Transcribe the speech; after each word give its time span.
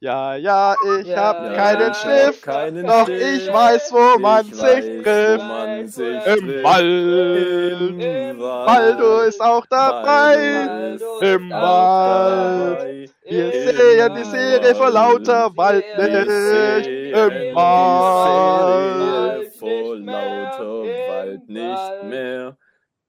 Ja, 0.00 0.36
ja, 0.36 0.76
ich 1.00 1.08
Ja, 1.08 1.16
hab 1.16 1.42
ja, 1.44 1.52
keinen 1.52 1.94
Stift, 1.94 2.46
hab 2.46 2.54
keinen 2.54 2.86
doch 2.86 3.08
Stift. 3.08 3.22
ich 3.22 3.52
weiß, 3.52 3.92
wo 3.92 4.18
man 4.18 4.46
Ich 4.46 4.54
sich 4.54 4.60
weiß, 4.60 4.90
trifft. 5.02 5.40
wo 5.40 5.42
man 5.42 5.86
sich 5.88 6.24
Im. 6.26 6.62
Wald. 6.62 7.98
Im 7.98 8.38
Wald. 8.38 8.66
Baldo 8.66 9.20
ist 9.22 9.40
auch 9.40 9.66
dabei. 9.66 10.96
Im 11.20 11.60
Wald. 11.60 13.14
Wir 13.26 13.52
sehen 13.52 14.14
die 14.14 14.24
Serie 14.24 14.74
vor 14.74 14.92
Wald. 14.92 14.94
lauter 14.94 15.50
Wald 15.56 15.86
Wir 15.96 16.26
nicht. 16.26 16.28
sehen 16.28 16.84
Im 17.12 17.30
die 17.30 17.54
Wald. 17.54 19.44
Serie 19.44 19.50
vor 19.58 19.96
lauter 19.96 20.96
Wald 21.06 21.48
nicht 21.48 22.02
mehr 22.02 22.56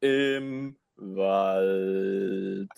im 0.02 0.78
Wald. 0.98 2.70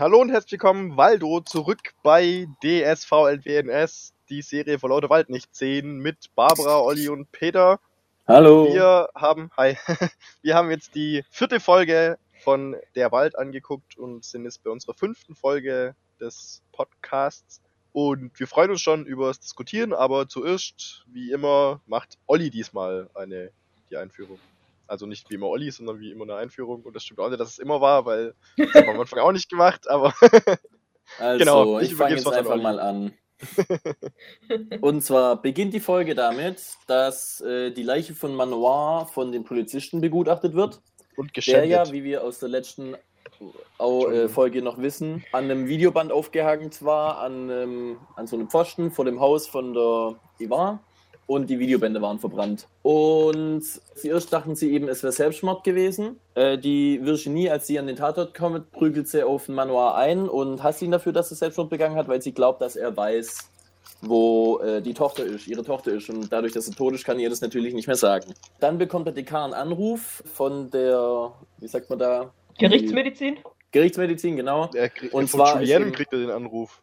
Hallo 0.00 0.18
und 0.18 0.30
herzlich 0.30 0.52
willkommen, 0.52 0.96
Waldo, 0.96 1.42
zurück 1.42 1.92
bei 2.02 2.48
DSV 2.64 3.12
LWNS, 3.12 4.14
die 4.30 4.40
Serie 4.40 4.78
vor 4.78 4.88
lauter 4.88 5.10
Wald 5.10 5.28
nicht 5.28 5.54
sehen, 5.54 5.98
mit 5.98 6.34
Barbara, 6.34 6.80
Olli 6.80 7.10
und 7.10 7.30
Peter. 7.32 7.78
Hallo. 8.26 8.72
Wir 8.72 9.10
haben, 9.14 9.50
hi, 9.58 9.76
wir 10.42 10.54
haben 10.54 10.70
jetzt 10.70 10.94
die 10.94 11.22
vierte 11.28 11.60
Folge 11.60 12.16
von 12.42 12.76
Der 12.94 13.12
Wald 13.12 13.36
angeguckt 13.36 13.98
und 13.98 14.24
sind 14.24 14.44
jetzt 14.44 14.64
bei 14.64 14.70
unserer 14.70 14.94
fünften 14.94 15.34
Folge 15.34 15.94
des 16.18 16.62
Podcasts. 16.72 17.60
Und 17.92 18.40
wir 18.40 18.46
freuen 18.46 18.70
uns 18.70 18.80
schon 18.80 19.04
über 19.04 19.26
das 19.26 19.40
Diskutieren, 19.40 19.92
aber 19.92 20.28
zuerst, 20.28 21.04
wie 21.12 21.30
immer, 21.30 21.82
macht 21.86 22.16
Olli 22.26 22.48
diesmal 22.48 23.10
eine, 23.12 23.50
die 23.90 23.98
Einführung. 23.98 24.38
Also 24.90 25.06
nicht 25.06 25.30
wie 25.30 25.34
immer 25.36 25.46
Olli, 25.48 25.70
sondern 25.70 26.00
wie 26.00 26.10
immer 26.10 26.24
eine 26.24 26.34
Einführung. 26.36 26.82
Und 26.82 26.94
das 26.96 27.04
stimmt 27.04 27.20
auch 27.20 27.28
nicht, 27.28 27.40
dass 27.40 27.50
es 27.50 27.58
immer 27.58 27.80
war, 27.80 28.04
weil 28.06 28.34
das 28.56 28.74
haben 28.74 28.86
wir 28.86 28.94
am 28.94 29.00
Anfang 29.00 29.20
auch 29.20 29.32
nicht 29.32 29.48
gemacht, 29.48 29.88
aber 29.88 30.12
Also, 31.18 31.38
Genau, 31.38 31.78
ich 31.80 31.90
ich 31.90 31.96
fange 31.96 32.12
jetzt 32.12 32.20
es 32.20 32.26
an 32.28 32.34
einfach 32.34 32.52
Olli. 32.52 32.62
mal 32.62 32.78
an. 32.80 33.12
Und 34.80 35.02
zwar 35.02 35.40
beginnt 35.40 35.74
die 35.74 35.80
Folge 35.80 36.14
damit, 36.14 36.62
dass 36.86 37.40
äh, 37.40 37.70
die 37.70 37.82
Leiche 37.82 38.14
von 38.14 38.34
Manoir 38.34 39.06
von 39.12 39.32
den 39.32 39.44
Polizisten 39.44 40.00
begutachtet 40.00 40.54
wird. 40.54 40.80
und 41.16 41.28
Der 41.28 41.32
geschändet. 41.34 41.70
ja, 41.70 41.90
wie 41.92 42.04
wir 42.04 42.22
aus 42.22 42.38
der 42.38 42.48
letzten 42.48 42.96
Au- 43.78 44.08
äh. 44.08 44.28
Folge 44.28 44.60
noch 44.62 44.78
wissen, 44.78 45.24
an 45.32 45.44
einem 45.44 45.66
Videoband 45.68 46.12
aufgehangen 46.12 46.70
war, 46.80 47.18
an, 47.18 47.48
ähm, 47.48 47.96
an 48.16 48.26
so 48.26 48.36
einem 48.36 48.50
Pfosten 48.50 48.90
vor 48.90 49.04
dem 49.04 49.20
Haus 49.20 49.46
von 49.48 49.72
der 49.72 50.16
Ivar. 50.38 50.80
Und 51.30 51.48
die 51.48 51.60
Videobände 51.60 52.02
waren 52.02 52.18
verbrannt. 52.18 52.66
Und 52.82 53.62
zuerst 53.94 54.32
dachten 54.32 54.56
sie 54.56 54.72
eben, 54.72 54.88
es 54.88 55.04
wäre 55.04 55.12
Selbstmord 55.12 55.62
gewesen. 55.62 56.18
Äh, 56.34 56.58
die 56.58 56.98
Virginie, 57.04 57.52
als 57.52 57.68
sie 57.68 57.78
an 57.78 57.86
den 57.86 57.94
Tatort 57.94 58.34
kommt, 58.34 58.72
prügelt 58.72 59.06
sie 59.06 59.22
auf 59.22 59.46
den 59.46 59.54
Manoir 59.54 59.94
ein 59.94 60.28
und 60.28 60.60
hasst 60.64 60.82
ihn 60.82 60.90
dafür, 60.90 61.12
dass 61.12 61.30
er 61.30 61.36
Selbstmord 61.36 61.70
begangen 61.70 61.94
hat, 61.94 62.08
weil 62.08 62.20
sie 62.20 62.32
glaubt, 62.32 62.60
dass 62.60 62.74
er 62.74 62.96
weiß, 62.96 63.48
wo 64.02 64.58
äh, 64.58 64.82
die 64.82 64.92
Tochter 64.92 65.24
ist, 65.24 65.46
ihre 65.46 65.62
Tochter 65.62 65.92
ist. 65.92 66.10
Und 66.10 66.32
dadurch, 66.32 66.52
dass 66.52 66.66
er 66.66 66.74
tot 66.74 66.94
ist, 66.94 67.04
kann 67.04 67.20
ihr 67.20 67.30
das 67.30 67.40
natürlich 67.42 67.74
nicht 67.74 67.86
mehr 67.86 67.94
sagen. 67.94 68.34
Dann 68.58 68.78
bekommt 68.78 69.06
der 69.06 69.14
Dekan 69.14 69.54
einen 69.54 69.70
Anruf 69.70 70.24
von 70.34 70.68
der, 70.72 71.30
wie 71.58 71.68
sagt 71.68 71.90
man 71.90 72.00
da? 72.00 72.32
Gerichtsmedizin? 72.58 73.38
Gerichtsmedizin, 73.70 74.34
genau. 74.34 74.68
er 74.74 74.88
kriegt, 74.88 75.14
und 75.14 75.30
von 75.30 75.38
zwar 75.38 75.62
eben- 75.62 75.92
kriegt 75.92 76.12
er 76.12 76.18
den 76.18 76.30
Anruf. 76.30 76.82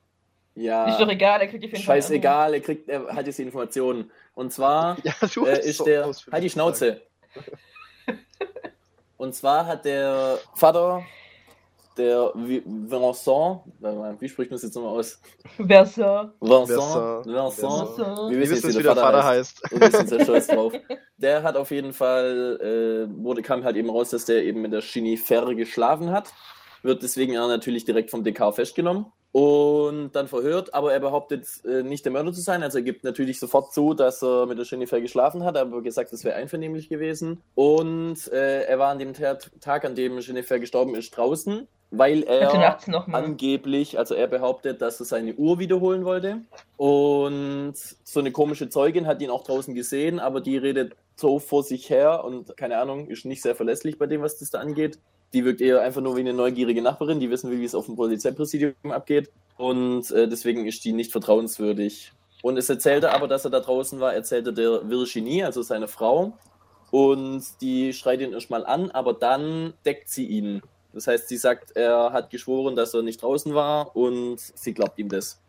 Ja. 0.57 0.89
Ist 0.89 0.99
doch 0.99 1.07
egal, 1.07 1.39
er 1.41 1.47
kriegt 1.47 1.63
einen 1.63 1.83
Scheißegal, 1.83 2.55
er 2.55 2.61
kriegt, 2.61 2.89
er 2.89 3.15
hat 3.15 3.27
jetzt 3.27 3.37
die 3.37 3.43
Informationen. 3.43 4.11
Und 4.33 4.51
zwar 4.51 4.97
Ja, 5.03 5.13
du 5.33 5.45
äh, 5.45 5.59
ist 5.59 5.77
so 5.77 5.85
der, 5.85 6.11
halt 6.31 6.43
die. 6.43 6.49
Schnauze. 6.49 7.01
Und 9.17 9.35
zwar 9.35 9.65
hat 9.67 9.85
der 9.85 10.39
Vater, 10.55 11.03
der 11.97 12.31
Vi- 12.35 12.63
Vincent, 12.65 13.61
wie 14.21 14.29
spricht 14.29 14.51
man 14.51 14.55
das 14.55 14.63
jetzt 14.63 14.75
nochmal 14.75 14.97
aus? 14.99 15.19
Vincent, 15.57 16.31
Vincent, 16.39 17.25
Vincent, 17.25 17.97
wir 17.97 18.29
Wir 18.29 18.39
wissen 18.49 18.67
jetzt, 18.67 18.79
wie 18.79 18.83
der 18.83 18.95
Vater 18.95 19.23
heißt. 19.25 19.71
Und 19.71 19.81
wir 19.81 19.91
sind 19.91 20.09
sehr 20.09 20.23
stolz 20.23 20.47
drauf. 20.47 20.73
Der 21.17 21.43
hat 21.43 21.55
auf 21.55 21.69
jeden 21.71 21.93
Fall, 21.93 23.07
äh, 23.09 23.23
wurde, 23.23 23.41
kam 23.43 23.63
halt 23.63 23.75
eben 23.75 23.89
raus, 23.89 24.09
dass 24.11 24.25
der 24.25 24.43
eben 24.43 24.61
mit 24.61 24.73
der 24.73 24.81
Chinifer 24.81 25.53
geschlafen 25.55 26.11
hat. 26.11 26.31
Wird 26.83 27.01
deswegen 27.01 27.37
auch 27.37 27.47
natürlich 27.47 27.85
direkt 27.85 28.11
vom 28.11 28.23
DK 28.23 28.53
festgenommen 28.53 29.11
und 29.37 30.13
dann 30.13 30.27
verhört, 30.27 30.73
aber 30.73 30.93
er 30.93 30.99
behauptet 30.99 31.45
äh, 31.63 31.83
nicht 31.83 32.03
der 32.05 32.11
Mörder 32.11 32.33
zu 32.33 32.41
sein. 32.41 32.63
Also 32.63 32.79
er 32.79 32.83
gibt 32.83 33.03
natürlich 33.03 33.39
sofort 33.39 33.71
zu, 33.71 33.93
dass 33.93 34.23
er 34.23 34.47
mit 34.47 34.57
der 34.57 34.65
Jennifer 34.65 34.99
geschlafen 34.99 35.43
hat, 35.43 35.55
aber 35.57 35.83
gesagt, 35.83 36.11
das 36.11 36.23
wäre 36.23 36.35
einvernehmlich 36.35 36.89
gewesen. 36.89 37.43
Und 37.53 38.31
äh, 38.33 38.63
er 38.63 38.79
war 38.79 38.89
an 38.89 38.97
dem 38.97 39.13
Tag, 39.13 39.85
an 39.85 39.93
dem 39.93 40.17
Jennifer 40.17 40.57
gestorben 40.57 40.95
ist, 40.95 41.15
draußen, 41.15 41.67
weil 41.91 42.23
er 42.23 42.79
angeblich, 43.13 43.99
also 43.99 44.15
er 44.15 44.25
behauptet, 44.25 44.81
dass 44.81 44.99
er 44.99 45.05
seine 45.05 45.35
Uhr 45.35 45.59
wiederholen 45.59 46.03
wollte. 46.03 46.39
Und 46.77 47.75
so 47.75 48.19
eine 48.19 48.31
komische 48.31 48.69
Zeugin 48.69 49.05
hat 49.05 49.21
ihn 49.21 49.29
auch 49.29 49.43
draußen 49.43 49.75
gesehen, 49.75 50.19
aber 50.19 50.41
die 50.41 50.57
redet 50.57 50.95
so 51.15 51.37
vor 51.37 51.61
sich 51.61 51.91
her 51.91 52.23
und 52.23 52.57
keine 52.57 52.79
Ahnung, 52.79 53.05
ist 53.05 53.23
nicht 53.23 53.43
sehr 53.43 53.55
verlässlich 53.55 53.99
bei 53.99 54.07
dem, 54.07 54.23
was 54.23 54.39
das 54.39 54.49
da 54.49 54.61
angeht. 54.61 54.97
Die 55.33 55.43
wirkt 55.43 55.61
eher 55.61 55.81
einfach 55.81 56.01
nur 56.01 56.15
wie 56.15 56.21
eine 56.21 56.33
neugierige 56.33 56.81
Nachbarin, 56.81 57.19
die 57.19 57.29
wissen 57.29 57.51
will, 57.51 57.59
wie 57.59 57.65
es 57.65 57.75
auf 57.75 57.85
dem 57.85 57.95
Polizeipräsidium 57.95 58.73
abgeht. 58.89 59.29
Und 59.57 60.09
äh, 60.11 60.27
deswegen 60.27 60.65
ist 60.65 60.85
die 60.85 60.93
nicht 60.93 61.11
vertrauenswürdig. 61.11 62.13
Und 62.43 62.57
es 62.57 62.69
erzählte 62.69 63.11
aber, 63.11 63.27
dass 63.27 63.45
er 63.45 63.51
da 63.51 63.59
draußen 63.59 63.99
war, 63.99 64.13
erzählte 64.13 64.53
der 64.53 64.89
Virginie, 64.89 65.45
also 65.45 65.61
seine 65.61 65.87
Frau. 65.87 66.37
Und 66.91 67.43
die 67.61 67.93
schreit 67.93 68.21
ihn 68.21 68.33
erstmal 68.33 68.65
an, 68.65 68.91
aber 68.91 69.13
dann 69.13 69.73
deckt 69.85 70.09
sie 70.09 70.25
ihn. 70.25 70.61
Das 70.93 71.07
heißt, 71.07 71.27
sie 71.27 71.37
sagt, 71.37 71.75
er 71.75 72.13
hat 72.13 72.29
geschworen, 72.29 72.75
dass 72.75 72.93
er 72.93 73.01
nicht 73.01 73.21
draußen 73.21 73.53
war 73.53 73.95
und 73.95 74.39
sie 74.39 74.73
glaubt 74.73 74.97
ihm 74.97 75.09
das. 75.09 75.41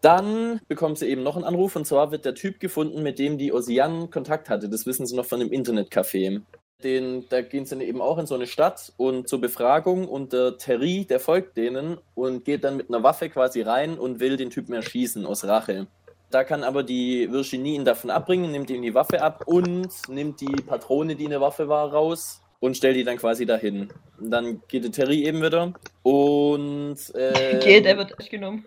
Dann 0.00 0.60
bekommt 0.68 0.98
sie 0.98 1.08
eben 1.08 1.22
noch 1.22 1.36
einen 1.36 1.44
Anruf 1.44 1.76
und 1.76 1.86
zwar 1.86 2.12
wird 2.12 2.24
der 2.24 2.34
Typ 2.34 2.60
gefunden, 2.60 3.02
mit 3.02 3.18
dem 3.18 3.36
die 3.36 3.52
Osian 3.52 4.10
Kontakt 4.10 4.48
hatte. 4.48 4.68
Das 4.68 4.86
wissen 4.86 5.06
sie 5.06 5.16
noch 5.16 5.26
von 5.26 5.40
dem 5.40 5.50
Internetcafé. 5.50 6.40
Den, 6.84 7.24
da 7.28 7.40
gehen 7.42 7.64
sie 7.64 7.74
dann 7.74 7.80
eben 7.80 8.00
auch 8.00 8.18
in 8.18 8.26
so 8.26 8.36
eine 8.36 8.46
Stadt 8.46 8.92
und 8.96 9.28
zur 9.28 9.40
Befragung 9.40 10.06
und 10.06 10.32
der 10.32 10.58
Terry, 10.58 11.04
der 11.04 11.18
folgt 11.18 11.56
denen 11.56 11.98
und 12.14 12.44
geht 12.44 12.62
dann 12.62 12.76
mit 12.76 12.88
einer 12.88 13.02
Waffe 13.02 13.28
quasi 13.28 13.62
rein 13.62 13.98
und 13.98 14.20
will 14.20 14.36
den 14.36 14.50
Typen 14.50 14.74
erschießen 14.74 15.26
aus 15.26 15.44
Rache. 15.44 15.88
Da 16.30 16.44
kann 16.44 16.62
aber 16.62 16.84
die 16.84 17.32
Virginie 17.32 17.74
ihn 17.74 17.84
davon 17.84 18.10
abbringen, 18.10 18.52
nimmt 18.52 18.70
ihm 18.70 18.82
die 18.82 18.94
Waffe 18.94 19.20
ab 19.22 19.42
und 19.46 19.88
nimmt 20.08 20.40
die 20.40 20.46
Patrone, 20.66 21.16
die 21.16 21.24
in 21.24 21.30
der 21.30 21.40
Waffe 21.40 21.68
war, 21.68 21.90
raus 21.92 22.42
und 22.60 22.76
stellt 22.76 22.94
die 22.94 23.02
dann 23.02 23.16
quasi 23.16 23.44
dahin. 23.44 23.88
Und 24.20 24.30
dann 24.30 24.62
geht 24.68 24.84
der 24.84 24.92
Terry 24.92 25.24
eben 25.24 25.42
wieder 25.42 25.72
und 26.04 26.96
äh, 27.14 27.58
Geht, 27.58 27.86
er 27.86 27.98
wird 27.98 28.12
festgenommen. 28.14 28.66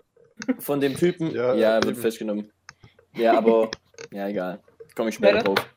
von 0.58 0.80
dem 0.82 0.96
Typen, 0.96 1.30
Ja, 1.34 1.54
ja, 1.54 1.70
er 1.76 1.82
wird 1.84 1.94
eben. 1.94 2.02
festgenommen. 2.02 2.52
Ja, 3.16 3.38
aber, 3.38 3.70
ja, 4.12 4.28
egal. 4.28 4.60
Komme 4.94 5.08
ich 5.08 5.14
später 5.14 5.36
Weiter. 5.36 5.44
drauf. 5.54 5.71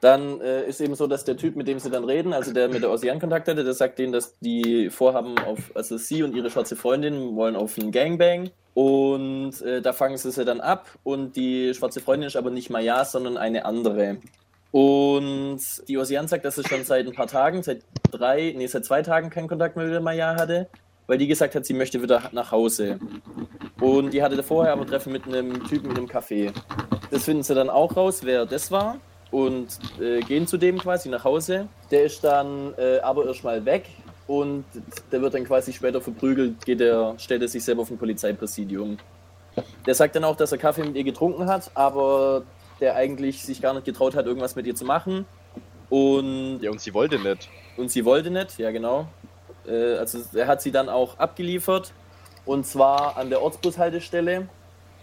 Dann 0.00 0.40
äh, 0.40 0.66
ist 0.66 0.80
eben 0.80 0.94
so, 0.94 1.06
dass 1.06 1.24
der 1.24 1.36
Typ, 1.36 1.56
mit 1.56 1.68
dem 1.68 1.78
sie 1.78 1.90
dann 1.90 2.04
reden, 2.04 2.32
also 2.32 2.52
der 2.52 2.68
mit 2.68 2.82
der 2.82 2.90
Ossian 2.90 3.20
Kontakt 3.20 3.48
hatte, 3.48 3.64
der 3.64 3.74
sagt 3.74 3.98
denen, 3.98 4.12
dass 4.12 4.38
die 4.40 4.88
vorhaben 4.88 5.38
auf, 5.38 5.72
also 5.74 5.98
sie 5.98 6.22
und 6.22 6.34
ihre 6.34 6.50
schwarze 6.50 6.74
Freundin 6.74 7.36
wollen 7.36 7.54
auf 7.54 7.78
einen 7.78 7.92
Gangbang. 7.92 8.50
Und 8.72 9.60
äh, 9.60 9.82
da 9.82 9.92
fangen 9.92 10.16
sie 10.16 10.30
sie 10.30 10.44
dann 10.44 10.60
ab 10.60 10.88
und 11.02 11.36
die 11.36 11.74
schwarze 11.74 12.00
Freundin 12.00 12.28
ist 12.28 12.36
aber 12.36 12.50
nicht 12.50 12.70
Maya, 12.70 13.04
sondern 13.04 13.36
eine 13.36 13.66
andere. 13.66 14.18
Und 14.70 15.60
die 15.88 15.98
Ossian 15.98 16.28
sagt, 16.28 16.44
dass 16.44 16.56
sie 16.56 16.66
schon 16.66 16.84
seit 16.84 17.06
ein 17.06 17.12
paar 17.12 17.26
Tagen, 17.26 17.62
seit 17.62 17.82
drei, 18.10 18.54
nee, 18.56 18.68
seit 18.68 18.84
zwei 18.84 19.02
Tagen 19.02 19.28
keinen 19.28 19.48
Kontakt 19.48 19.76
mehr 19.76 19.84
mit 19.84 19.94
der 19.94 20.00
Maya 20.00 20.36
hatte, 20.36 20.68
weil 21.08 21.18
die 21.18 21.26
gesagt 21.26 21.54
hat, 21.56 21.66
sie 21.66 21.74
möchte 21.74 22.00
wieder 22.00 22.22
nach 22.32 22.52
Hause. 22.52 23.00
Und 23.80 24.14
die 24.14 24.22
hatte 24.22 24.40
vorher 24.42 24.72
aber 24.72 24.86
Treffen 24.86 25.12
mit 25.12 25.26
einem 25.26 25.66
Typen 25.66 25.90
in 25.90 25.96
einem 25.96 26.06
Café. 26.06 26.52
Das 27.10 27.24
finden 27.24 27.42
sie 27.42 27.54
dann 27.54 27.68
auch 27.68 27.96
raus, 27.96 28.20
wer 28.22 28.46
das 28.46 28.70
war. 28.70 28.98
Und 29.30 29.68
äh, 30.00 30.20
gehen 30.20 30.46
zu 30.46 30.56
dem 30.56 30.78
quasi 30.78 31.08
nach 31.08 31.22
Hause. 31.24 31.68
Der 31.90 32.04
ist 32.04 32.24
dann 32.24 32.74
äh, 32.76 32.98
aber 32.98 33.26
erstmal 33.26 33.64
weg 33.64 33.86
und 34.26 34.64
der 35.12 35.22
wird 35.22 35.34
dann 35.34 35.44
quasi 35.44 35.72
später 35.72 36.00
verprügelt, 36.00 36.64
geht 36.64 36.80
er, 36.80 37.14
stellt 37.18 37.42
er 37.42 37.48
sich 37.48 37.62
selber 37.64 37.82
auf 37.82 37.90
ein 37.90 37.98
Polizeipräsidium. 37.98 38.98
Der 39.86 39.94
sagt 39.94 40.16
dann 40.16 40.24
auch, 40.24 40.36
dass 40.36 40.52
er 40.52 40.58
Kaffee 40.58 40.84
mit 40.84 40.96
ihr 40.96 41.04
getrunken 41.04 41.46
hat, 41.46 41.70
aber 41.74 42.42
der 42.80 42.96
eigentlich 42.96 43.44
sich 43.44 43.60
gar 43.60 43.74
nicht 43.74 43.84
getraut 43.84 44.14
hat, 44.14 44.26
irgendwas 44.26 44.56
mit 44.56 44.66
ihr 44.66 44.74
zu 44.74 44.84
machen. 44.84 45.26
Und 45.90 46.60
Ja, 46.62 46.70
und 46.70 46.80
sie 46.80 46.94
wollte 46.94 47.18
nicht. 47.18 47.48
und 47.76 47.90
sie 47.90 48.04
wollte 48.04 48.30
nicht, 48.30 48.58
ja 48.58 48.70
genau. 48.70 49.06
Äh, 49.66 49.94
also 49.96 50.18
er 50.36 50.46
hat 50.46 50.62
sie 50.62 50.70
dann 50.72 50.88
auch 50.88 51.18
abgeliefert 51.18 51.92
und 52.46 52.66
zwar 52.66 53.16
an 53.16 53.30
der 53.30 53.42
Ortsbushaltestelle 53.42 54.48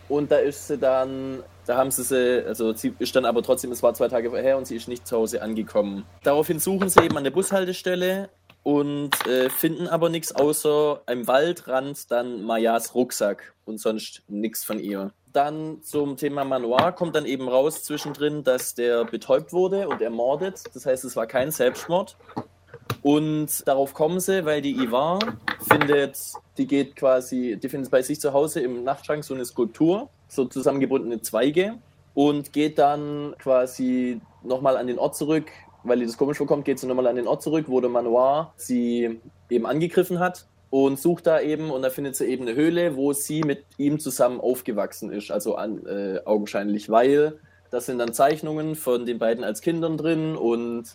und 0.09 0.31
da 0.31 0.37
ist 0.37 0.67
sie 0.67 0.77
dann, 0.77 1.43
da 1.67 1.77
haben 1.77 1.91
sie 1.91 2.03
sie, 2.03 2.45
also 2.45 2.73
sie 2.73 2.93
ist 2.97 3.15
dann 3.15 3.25
aber 3.25 3.43
trotzdem, 3.43 3.71
es 3.71 3.83
war 3.83 3.93
zwei 3.93 4.07
Tage 4.07 4.29
vorher 4.29 4.57
und 4.57 4.65
sie 4.65 4.77
ist 4.77 4.87
nicht 4.87 5.05
zu 5.05 5.17
Hause 5.17 5.41
angekommen. 5.41 6.05
Daraufhin 6.23 6.59
suchen 6.59 6.89
sie 6.89 7.01
eben 7.03 7.17
an 7.17 7.25
der 7.25 7.31
Bushaltestelle 7.31 8.29
und 8.63 9.27
äh, 9.27 9.49
finden 9.49 9.87
aber 9.87 10.09
nichts 10.09 10.33
außer 10.33 11.01
im 11.07 11.27
Waldrand 11.27 12.09
dann 12.09 12.43
Mayas 12.43 12.95
Rucksack 12.95 13.53
und 13.65 13.79
sonst 13.79 14.23
nichts 14.27 14.63
von 14.63 14.79
ihr. 14.79 15.11
Dann 15.33 15.81
zum 15.83 16.15
Thema 16.15 16.45
Manoir 16.45 16.93
kommt 16.93 17.15
dann 17.15 17.25
eben 17.25 17.49
raus 17.49 17.83
zwischendrin, 17.83 18.43
dass 18.43 18.73
der 18.73 19.03
betäubt 19.03 19.51
wurde 19.51 19.89
und 19.89 20.01
ermordet. 20.01 20.63
Das 20.73 20.85
heißt, 20.85 21.03
es 21.03 21.15
war 21.15 21.27
kein 21.27 21.51
Selbstmord. 21.51 22.17
Und 23.01 23.67
darauf 23.67 23.93
kommen 23.93 24.19
sie, 24.19 24.45
weil 24.45 24.61
die 24.61 24.75
Ivar 24.75 25.19
findet, 25.61 26.17
die 26.57 26.67
geht 26.67 26.95
quasi, 26.95 27.57
die 27.61 27.69
findet 27.69 27.91
bei 27.91 28.01
sich 28.01 28.19
zu 28.19 28.33
Hause 28.33 28.61
im 28.61 28.83
Nachtschrank 28.83 29.23
so 29.23 29.33
eine 29.33 29.45
Skulptur, 29.45 30.09
so 30.27 30.45
zusammengebundene 30.45 31.21
Zweige 31.21 31.75
und 32.13 32.51
geht 32.51 32.79
dann 32.79 33.35
quasi 33.39 34.19
nochmal 34.43 34.77
an 34.77 34.87
den 34.87 34.99
Ort 34.99 35.15
zurück, 35.15 35.45
weil 35.83 36.01
ihr 36.01 36.07
das 36.07 36.17
komisch 36.17 36.37
vorkommt, 36.37 36.65
geht 36.65 36.79
sie 36.79 36.87
nochmal 36.87 37.07
an 37.07 37.15
den 37.15 37.27
Ort 37.27 37.43
zurück, 37.43 37.65
wo 37.67 37.79
der 37.79 37.89
Manoir 37.89 38.53
sie 38.57 39.19
eben 39.49 39.65
angegriffen 39.65 40.19
hat 40.19 40.45
und 40.69 40.99
sucht 40.99 41.27
da 41.27 41.39
eben 41.39 41.71
und 41.71 41.81
da 41.81 41.89
findet 41.89 42.15
sie 42.15 42.25
eben 42.25 42.47
eine 42.47 42.55
Höhle, 42.55 42.95
wo 42.95 43.13
sie 43.13 43.43
mit 43.43 43.63
ihm 43.77 43.99
zusammen 43.99 44.41
aufgewachsen 44.41 45.11
ist, 45.11 45.31
also 45.31 45.55
an, 45.55 45.85
äh, 45.85 46.19
augenscheinlich, 46.25 46.89
weil 46.89 47.39
das 47.69 47.85
sind 47.85 47.99
dann 47.99 48.13
Zeichnungen 48.13 48.75
von 48.75 49.05
den 49.05 49.19
beiden 49.19 49.43
als 49.43 49.61
Kindern 49.61 49.97
drin 49.97 50.35
und 50.35 50.85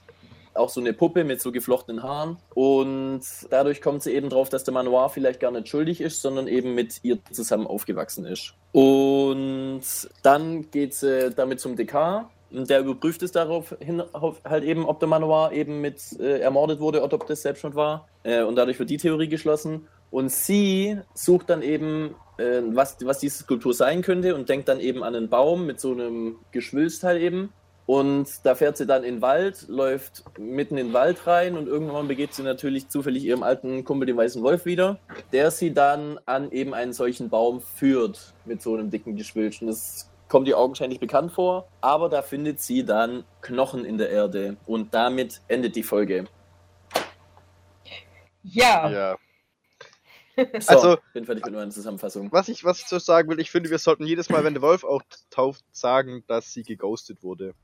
auch 0.55 0.69
so 0.69 0.81
eine 0.81 0.93
Puppe 0.93 1.25
mit 1.25 1.41
so 1.41 1.53
geflochtenen 1.53 2.03
Haaren. 2.03 2.39
Und 2.55 3.23
dadurch 3.51 3.81
kommt 3.81 4.03
sie 4.03 4.13
eben 4.13 4.29
drauf, 4.29 4.49
dass 4.49 4.65
der 4.65 4.75
Manoir 4.75 5.11
vielleicht 5.11 5.41
gar 5.41 5.51
nicht 5.51 5.69
schuldig 5.69 6.01
ist, 6.01 6.23
sondern 6.23 6.49
eben 6.49 6.75
mit 6.75 7.01
ihr 7.03 7.19
zusammen 7.31 7.67
aufgewachsen 7.67 8.25
ist. 8.25 8.55
Und 8.73 9.83
dann 10.23 10.71
geht 10.71 10.95
sie 10.95 11.31
damit 11.31 11.61
zum 11.61 11.77
Dekar. 11.77 12.31
Und 12.51 12.69
der 12.69 12.81
überprüft 12.81 13.23
es 13.23 13.33
darauf 13.33 13.75
hin, 13.81 14.03
halt 14.45 14.65
eben, 14.65 14.85
ob 14.85 15.01
der 15.01 15.09
Manoir 15.09 15.53
eben 15.53 15.81
mit 15.81 16.01
äh, 16.21 16.41
ermordet 16.41 16.81
wurde 16.81 17.03
oder 17.03 17.15
ob 17.15 17.27
das 17.27 17.43
Selbstmord 17.43 17.75
war. 17.75 18.09
Äh, 18.25 18.43
und 18.43 18.57
dadurch 18.57 18.79
wird 18.79 18.91
die 18.91 18.99
Theorie 18.99 19.29
geschlossen. 19.29 19.89
Und 20.11 20.31
sie 20.31 20.99
sucht 21.15 21.49
dann 21.49 21.63
eben, 21.63 22.15
äh, 22.37 22.61
was, 22.73 22.99
was 23.03 23.19
diese 23.19 23.39
Skulptur 23.45 23.73
sein 23.73 24.03
könnte 24.03 24.35
und 24.35 24.51
denkt 24.51 24.69
dann 24.69 24.81
eben 24.81 25.03
an 25.03 25.15
einen 25.15 25.31
Baum 25.31 25.65
mit 25.65 25.81
so 25.81 25.93
einem 25.93 26.37
Geschwülsteil 26.51 27.21
eben. 27.21 27.53
Und 27.85 28.29
da 28.45 28.55
fährt 28.55 28.77
sie 28.77 28.87
dann 28.87 29.03
in 29.03 29.17
den 29.17 29.23
Wald, 29.23 29.67
läuft 29.69 30.23
mitten 30.39 30.79
in 30.79 30.89
den 30.89 30.93
Wald 30.95 31.27
rein 31.27 31.57
und 31.57 31.67
irgendwann 31.67 32.07
begeht 32.07 32.33
sie 32.33 32.43
natürlich 32.43 32.89
zufällig 32.89 33.25
ihrem 33.25 33.43
alten 33.43 33.85
Kumpel, 33.85 34.07
den 34.07 34.17
Weißen 34.17 34.43
Wolf, 34.43 34.65
wieder, 34.65 34.99
der 35.33 35.51
sie 35.51 35.75
dann 35.75 36.19
an 36.25 36.53
eben 36.53 36.75
einen 36.75 36.93
solchen 36.93 37.29
Baum 37.29 37.61
führt 37.61 38.35
mit 38.45 38.63
so 38.63 38.75
einem 38.75 38.91
dicken 38.91 39.17
Geschwülst. 39.17 39.63
Und 39.63 39.67
das 39.69 40.09
kommt 40.29 40.47
ihr 40.49 40.57
augenscheinlich 40.59 41.01
bekannt 41.01 41.33
vor, 41.33 41.69
aber 41.81 42.09
da 42.09 42.23
findet 42.23 42.61
sie 42.61 42.85
dann 42.85 43.25
Knochen 43.41 43.85
in 43.85 43.99
der 43.99 44.11
Erde 44.11 44.57
und 44.67 44.95
damit 44.95 45.41
endet 45.49 45.75
die 45.77 45.83
Folge. 45.83 46.27
Ja. 48.43 48.91
Ja. 48.91 49.17
So, 50.61 50.73
Also- 50.73 50.99
bin 51.13 51.27
fertig 51.27 51.45
mit 51.45 51.55
meiner 51.55 51.71
Zusammenfassung. 51.71 52.33
Was 52.33 52.49
ich, 52.49 52.65
was 52.65 52.81
ich 52.81 52.87
so 52.87 52.99
sagen 52.99 53.29
will, 53.29 53.39
ich 53.41 53.51
finde, 53.51 53.69
wir 53.71 53.79
sollten 53.79 54.07
jedes 54.07 54.31
Mal, 54.31 54.45
wenn 54.45 54.55
der 54.55 54.63
Wolf 54.63 54.83
auch 54.85 55.03
tauft, 55.31 55.63
sagen, 55.73 56.25
dass 56.27 56.53
sie 56.53 56.63
geghostet 56.63 57.23
wurde. 57.23 57.55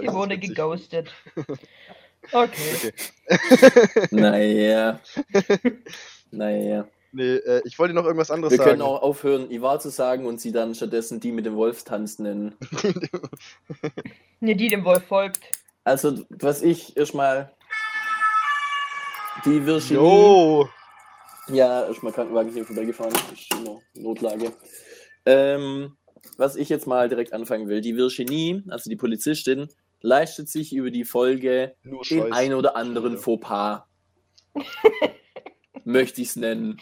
Sie 0.00 0.12
wurde 0.12 0.38
geghostet. 0.38 1.12
Okay. 2.32 2.92
Okay. 3.28 4.08
Naja. 4.10 4.98
naja. 6.30 6.88
Nee, 7.12 7.34
äh, 7.34 7.60
ich 7.66 7.78
wollte 7.78 7.92
noch 7.92 8.04
irgendwas 8.04 8.30
anderes 8.30 8.52
Wir 8.52 8.58
sagen. 8.58 8.70
können 8.70 8.82
auch 8.82 9.02
aufhören, 9.02 9.50
Ivar 9.50 9.78
zu 9.78 9.90
sagen 9.90 10.24
und 10.24 10.40
sie 10.40 10.50
dann 10.50 10.74
stattdessen 10.74 11.20
die 11.20 11.32
mit 11.32 11.44
dem 11.44 11.54
Wolfstanz 11.54 12.18
nennen. 12.18 12.54
Ne, 14.40 14.56
die 14.56 14.68
dem 14.68 14.86
Wolf 14.86 15.04
folgt. 15.04 15.40
Also, 15.84 16.24
was 16.30 16.62
ich 16.62 16.96
erstmal. 16.96 17.52
Die 19.44 19.64
Virginie. 19.66 20.02
Jo! 20.02 20.68
Ja, 21.48 21.86
erstmal 21.86 22.12
Krankenwagen 22.12 22.52
hier 22.52 22.64
vorbeigefahren. 22.64 23.12
Ist 23.34 23.52
immer 23.52 23.82
Notlage. 23.94 24.50
Ähm, 25.26 25.96
was 26.36 26.56
ich 26.56 26.68
jetzt 26.68 26.86
mal 26.86 27.08
direkt 27.08 27.32
anfangen 27.32 27.68
will. 27.68 27.80
Die 27.80 27.96
Virginie, 27.96 28.64
also 28.70 28.88
die 28.88 28.96
Polizistin, 28.96 29.68
leistet 30.04 30.48
sich 30.50 30.74
über 30.74 30.90
die 30.90 31.04
Folge 31.04 31.74
Nur 31.82 32.02
den 32.02 32.22
Scheiß. 32.24 32.32
ein 32.32 32.54
oder 32.54 32.76
anderen. 32.76 33.16
Fauxpas. 33.16 33.82
Möchte 35.84 36.20
ich 36.22 36.28
es 36.28 36.36
nennen. 36.36 36.78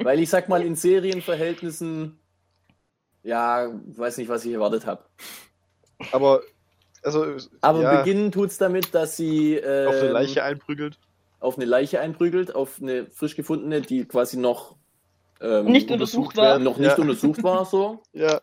Weil 0.00 0.18
ich 0.20 0.30
sag 0.30 0.48
mal, 0.48 0.62
in 0.62 0.74
Serienverhältnissen, 0.74 2.18
ja, 3.22 3.70
weiß 3.86 4.16
nicht, 4.16 4.28
was 4.28 4.44
ich 4.44 4.52
erwartet 4.52 4.86
habe. 4.86 5.04
Aber, 6.10 6.40
also, 7.02 7.36
Aber 7.60 7.82
ja, 7.82 7.98
beginnen 7.98 8.32
tut 8.32 8.48
es 8.48 8.58
damit, 8.58 8.94
dass 8.94 9.16
sie 9.16 9.54
ähm, 9.56 9.88
auf 9.88 9.96
eine 10.00 10.12
Leiche 10.12 10.42
einprügelt. 10.42 10.98
auf 11.40 11.56
eine 11.56 11.66
Leiche 11.66 12.00
einprügelt, 12.00 12.54
auf 12.54 12.80
eine 12.80 13.06
frisch 13.10 13.36
gefundene, 13.36 13.82
die 13.82 14.04
quasi 14.06 14.38
noch 14.38 14.76
ähm, 15.40 15.66
Nicht 15.66 15.90
untersucht 15.90 16.36
war. 16.36 16.58
noch 16.58 16.78
nicht 16.78 16.96
Ja. 16.96 16.96
untersucht 16.96 17.42
war, 17.42 17.64
so. 17.66 18.02
Ja, 18.12 18.40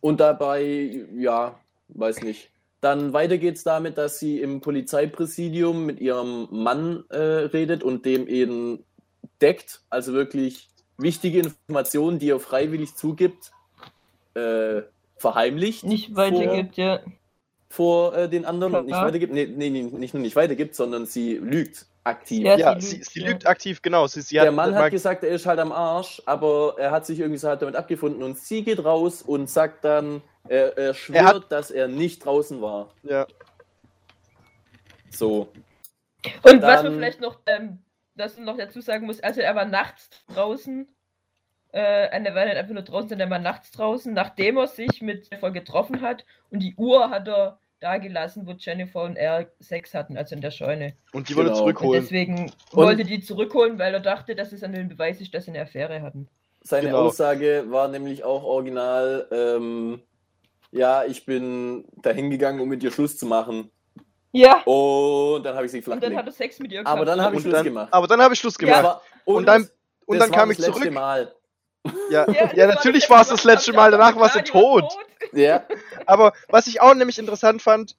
Und 0.00 0.18
dabei, 0.20 1.06
ja, 1.16 1.58
weiß 1.88 2.22
nicht. 2.22 2.50
Dann 2.84 3.14
weiter 3.14 3.38
geht's 3.38 3.64
damit, 3.64 3.96
dass 3.96 4.18
sie 4.18 4.42
im 4.42 4.60
Polizeipräsidium 4.60 5.86
mit 5.86 6.00
ihrem 6.00 6.48
Mann 6.50 7.04
äh, 7.08 7.16
redet 7.16 7.82
und 7.82 8.04
dem 8.04 8.28
eben 8.28 8.84
deckt, 9.40 9.80
also 9.88 10.12
wirklich 10.12 10.68
wichtige 10.98 11.38
Informationen, 11.38 12.18
die 12.18 12.28
er 12.28 12.40
freiwillig 12.40 12.94
zugibt, 12.94 13.52
äh, 14.34 14.82
verheimlicht 15.16 15.84
Nicht 15.84 16.14
weitergibt, 16.14 16.76
ja. 16.76 17.00
vor 17.70 18.14
äh, 18.14 18.28
den 18.28 18.44
anderen 18.44 18.74
und 18.74 18.84
nicht 18.84 18.92
Klar. 18.92 19.06
weitergibt. 19.06 19.32
Nee, 19.32 19.46
nee, 19.46 19.70
nee, 19.70 19.84
nicht 19.84 20.12
nur 20.12 20.22
nicht 20.22 20.36
weitergibt, 20.36 20.74
sondern 20.74 21.06
sie 21.06 21.38
lügt 21.38 21.86
aktiv. 22.04 22.44
Ja, 22.44 22.58
ja, 22.58 22.78
sie 22.78 22.86
sie, 22.86 22.96
lügt, 22.96 23.10
sie 23.10 23.20
ja. 23.20 23.28
lügt 23.28 23.46
aktiv, 23.46 23.80
genau. 23.80 24.06
Sie, 24.08 24.20
sie 24.20 24.34
der 24.34 24.52
Mann 24.52 24.74
hat 24.74 24.90
gesagt, 24.90 25.24
er 25.24 25.30
ist 25.30 25.46
halt 25.46 25.58
am 25.58 25.72
Arsch, 25.72 26.20
aber 26.26 26.74
er 26.76 26.90
hat 26.90 27.06
sich 27.06 27.20
irgendwie 27.20 27.38
so 27.38 27.48
halt 27.48 27.62
damit 27.62 27.76
abgefunden 27.76 28.22
und 28.22 28.36
sie 28.36 28.62
geht 28.62 28.84
raus 28.84 29.22
und 29.22 29.48
sagt 29.48 29.86
dann, 29.86 30.20
er, 30.48 30.76
er 30.78 30.94
schwört, 30.94 31.24
hat- 31.24 31.52
dass 31.52 31.70
er 31.70 31.88
nicht 31.88 32.24
draußen 32.24 32.60
war. 32.60 32.90
ja, 33.02 33.26
So. 35.10 35.48
Und 36.42 36.62
was 36.62 36.82
man 36.82 36.84
Dann- 36.84 36.94
vielleicht 36.94 37.20
noch, 37.20 37.38
ähm, 37.46 37.78
das 38.16 38.38
noch 38.38 38.56
dazu 38.56 38.80
sagen 38.80 39.06
muss, 39.06 39.20
also 39.20 39.40
er 39.40 39.54
war 39.54 39.64
nachts 39.64 40.08
draußen. 40.32 40.88
Äh, 41.72 42.06
er 42.08 42.34
war 42.34 42.44
nicht 42.46 42.56
einfach 42.56 42.72
nur 42.74 42.82
draußen, 42.82 43.08
sondern 43.10 43.28
er 43.28 43.30
war 43.32 43.38
nachts 43.40 43.72
draußen, 43.72 44.12
nachdem 44.14 44.56
er 44.58 44.68
sich 44.68 45.02
mit 45.02 45.28
Jennifer 45.28 45.50
getroffen 45.50 46.00
hat. 46.00 46.24
Und 46.50 46.60
die 46.60 46.74
Uhr 46.76 47.10
hat 47.10 47.26
er 47.28 47.58
da 47.80 47.98
gelassen, 47.98 48.46
wo 48.46 48.52
Jennifer 48.52 49.02
und 49.02 49.16
er 49.16 49.48
Sex 49.58 49.92
hatten, 49.92 50.16
also 50.16 50.34
in 50.34 50.40
der 50.40 50.52
Scheune. 50.52 50.94
und 51.12 51.28
die 51.28 51.36
wollte 51.36 51.50
Genau. 51.50 51.58
Und 51.64 51.64
zurückholen. 51.76 52.00
deswegen 52.02 52.52
wollte 52.70 53.04
die 53.04 53.20
zurückholen, 53.20 53.78
weil 53.78 53.92
er 53.92 54.00
dachte, 54.00 54.34
dass 54.34 54.52
es 54.52 54.62
an 54.62 54.72
den 54.72 54.88
Beweis 54.88 55.20
ist, 55.20 55.34
dass 55.34 55.44
sie 55.44 55.50
eine 55.50 55.60
Affäre 55.62 56.00
hatten. 56.00 56.28
Seine 56.62 56.86
Genau. 56.88 57.02
Aussage 57.02 57.64
war 57.68 57.88
nämlich 57.88 58.24
auch 58.24 58.42
original, 58.44 59.26
ähm, 59.30 60.00
ja, 60.74 61.04
ich 61.04 61.24
bin 61.24 61.84
da 62.02 62.10
hingegangen, 62.10 62.60
um 62.60 62.68
mit 62.68 62.82
dir 62.82 62.90
Schluss 62.90 63.16
zu 63.16 63.26
machen. 63.26 63.70
Ja. 64.32 64.60
Und 64.64 65.44
dann 65.44 65.54
habe 65.54 65.66
ich 65.66 65.72
sie 65.72 65.80
flach 65.80 65.94
Und 65.94 66.02
dann 66.02 66.16
hat 66.16 66.26
er 66.26 66.32
Sex 66.32 66.58
mit 66.58 66.72
ihr 66.72 66.84
Aber 66.84 67.04
dann 67.04 67.20
habe 67.20 67.36
ich 67.36 67.38
Und 67.38 67.42
Schluss 67.42 67.54
dann, 67.54 67.64
gemacht. 67.64 67.88
aber 67.92 68.06
dann 68.08 68.20
habe 68.20 68.34
ich 68.34 68.40
Schluss 68.40 68.58
gemacht. 68.58 68.78
Aber- 68.84 69.00
und 69.24 69.46
dann, 69.46 69.68
und 70.06 70.18
das 70.18 70.26
dann 70.26 70.30
war 70.30 70.38
kam 70.40 70.48
das 70.48 70.58
ich 70.58 70.66
letzte 70.66 70.80
zurück. 70.80 70.92
Mal. 70.94 71.34
Ja, 72.10 72.26
das 72.26 72.36
ja, 72.36 72.56
war 72.68 72.74
natürlich 72.74 73.02
das 73.02 73.10
war 73.10 73.20
es 73.22 73.28
das 73.28 73.44
letzte 73.44 73.72
Mal, 73.72 73.90
danach 73.90 74.16
war 74.16 74.28
sie 74.30 74.42
die 74.42 74.52
war 74.52 74.80
tot. 74.80 74.92
Ja, 75.32 75.64
Aber 76.06 76.32
was 76.48 76.66
ich 76.66 76.80
auch 76.80 76.94
nämlich 76.94 77.18
interessant 77.18 77.62
fand, 77.62 77.94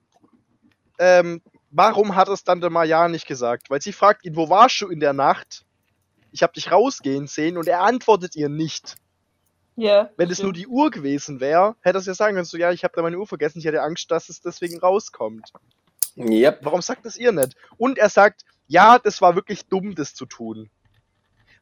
ähm, 0.99 1.41
warum 1.71 2.15
hat 2.15 2.27
es 2.27 2.43
dann 2.43 2.61
der 2.61 2.69
Maya 2.69 3.07
nicht 3.07 3.27
gesagt? 3.27 3.69
Weil 3.69 3.81
sie 3.81 3.93
fragt 3.93 4.25
ihn, 4.25 4.35
wo 4.35 4.49
warst 4.49 4.81
du 4.81 4.89
in 4.89 4.99
der 4.99 5.13
Nacht? 5.13 5.65
Ich 6.31 6.43
habe 6.43 6.53
dich 6.53 6.71
rausgehen 6.71 7.27
sehen 7.27 7.57
und 7.57 7.67
er 7.67 7.81
antwortet 7.81 8.35
ihr 8.35 8.49
nicht. 8.49 8.95
Ja. 9.77 10.09
Wenn 10.17 10.29
es 10.31 10.41
nur 10.41 10.53
die 10.53 10.67
Uhr 10.67 10.89
gewesen 10.89 11.39
wäre, 11.39 11.75
hätte 11.81 11.97
er 11.97 11.99
es 11.99 12.05
ja 12.05 12.13
sagen 12.13 12.35
können, 12.35 12.45
so 12.45 12.57
ja, 12.57 12.71
ich 12.71 12.83
habe 12.83 12.93
da 12.95 13.01
meine 13.01 13.17
Uhr 13.19 13.27
vergessen, 13.27 13.59
ich 13.59 13.67
hatte 13.67 13.81
Angst, 13.81 14.09
dass 14.09 14.29
es 14.29 14.39
deswegen 14.41 14.79
rauskommt. 14.79 15.51
yep. 16.17 16.59
Warum 16.63 16.81
sagt 16.81 17.05
das 17.05 17.17
ihr 17.17 17.31
nicht? 17.33 17.55
Und 17.77 17.97
er 17.97 18.09
sagt, 18.09 18.45
ja, 18.67 18.97
das 18.99 19.21
war 19.21 19.35
wirklich 19.35 19.65
dumm, 19.65 19.93
das 19.95 20.13
zu 20.15 20.25
tun. 20.25 20.69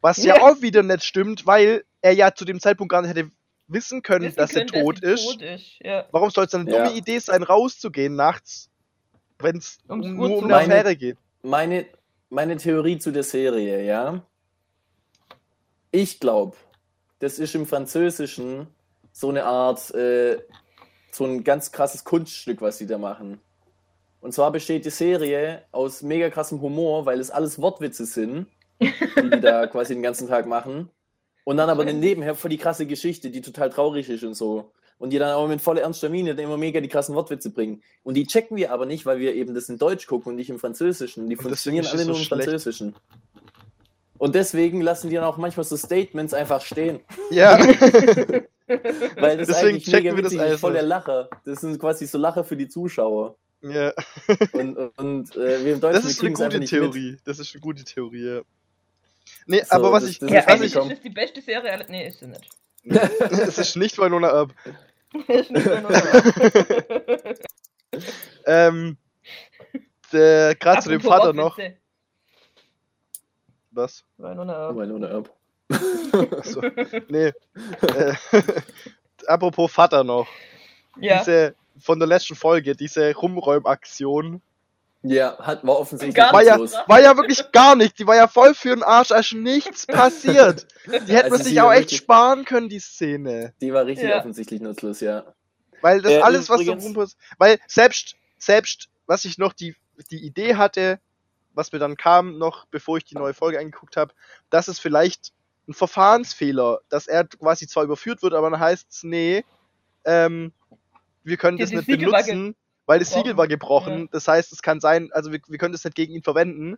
Was 0.01 0.17
ja, 0.17 0.35
Ja. 0.35 0.41
auch 0.43 0.61
wieder 0.61 0.83
nicht 0.83 1.03
stimmt, 1.03 1.47
weil 1.47 1.83
er 2.01 2.11
ja 2.13 2.33
zu 2.35 2.45
dem 2.45 2.59
Zeitpunkt 2.59 2.91
gar 2.91 3.01
nicht 3.01 3.15
hätte 3.15 3.31
wissen 3.67 4.03
können, 4.03 4.25
wissen 4.25 4.35
dass 4.35 4.53
er 4.53 4.65
können, 4.65 4.83
tot 4.85 4.99
sie 5.01 5.05
ist. 5.11 5.25
tot 5.25 5.41
ist. 5.41 5.79
Ja. 5.79 6.05
Warum 6.11 6.29
soll 6.29 6.45
es 6.45 6.53
eine 6.53 6.69
Ja. 6.69 6.83
dumme 6.83 6.95
Idee 6.95 7.17
sein, 7.19 7.41
rauszugehen 7.41 8.15
nachts, 8.15 8.69
wenn 9.39 9.57
es 9.57 9.79
um, 9.87 10.01
Uhr 10.19 10.29
nur 10.29 10.37
um 10.39 10.45
eine. 10.45 10.55
Affäre 10.75 10.95
geht? 10.95 11.17
meine, 11.41 11.87
meine 12.29 12.57
Theorie 12.57 12.99
zu 12.99 13.11
der 13.11 13.23
Serie, 13.23 13.83
ja. 13.83 14.21
Ich 15.91 16.19
glaube, 16.19 16.55
das 17.23 17.39
ist 17.39 17.55
im 17.55 17.65
Französischen 17.65 18.67
so 19.13 19.29
eine 19.29 19.45
Art, 19.45 19.93
äh, 19.95 20.39
so 21.11 21.23
ein 21.23 21.43
ganz 21.45 21.71
krasses 21.71 22.03
Kunststück, 22.03 22.61
was 22.61 22.77
sie 22.77 22.85
da 22.85 22.97
machen. 22.97 23.39
Und 24.19 24.33
zwar 24.33 24.51
besteht 24.51 24.83
die 24.83 24.89
Serie 24.89 25.63
aus 25.71 26.01
mega 26.01 26.29
krassem 26.29 26.59
Humor, 26.61 27.05
weil 27.05 27.19
es 27.21 27.31
alles 27.31 27.61
Wortwitze 27.61 28.05
sind, 28.05 28.47
die 28.81 29.29
die 29.29 29.39
da 29.39 29.67
quasi 29.67 29.93
den 29.93 30.03
ganzen 30.03 30.27
Tag 30.27 30.47
machen. 30.47 30.89
Und 31.45 31.57
dann 31.57 31.69
aber 31.69 31.85
nebenher 31.85 32.35
voll 32.35 32.49
die 32.49 32.57
krasse 32.57 32.85
Geschichte, 32.85 33.29
die 33.29 33.41
total 33.41 33.69
traurig 33.69 34.09
ist 34.09 34.23
und 34.23 34.33
so. 34.33 34.71
Und 34.97 35.11
die 35.11 35.17
dann 35.17 35.29
aber 35.29 35.47
mit 35.47 35.61
voller 35.61 35.81
ernster 35.81 36.09
Miene 36.09 36.35
dann 36.35 36.45
immer 36.45 36.57
mega 36.57 36.81
die 36.81 36.87
krassen 36.87 37.15
Wortwitze 37.15 37.51
bringen. 37.51 37.83
Und 38.03 38.15
die 38.15 38.27
checken 38.27 38.57
wir 38.57 38.71
aber 38.71 38.85
nicht, 38.85 39.05
weil 39.05 39.19
wir 39.19 39.33
eben 39.33 39.53
das 39.53 39.69
in 39.69 39.77
Deutsch 39.77 40.07
gucken 40.07 40.31
und 40.31 40.35
nicht 40.35 40.49
im 40.49 40.59
Französischen. 40.59 41.29
Die 41.29 41.37
Und 41.37 41.43
funktionieren 41.43 41.85
alle 41.85 41.99
so 41.99 42.07
nur 42.09 42.17
im 42.17 42.23
schlecht. 42.23 42.43
Französischen. 42.43 42.95
Und 44.23 44.35
deswegen 44.35 44.79
lassen 44.79 45.09
die 45.09 45.17
dann 45.17 45.25
auch 45.25 45.35
manchmal 45.35 45.65
so 45.65 45.75
Statements 45.75 46.33
einfach 46.33 46.61
stehen. 46.61 47.01
Ja, 47.29 47.57
Weil 49.17 49.37
das 49.37 49.47
Deswegen 49.49 49.67
eigentlich 49.67 49.83
checken 49.83 50.03
mega 50.03 50.15
wir 50.15 50.23
das 50.23 50.31
witzig 50.31 50.39
alles 50.39 50.53
ist, 50.53 50.59
voll 50.61 50.71
der. 50.71 50.83
Lacher. 50.83 51.29
Das 51.43 51.59
sind 51.59 51.77
quasi 51.77 52.07
so 52.07 52.17
Lacher 52.17 52.45
für 52.45 52.55
die 52.55 52.69
Zuschauer. 52.69 53.35
Ja. 53.61 53.91
Und, 54.53 54.77
und 54.77 55.35
äh, 55.35 55.65
wir 55.65 55.73
im 55.73 55.81
Deutschen 55.81 56.01
Das 56.01 56.05
ist 56.05 56.21
eine 56.21 56.31
gute 56.31 56.61
Theorie. 56.61 57.17
Das 57.25 57.37
ist 57.39 57.53
eine 57.53 57.59
gute 57.59 57.83
Theorie, 57.83 58.35
ja. 58.35 58.41
Nee, 59.45 59.61
So, 59.65 59.75
aber 59.75 59.91
was 59.91 60.03
das- 60.03 60.11
ich. 60.11 60.19
das 60.19 60.31
Ja, 60.31 60.39
ist 60.39 60.47
was 60.47 60.55
ich 60.61 60.65
ist 60.67 60.75
das 60.91 61.01
die 61.01 61.09
beste 61.09 61.41
Serie 61.41 61.73
aller. 61.73 61.85
Nee, 61.89 62.07
ist 62.07 62.19
sie 62.21 62.27
nicht. 62.27 62.49
es 63.29 63.57
ist 63.57 63.75
nicht 63.75 63.97
Winona 63.97 64.29
Earp. 64.29 64.53
ist 65.27 65.51
nicht 65.51 65.65
mehr 65.65 65.81
nur 65.81 65.91
Ähm. 68.45 68.97
Der, 70.13 70.55
Gerade 70.55 70.81
zu 70.81 70.89
dem 70.91 71.01
Vater 71.01 71.33
noch. 71.33 71.57
Wortwitze. 71.57 71.82
Was? 73.73 74.03
Winona 74.17 74.53
Earp. 74.53 74.75
Ohne 74.77 75.07
Erb. 75.07 75.29
So, 76.43 76.61
nee. 77.09 77.27
äh, 77.81 78.13
apropos 79.27 79.71
Vater 79.71 80.03
noch. 80.03 80.27
Ja. 80.99 81.19
Diese 81.19 81.55
von 81.79 81.97
der 81.97 82.07
letzten 82.07 82.35
Folge, 82.35 82.75
diese 82.75 83.13
Rumräumaktion. 83.15 84.41
Ja, 85.01 85.37
hat, 85.39 85.65
war 85.65 85.79
offensichtlich 85.79 86.15
Gar 86.15 86.31
War 86.31 86.43
ja, 86.43 86.55
los. 86.55 86.73
war 86.87 87.01
ja 87.01 87.17
wirklich 87.17 87.51
gar 87.51 87.75
nicht. 87.75 87.99
Die 87.99 88.07
war 88.07 88.15
ja 88.15 88.27
voll 88.27 88.53
für 88.53 88.69
den 88.69 88.83
Arsch, 88.83 89.11
als 89.11 89.33
nichts 89.33 89.85
passiert. 89.87 90.65
Die 90.85 90.91
hätten 90.91 91.31
Also 91.31 91.31
wir 91.31 91.37
die 91.39 91.43
sich 91.49 91.61
auch 91.61 91.71
echt 91.71 91.81
wirklich- 91.85 91.97
sparen 91.99 92.45
können, 92.45 92.69
die 92.69 92.79
Szene. 92.79 93.53
Die 93.59 93.73
war 93.73 93.85
richtig 93.85 94.07
Ja. 94.09 94.19
offensichtlich 94.19 94.61
nutzlos, 94.61 95.01
ja. 95.01 95.23
Weil 95.81 96.01
das 96.01 96.13
Äh, 96.13 96.21
alles, 96.21 96.49
was 96.49 96.57
so 96.59 96.63
übrigens- 96.63 96.85
rumpassiert. 96.85 97.19
Weil 97.37 97.59
selbst, 97.67 98.15
selbst, 98.37 98.87
was 99.07 99.25
ich 99.25 99.37
noch 99.37 99.51
die, 99.51 99.75
die 100.11 100.23
Idee 100.25 100.55
hatte, 100.55 100.99
was 101.53 101.71
mir 101.71 101.79
dann 101.79 101.97
kam, 101.97 102.37
noch 102.37 102.65
bevor 102.65 102.97
ich 102.97 103.05
die 103.05 103.15
neue 103.15 103.33
Folge 103.33 103.59
angeguckt 103.59 103.97
habe, 103.97 104.13
dass 104.49 104.67
es 104.67 104.79
vielleicht 104.79 105.31
ein 105.67 105.73
Verfahrensfehler, 105.73 106.81
dass 106.89 107.07
er 107.07 107.25
quasi 107.25 107.67
zwar 107.67 107.83
überführt 107.83 108.21
wird, 108.21 108.33
aber 108.33 108.49
dann 108.49 108.59
heißt 108.59 108.87
es, 108.91 109.03
nee, 109.03 109.45
ähm, 110.05 110.51
wir 111.23 111.37
können 111.37 111.57
das 111.57 111.69
Dieses 111.69 111.87
nicht 111.87 111.99
Siegel 111.99 112.11
benutzen, 112.11 112.55
weil 112.85 112.99
das. 112.99 113.11
Siegel 113.11 113.37
war 113.37 113.47
gebrochen. 113.47 114.01
Ja. 114.01 114.07
Das 114.11 114.27
heißt, 114.27 114.51
es 114.51 114.61
kann 114.61 114.81
sein, 114.81 115.09
also 115.13 115.31
wir, 115.31 115.39
wir 115.47 115.57
können 115.57 115.71
das 115.71 115.85
nicht 115.85 115.95
gegen 115.95 116.13
ihn 116.13 116.23
verwenden, 116.23 116.75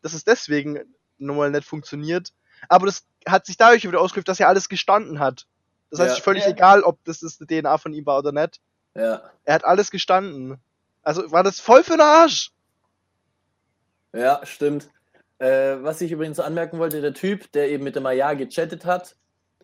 dass 0.00 0.14
es 0.14 0.24
deswegen 0.24 0.80
nun 1.18 1.36
mal 1.36 1.50
nicht 1.50 1.66
funktioniert. 1.66 2.32
Aber 2.68 2.86
das 2.86 3.04
hat 3.28 3.44
sich 3.46 3.56
dadurch 3.56 3.86
wieder 3.86 4.00
ausgelöst, 4.00 4.28
dass 4.28 4.40
er 4.40 4.48
alles 4.48 4.68
gestanden 4.68 5.18
hat. 5.20 5.46
Das 5.90 6.00
heißt, 6.00 6.12
Ja. 6.12 6.16
ist 6.16 6.24
völlig 6.24 6.44
Ja. 6.44 6.50
egal, 6.50 6.82
ob 6.82 7.04
das, 7.04 7.20
das 7.20 7.38
eine 7.38 7.46
DNA 7.46 7.76
von 7.76 7.92
ihm 7.92 8.06
war 8.06 8.18
oder 8.18 8.32
nicht. 8.32 8.60
Ja. 8.94 9.22
Er 9.44 9.54
hat 9.54 9.64
alles 9.64 9.90
gestanden. 9.90 10.58
Also 11.02 11.30
war 11.32 11.42
das 11.42 11.60
voll 11.60 11.82
für 11.84 11.92
den 11.92 12.00
Arsch. 12.00 12.50
Ja, 14.14 14.44
stimmt. 14.44 14.90
Äh, 15.38 15.82
was 15.82 16.00
ich 16.00 16.12
übrigens 16.12 16.38
anmerken 16.38 16.78
wollte, 16.78 17.00
der 17.00 17.14
Typ, 17.14 17.50
der 17.52 17.70
eben 17.70 17.84
mit 17.84 17.94
der 17.94 18.02
Maya 18.02 18.34
gechattet 18.34 18.84
hat 18.84 19.16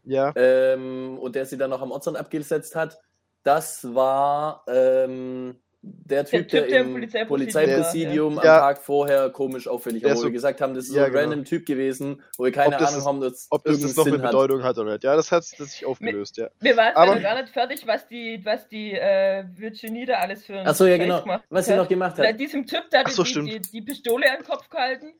Ja. 0.05 0.33
ähm, 0.35 1.19
und 1.21 1.35
der 1.37 1.47
sie 1.47 1.59
dann 1.59 1.71
noch 1.71 1.83
am 1.83 1.93
Ortsrand 1.93 2.17
abgesetzt 2.19 2.77
hat, 2.77 3.01
das 3.45 3.95
war 3.95 4.65
ähm, 4.69 5.61
der 5.83 6.25
Typ, 6.25 6.49
Typ, 6.49 6.49
der, 6.51 6.67
der 6.67 6.81
im 6.81 6.93
Polizeipräsidium 6.93 7.29
Polizeipräsidium 7.29 8.37
war, 8.37 8.43
am 8.43 8.47
ja. 8.47 8.59
Tag 8.61 8.79
vorher 8.83 9.31
komisch 9.31 9.69
auffällig 9.69 10.03
war, 10.03 10.09
Der 10.09 10.17
wo 10.17 10.21
so- 10.23 10.27
wir 10.27 10.33
gesagt 10.33 10.61
haben, 10.61 10.75
das 10.75 10.87
ist 10.87 10.95
Ja, 10.95 11.03
so 11.03 11.07
ein 11.07 11.13
genau. 11.13 11.23
random 11.23 11.45
Typ 11.45 11.67
gewesen, 11.67 12.21
wo 12.37 12.45
wir 12.45 12.53
keine 12.53 12.77
das 12.77 12.89
Ahnung 12.89 12.99
ist- 13.01 13.07
haben, 13.07 13.21
dass 13.21 13.47
Ob 13.51 13.65
das, 13.65 13.81
das 13.81 13.97
noch 13.97 14.05
eine 14.07 14.15
Sinn 14.17 14.23
hat. 14.25 14.31
Bedeutung 14.33 14.63
hat 14.65 14.77
oder 14.79 14.93
nicht. 14.93 15.05
Ja, 15.05 15.15
das 15.15 15.31
hat 15.31 15.45
sich 15.45 15.87
aufgelöst, 15.87 16.37
ja. 16.37 16.49
Wir 16.61 16.77
waren 16.77 16.97
Aber- 16.97 17.15
noch 17.15 17.23
gar 17.23 17.41
nicht 17.41 17.53
fertig, 17.53 17.87
was 17.87 18.07
die, 18.09 18.41
was 18.45 18.67
die 18.69 18.93
äh, 18.93 19.45
Virginie 19.57 20.07
da 20.07 20.15
alles 20.15 20.45
für 20.45 20.55
einen 20.59 20.67
Achso, 20.67 20.85
ja 20.85 20.97
Scheiß 20.97 21.05
genau, 21.07 21.23
gemacht 21.23 21.45
was 21.51 21.67
sie 21.67 21.77
noch 21.77 21.89
gemacht 21.89 22.17
Bei 22.17 22.29
hat. 22.29 22.41
diesem 22.41 22.67
Typ, 22.67 22.85
da 22.91 22.99
hat 23.01 23.11
so, 23.11 23.23
die, 23.23 23.29
stimmt. 23.31 23.49
die, 23.49 23.61
die 23.61 23.83
Pistole 23.83 24.31
an 24.31 24.39
den 24.39 24.47
Kopf 24.47 24.69
gehalten. 24.69 25.13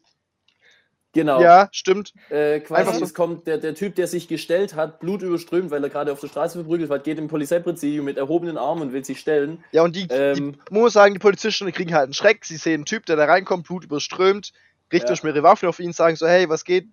Genau. 1.15 1.41
Ja, 1.41 1.69
stimmt. 1.73 2.13
Äh, 2.29 2.61
quasi, 2.61 2.81
Einfach 2.81 2.95
so- 2.95 3.05
es 3.05 3.15
kommt 3.15 3.47
der, 3.47 3.59
der 3.59 3.75
Typ, 3.75 3.95
der 3.95 4.07
sich 4.07 4.29
gestellt 4.29 4.75
hat, 4.75 5.01
blutüberströmt, 5.01 5.71
weil 5.71 5.83
er 5.83 5.89
gerade 5.91 6.13
auf 6.13 6.21
der 6.21 6.29
Straße 6.29 6.59
verprügelt 6.59 6.91
wird, 6.91 7.05
geht 7.05 7.19
im 7.19 7.29
Polizeipräsidium 7.29 8.05
mit 8.05 8.19
erhobenen 8.19 8.59
Armen 8.59 8.83
und 8.83 8.93
will 8.93 9.05
sich 9.05 9.19
stellen. 9.19 9.65
Ja, 9.73 9.83
und 9.83 9.97
die, 9.97 10.07
Ähm. 10.11 10.35
die 10.35 10.43
man 10.71 10.83
muss 10.83 10.93
sagen, 10.93 11.15
die 11.15 11.19
Polizisten 11.21 11.71
kriegen 11.73 11.95
halt 11.95 12.05
einen 12.05 12.15
Schreck. 12.15 12.45
Sie 12.45 12.57
sehen 12.59 12.75
einen 12.75 12.85
Typ, 12.85 13.07
der 13.07 13.17
da 13.17 13.25
reinkommt, 13.25 13.67
Blut 13.67 13.85
überströmt, 13.85 14.53
richten 14.93 15.09
Ja. 15.09 15.17
schon 15.17 15.31
ihre 15.31 15.43
Waffen 15.43 15.69
auf 15.69 15.81
ihn, 15.81 15.93
sagen 15.93 16.15
so, 16.17 16.27
hey, 16.29 16.49
was 16.49 16.65
geht? 16.65 16.87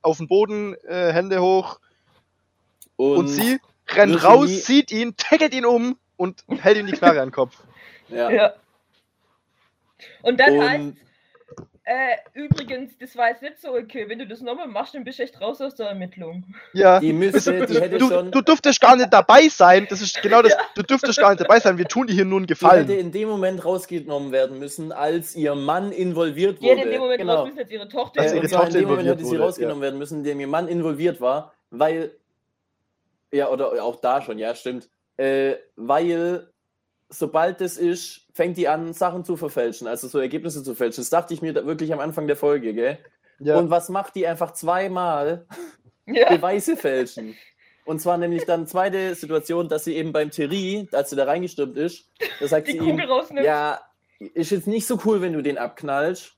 Auf 0.00 0.18
den 0.18 0.28
Boden, 0.28 0.74
äh, 0.86 1.12
Hände 1.12 1.42
hoch. 1.42 1.80
Und, 2.96 3.26
sie 3.28 3.58
rennt 3.88 4.22
raus, 4.22 4.48
sieht 4.64 4.90
ihn, 4.92 5.16
tackelt 5.16 5.54
ihn 5.54 5.64
um 5.66 5.98
und 6.16 6.44
hält 6.60 6.78
ihm 6.78 6.86
die 6.86 6.92
Knarre 6.92 7.20
an 7.20 7.28
den 7.28 7.34
Kopf. 7.34 7.56
Ja. 8.08 8.30
Ja. 8.30 8.52
Und 10.22 10.38
dann 10.38 10.60
heißt 10.60 10.80
Und 10.84 10.96
äh, 11.90 12.16
übrigens, 12.34 12.96
das 12.98 13.16
war 13.16 13.30
jetzt 13.30 13.40
nicht 13.40 13.60
so 13.60 13.70
okay. 13.72 14.08
Wenn 14.08 14.18
du 14.18 14.26
das 14.26 14.40
nochmal 14.42 14.68
machst, 14.68 14.94
dann 14.94 15.04
bist 15.04 15.18
du 15.18 15.22
echt 15.22 15.40
raus 15.40 15.60
aus 15.60 15.74
der 15.74 15.86
Ermittlung. 15.88 16.44
Ja. 16.74 17.00
die 17.00 17.12
müsste, 17.12 17.66
die 17.66 17.80
hätte 17.80 17.96
Du, 17.98 18.08
schon. 18.08 18.30
du 18.30 18.42
dürftest 18.42 18.80
gar 18.80 18.94
nicht 18.96 19.12
dabei 19.12 19.48
sein. 19.48 19.86
Das 19.88 20.02
ist 20.02 20.20
genau 20.22 20.42
das. 20.42 20.52
Du 20.74 20.82
dürftest 20.82 21.18
gar 21.18 21.30
nicht 21.30 21.40
dabei 21.40 21.58
sein. 21.60 21.78
Wir 21.78 21.86
tun 21.86 22.06
dir 22.06 22.12
hier 22.12 22.24
nur 22.24 22.38
einen 22.38 22.46
Die 22.46 22.52
hätte 22.54 22.60
Gefallen. 22.64 22.90
in 22.90 23.10
dem 23.12 23.28
Moment 23.28 23.64
rausgenommen 23.64 24.30
werden 24.32 24.58
müssen, 24.58 24.92
als 24.92 25.34
ihr 25.34 25.54
Mann 25.54 25.90
involviert 25.92 26.58
Die 26.60 26.66
wurde. 26.66 26.76
hätte 26.76 26.88
in 26.88 26.92
dem 26.92 27.00
Moment 27.00 27.20
genau. 27.20 27.34
raus 27.36 27.46
müssen, 27.46 27.58
als 27.60 27.70
ihre 27.70 27.88
Tochter. 27.88 28.20
Als 28.20 28.32
Äh, 28.32 28.34
ihre 28.36 28.42
und 28.44 28.48
zwar 28.50 28.60
in 28.60 28.66
Tochter 28.66 28.78
dem 28.80 28.88
Moment 28.88 29.08
hätte 29.08 29.24
sie 29.24 29.30
wurde, 29.30 29.42
rausgenommen 29.42 29.82
werden 29.82 29.98
müssen, 29.98 30.18
in 30.18 30.24
dem 30.24 30.40
ihr 30.40 30.46
Mann 30.46 30.68
involviert 30.68 31.20
war, 31.20 31.54
weil. 31.70 32.12
Ja, 33.32 33.48
oder 33.48 33.82
auch 33.82 33.96
da 33.96 34.22
schon, 34.22 34.38
ja, 34.38 34.54
stimmt. 34.54 34.88
Äh, 35.16 35.56
weil, 35.76 36.48
sobald 37.08 37.60
das 37.60 37.76
ist, 37.76 38.27
fängt 38.38 38.56
die 38.56 38.68
an, 38.68 38.92
Sachen 38.92 39.24
zu 39.24 39.36
verfälschen, 39.36 39.88
also 39.88 40.06
so 40.06 40.20
Ergebnisse 40.20 40.62
zu 40.62 40.76
fälschen. 40.76 41.02
Das 41.02 41.10
dachte 41.10 41.34
ich 41.34 41.42
mir 41.42 41.52
da 41.52 41.66
wirklich 41.66 41.92
am 41.92 41.98
Anfang 41.98 42.28
der 42.28 42.36
Folge, 42.36 42.72
gell? 42.72 42.96
Ja. 43.40 43.58
Und 43.58 43.68
was 43.68 43.88
macht 43.88 44.14
die 44.14 44.28
einfach 44.28 44.52
zweimal? 44.52 45.44
ja. 46.06 46.32
Beweise 46.32 46.76
fälschen. 46.76 47.36
Und 47.84 48.00
zwar 48.00 48.16
nämlich 48.16 48.44
dann 48.44 48.68
zweite 48.68 49.16
Situation, 49.16 49.68
dass 49.68 49.82
sie 49.82 49.96
eben 49.96 50.12
beim 50.12 50.30
Terry, 50.30 50.88
als 50.92 51.10
sie 51.10 51.16
da 51.16 51.24
reingestürmt 51.24 51.76
ist, 51.76 52.12
da 52.38 52.46
sagt 52.46 52.68
Die 52.68 52.72
sie 52.72 52.78
Kugel 52.78 53.06
ihm, 53.06 53.10
rausnimmt. 53.10 53.44
ja, 53.44 53.80
ist 54.20 54.52
jetzt 54.52 54.68
nicht 54.68 54.86
so 54.86 55.00
cool, 55.04 55.20
wenn 55.20 55.32
du 55.32 55.42
den 55.42 55.58
abknallst. 55.58 56.36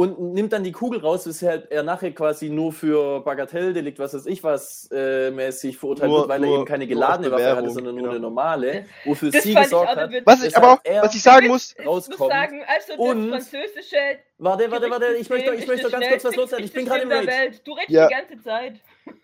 Und 0.00 0.32
nimmt 0.32 0.52
dann 0.54 0.64
die 0.64 0.72
Kugel 0.72 1.00
raus, 1.00 1.26
weshalb 1.26 1.70
er 1.70 1.82
nachher 1.82 2.12
quasi 2.12 2.48
nur 2.48 2.72
für 2.72 3.20
Bagatelldelikt, 3.20 3.98
was 3.98 4.14
weiß 4.14 4.24
ich 4.26 4.42
was, 4.42 4.88
äh, 4.90 5.30
mäßig 5.30 5.76
verurteilt 5.76 6.08
Nur- 6.10 6.20
wird, 6.20 6.28
weil 6.30 6.40
nur- 6.40 6.48
er 6.48 6.54
eben 6.56 6.64
keine 6.64 6.84
nur 6.86 6.94
geladene 6.94 7.30
Waffe 7.30 7.56
hatte, 7.56 7.70
sondern 7.70 7.94
nur 7.96 8.02
genau. 8.04 8.10
eine 8.12 8.20
normale, 8.20 8.86
wofür 9.04 9.30
Das 9.30 9.42
sie 9.42 9.54
gesorgt 9.54 9.90
auch 9.90 9.96
hat. 9.96 10.10
Was 10.24 10.42
ich 10.42 10.56
aber, 10.56 10.80
er 10.84 11.02
was 11.02 11.14
ich 11.14 11.22
sagen 11.22 11.48
muss, 11.48 11.74
Ich 11.78 11.84
muss 11.84 12.08
rauskommt. 12.08 12.30
sagen, 12.32 12.62
also 12.66 12.88
das 12.92 12.98
Und- 12.98 13.28
französische 13.30 13.96
Warte, 14.38 14.70
warte, 14.70 14.90
warte, 14.90 15.06
ich 15.18 15.28
möchte, 15.28 15.54
ich 15.54 15.66
möchte 15.66 15.90
ganz 15.90 16.08
kurz 16.08 16.24
was 16.24 16.36
loswerden. 16.36 16.64
Ich 16.64 16.72
bin 16.72 16.86
gerade 16.86 17.02
im 17.02 17.12
Rage. 17.12 17.26
Welt. 17.26 17.60
Du 17.66 17.72
redest 17.72 17.90
Ja. 17.90 18.08
die 18.08 18.14
ganze 18.14 18.42
Zeit. 18.42 18.80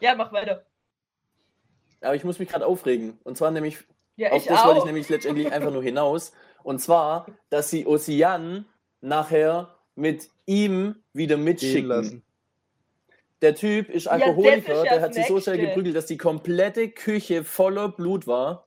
Ja, 0.00 0.14
mach 0.14 0.32
weiter. 0.32 0.64
Aber 2.00 2.14
ich 2.14 2.24
muss 2.24 2.38
mich 2.38 2.48
gerade 2.48 2.66
aufregen. 2.66 3.18
Und 3.24 3.36
zwar 3.36 3.50
nämlich 3.50 3.78
Ja, 4.16 4.30
Auf 4.32 4.42
ich 4.42 4.48
das 4.48 4.60
auch. 4.60 4.66
wollte 4.66 4.78
ich 4.80 4.84
nämlich 4.84 5.08
letztendlich 5.08 5.50
einfach 5.52 5.70
nur 5.70 5.82
hinaus. 5.90 6.32
Und 6.62 6.80
zwar, 6.80 7.26
dass 7.48 7.70
sie 7.70 7.86
Ocean 7.86 8.66
nachher 9.00 9.76
mit 9.94 10.30
ihm 10.46 10.96
wieder 11.12 11.36
mitschicken. 11.36 11.86
lassen. 11.86 12.22
Der 13.42 13.54
Typ 13.54 13.88
ist 13.88 14.06
Alkoholiker, 14.06 14.56
ist 14.56 14.68
ja 14.68 14.82
der 14.82 14.94
das 14.94 15.02
hat 15.02 15.14
sich 15.14 15.26
so 15.26 15.40
schnell 15.40 15.58
geprügelt, 15.58 15.96
dass 15.96 16.06
die 16.06 16.18
komplette 16.18 16.90
Küche 16.90 17.44
voller 17.44 17.88
Blut 17.88 18.26
war. 18.26 18.66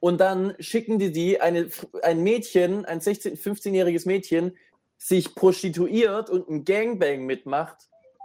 Und 0.00 0.20
dann 0.20 0.54
schicken 0.58 0.98
die 0.98 1.12
die, 1.12 1.40
eine, 1.40 1.68
ein 2.02 2.22
Mädchen, 2.22 2.84
ein 2.84 3.00
16-, 3.00 3.40
15-jähriges 3.40 4.06
Mädchen, 4.06 4.56
sich 4.96 5.34
prostituiert 5.34 6.28
und 6.28 6.48
ein 6.48 6.64
Gangbang 6.64 7.24
mitmacht, 7.24 7.76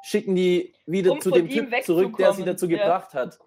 schicken 0.03 0.36
die 0.36 0.74
wieder 0.86 1.13
Um 1.13 1.22
zu 1.22 1.32
dem 1.32 1.50
Typ 1.50 1.84
zurück, 1.84 2.17
der 2.17 2.34
sie 2.34 2.44
dazu 2.44 2.67
ja. 2.67 2.77
gebracht 2.77 3.13
hat. 3.13 3.39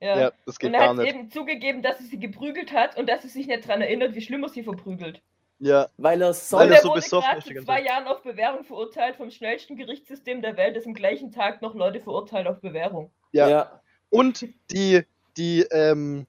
Ja. 0.00 0.18
Ja, 0.18 0.32
das 0.46 0.58
geht 0.58 0.68
und 0.68 0.74
er 0.74 0.80
gar 0.80 0.88
hat 0.90 0.96
nicht. 0.96 1.08
eben 1.14 1.30
zugegeben, 1.30 1.82
dass 1.82 2.00
er 2.00 2.06
sie 2.06 2.18
geprügelt 2.18 2.72
hat 2.72 2.96
und 2.96 3.06
dass 3.08 3.22
er 3.24 3.30
sich 3.30 3.46
nicht 3.46 3.64
daran 3.68 3.82
erinnert, 3.82 4.14
wie 4.14 4.22
schlimm 4.22 4.42
er 4.42 4.48
sie 4.48 4.62
verprügelt. 4.62 5.20
Ja, 5.58 5.88
Weil 5.98 6.22
er 6.22 6.28
Weil 6.28 6.34
soll 6.34 6.68
er 6.68 6.76
er 6.76 6.80
so 6.82 6.88
wurde 6.88 7.00
besoffen 7.02 7.28
gerade 7.28 7.38
ist 7.40 7.48
ganze 7.54 7.64
zwei. 7.66 7.82
Jahren 7.82 8.06
auf 8.06 8.22
Bewährung 8.22 8.64
verurteilt 8.64 9.16
vom 9.16 9.30
schnellsten 9.30 9.76
Gerichtssystem 9.76 10.40
der 10.40 10.56
Welt, 10.56 10.74
das 10.74 10.86
am 10.86 10.94
gleichen 10.94 11.32
Tag 11.32 11.60
noch 11.60 11.74
Leute 11.74 12.00
verurteilt 12.00 12.46
auf 12.46 12.60
Bewährung. 12.60 13.10
ja. 13.32 13.48
ja. 13.48 13.80
Und 14.08 14.44
die, 14.72 15.04
die, 15.36 15.60
ähm, 15.70 16.26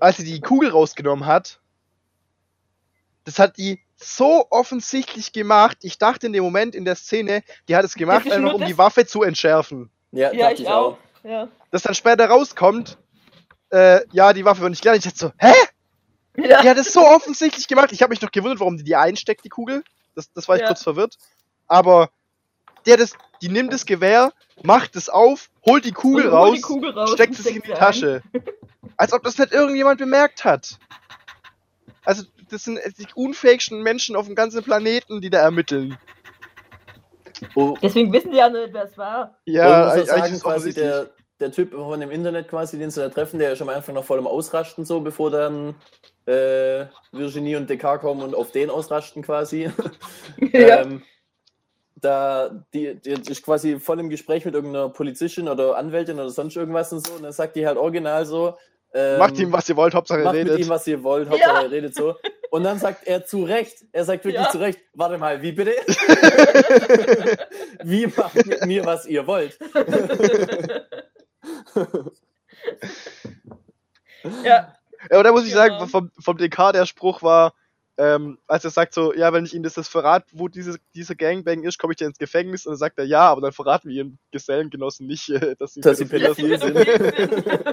als 0.00 0.16
sie 0.18 0.24
die 0.24 0.40
Kugel 0.40 0.70
rausgenommen 0.70 1.24
hat, 1.24 1.60
das 3.24 3.38
hat 3.38 3.56
die 3.56 3.80
so 3.96 4.46
offensichtlich 4.50 5.32
gemacht. 5.32 5.78
Ich 5.82 5.96
dachte 5.98 6.26
in 6.26 6.32
dem 6.34 6.44
Moment 6.44 6.74
in 6.74 6.84
der 6.84 6.96
Szene, 6.96 7.42
die 7.68 7.76
hat 7.76 7.84
es 7.84 7.94
gemacht, 7.94 8.26
einfach 8.26 8.52
um 8.54 8.60
das- 8.60 8.68
die 8.68 8.76
Waffe 8.76 9.06
zu 9.06 9.22
entschärfen. 9.22 9.88
Ja, 10.10 10.32
Ja, 10.32 10.48
dachte 10.50 10.62
ich 10.62 10.68
auch. 10.68 10.98
Ja. 11.24 11.48
Dass 11.70 11.82
dann 11.82 11.94
später 11.94 12.28
rauskommt, 12.28 12.98
äh, 13.70 14.00
ja, 14.12 14.32
die 14.32 14.44
Waffe 14.44 14.62
war 14.62 14.70
nicht 14.70 14.82
klar. 14.82 14.94
Ich 14.94 15.02
dachte 15.04 15.18
so, 15.18 15.32
hä? 15.38 15.52
Ja. 16.36 16.62
Die 16.62 16.68
hat 16.68 16.76
es 16.76 16.92
so 16.92 17.00
offensichtlich 17.06 17.66
gemacht. 17.68 17.92
Ich 17.92 18.02
habe 18.02 18.10
mich 18.10 18.20
noch 18.20 18.30
gewundert, 18.30 18.60
warum 18.60 18.76
die 18.76 18.84
die 18.84 18.96
einsteckt, 18.96 19.44
die 19.44 19.48
Kugel. 19.48 19.82
Das, 20.14 20.32
das 20.32 20.48
war 20.48 20.56
ich 20.56 20.62
Ja. 20.62 20.68
kurz 20.68 20.82
verwirrt. 20.82 21.16
Aber 21.66 22.10
der 22.86 22.96
das, 22.96 23.14
die 23.40 23.48
nimmt 23.48 23.72
das 23.72 23.86
Gewehr, 23.86 24.32
macht 24.62 24.96
es 24.96 25.08
auf, 25.08 25.50
holt 25.64 25.84
die 25.84 25.92
Kugel 25.92 26.28
raus, 26.28 26.56
die 26.56 26.60
Kugel 26.60 26.90
raus 26.90 27.12
steckt 27.12 27.38
es 27.38 27.46
in 27.46 27.62
die. 27.62 27.72
Tasche. 27.72 28.22
Als 28.96 29.12
ob 29.12 29.22
das 29.24 29.38
nicht 29.38 29.52
irgendjemand 29.52 29.98
bemerkt 29.98 30.44
hat. 30.44 30.78
Also, 32.04 32.24
das 32.50 32.64
sind 32.64 32.78
die 32.98 33.06
unfähigsten 33.14 33.82
Menschen 33.82 34.14
auf 34.14 34.26
dem 34.26 34.34
ganzen 34.34 34.62
Planeten, 34.62 35.20
die 35.20 35.30
da 35.30 35.38
ermitteln. 35.38 35.96
Oh, 37.54 37.74
Deswegen 37.82 38.12
wissen 38.12 38.30
die 38.30 38.38
ja 38.38 38.48
nicht, 38.48 38.72
wer 38.72 38.84
es 38.84 38.96
war. 38.98 39.38
Ja, 39.46 39.90
eigentlich, 39.90 40.08
sagen, 40.08 40.24
ist 40.24 40.32
es 40.32 40.42
quasi 40.42 40.74
der, 40.74 41.10
der 41.40 41.52
Typ 41.52 41.72
von 41.72 41.98
dem 42.00 42.10
Internet 42.10 42.48
quasi, 42.48 42.78
den 42.78 42.90
sie 42.90 43.00
da 43.00 43.08
treffen, 43.08 43.38
der 43.38 43.52
ist 43.52 43.58
schon 43.58 43.68
am 43.68 43.74
Anfang 43.74 43.94
noch 43.94 44.04
voll 44.04 44.18
im 44.18 44.26
Ausrasten, 44.26 44.84
so 44.84 45.00
bevor 45.00 45.30
dann 45.30 45.74
äh, 46.26 46.86
Virginie 47.12 47.56
und 47.56 47.68
Descartes 47.68 48.02
kommen 48.02 48.22
und 48.22 48.34
auf 48.34 48.50
den 48.52 48.70
ausrasten 48.70 49.22
quasi. 49.22 49.70
Ja. 50.52 50.82
ähm, 50.82 51.02
da 51.96 52.50
die, 52.74 52.96
die 53.00 53.10
ist 53.12 53.42
quasi 53.44 53.78
voll 53.80 53.98
im 54.00 54.10
Gespräch 54.10 54.44
mit 54.44 54.54
irgendeiner 54.54 54.90
Polizistin 54.90 55.48
oder 55.48 55.76
Anwältin 55.76 56.18
oder 56.20 56.28
sonst 56.30 56.56
irgendwas 56.56 56.92
und 56.92 57.06
so. 57.06 57.14
Und 57.14 57.22
dann 57.22 57.32
sagt 57.32 57.56
die 57.56 57.66
halt 57.66 57.78
original 57.78 58.26
so. 58.26 58.56
Ähm, 58.92 59.18
Macht 59.18 59.38
ihm, 59.38 59.50
was 59.52 59.68
ihr 59.68 59.76
wollt, 59.76 59.94
Hauptsache 59.94 60.20
er 60.20 60.24
macht 60.24 60.34
redet. 60.36 60.52
mit 60.58 60.62
ihm, 60.66 60.68
was 60.68 60.86
ihr 60.86 61.02
wollt, 61.02 61.28
Hauptsache 61.28 61.50
Ja. 61.56 61.62
er 61.62 61.70
redet 61.70 61.94
so. 61.94 62.14
Und 62.54 62.62
dann 62.62 62.78
sagt 62.78 63.04
er 63.08 63.26
zu 63.26 63.42
Recht, 63.42 63.84
er 63.90 64.04
sagt 64.04 64.24
wirklich 64.24 64.44
Ja. 64.44 64.48
zu 64.48 64.58
Recht, 64.58 64.78
warte 64.92 65.18
mal, 65.18 65.42
wie 65.42 65.50
bitte? 65.50 65.72
wie 67.82 68.06
macht 68.06 68.46
mit 68.46 68.64
mir, 68.64 68.86
was 68.86 69.06
ihr 69.06 69.26
wollt? 69.26 69.58
ja, 74.44 74.72
Ja, 75.10 75.18
und 75.18 75.24
da 75.24 75.32
muss 75.32 75.42
ich 75.46 75.52
Genau. 75.52 75.78
sagen, 75.78 75.88
vom, 75.88 76.12
vom 76.20 76.36
DK 76.36 76.70
der 76.70 76.86
Spruch 76.86 77.22
war, 77.24 77.54
ähm, 77.96 78.38
als 78.46 78.64
er 78.64 78.70
sagt 78.70 78.94
so, 78.94 79.14
ja, 79.14 79.32
wenn 79.32 79.44
ich 79.44 79.54
Ihnen 79.54 79.62
das, 79.62 79.74
das 79.74 79.88
verrate, 79.88 80.26
wo 80.32 80.48
diese, 80.48 80.78
diese 80.94 81.14
Gangbang 81.14 81.62
ist, 81.62 81.78
komme 81.78 81.92
ich 81.92 81.98
dann 81.98 82.08
ins 82.08 82.18
Gefängnis? 82.18 82.66
Und 82.66 82.72
dann 82.72 82.78
sagt 82.78 82.98
er, 82.98 83.04
ja, 83.04 83.28
aber 83.28 83.40
dann 83.40 83.52
verraten 83.52 83.88
wir 83.88 83.96
Ihren 83.96 84.18
Gesellengenossen 84.32 85.06
nicht, 85.06 85.28
äh, 85.30 85.54
dass 85.56 85.74
sie, 85.74 85.80
Dass 85.80 85.98
sie 85.98 86.04
Pädophile 86.06 86.58
dass 86.58 86.66
sie 86.66 86.72
Pädophil 86.72 87.42
sind. 87.44 87.64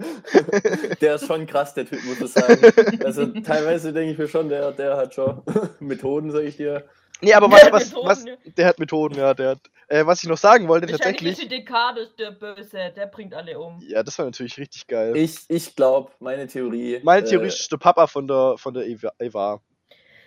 Der 1.00 1.16
ist 1.16 1.26
schon 1.26 1.46
krass, 1.46 1.74
der 1.74 1.86
Typ, 1.86 2.02
muss 2.04 2.20
ich 2.20 2.32
sagen. 2.32 2.72
Also 3.04 3.26
teilweise 3.26 3.92
denke 3.92 4.12
ich 4.12 4.18
mir 4.18 4.28
schon, 4.28 4.48
der, 4.48 4.72
der 4.72 4.96
hat 4.96 5.14
schon 5.14 5.42
Methoden, 5.80 6.30
sag 6.30 6.44
ich 6.44 6.56
dir. 6.56 6.84
Nee, 7.22 7.34
aber 7.34 7.48
Der 7.48 7.56
was, 7.56 7.64
hat 7.64 7.72
was, 7.72 7.88
Methoden, 7.88 8.08
was, 8.08 8.24
ja. 8.24 8.34
der 8.56 8.66
hat 8.66 8.78
Methoden, 8.78 9.18
ja, 9.18 9.34
der 9.34 9.50
hat. 9.50 9.60
Äh, 9.88 10.06
was 10.06 10.22
ich 10.22 10.28
noch 10.28 10.38
sagen 10.38 10.68
wollte, 10.68 10.86
ist 10.86 10.92
tatsächlich. 10.92 11.36
die 11.36 11.48
Dekade 11.48 12.08
der 12.18 12.30
Böse, 12.30 12.92
der 12.94 13.06
bringt 13.06 13.34
alle 13.34 13.58
um. 13.58 13.80
Ja, 13.88 14.02
das 14.02 14.16
war 14.18 14.26
natürlich 14.26 14.56
richtig 14.56 14.86
geil. 14.86 15.16
Ich, 15.16 15.40
ich 15.48 15.74
glaube, 15.74 16.12
meine 16.20 16.46
Theorie. 16.46 17.00
Meine 17.02 17.26
äh, 17.26 17.28
Theorie 17.28 17.48
ist 17.48 17.70
der 17.72 17.76
Papa 17.76 18.06
von 18.06 18.28
der, 18.28 18.54
von 18.56 18.72
der 18.72 18.86
Eva. 18.86 19.12
Eva. 19.18 19.60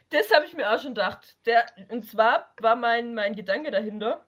Das 0.10 0.30
habe 0.32 0.46
ich 0.46 0.54
mir 0.54 0.70
auch 0.72 0.80
schon 0.80 0.94
gedacht. 0.94 1.38
Der, 1.46 1.66
und 1.90 2.06
zwar 2.06 2.54
war 2.60 2.76
mein, 2.76 3.16
mein 3.16 3.36
Gedanke 3.36 3.72
dahinter, 3.72 4.26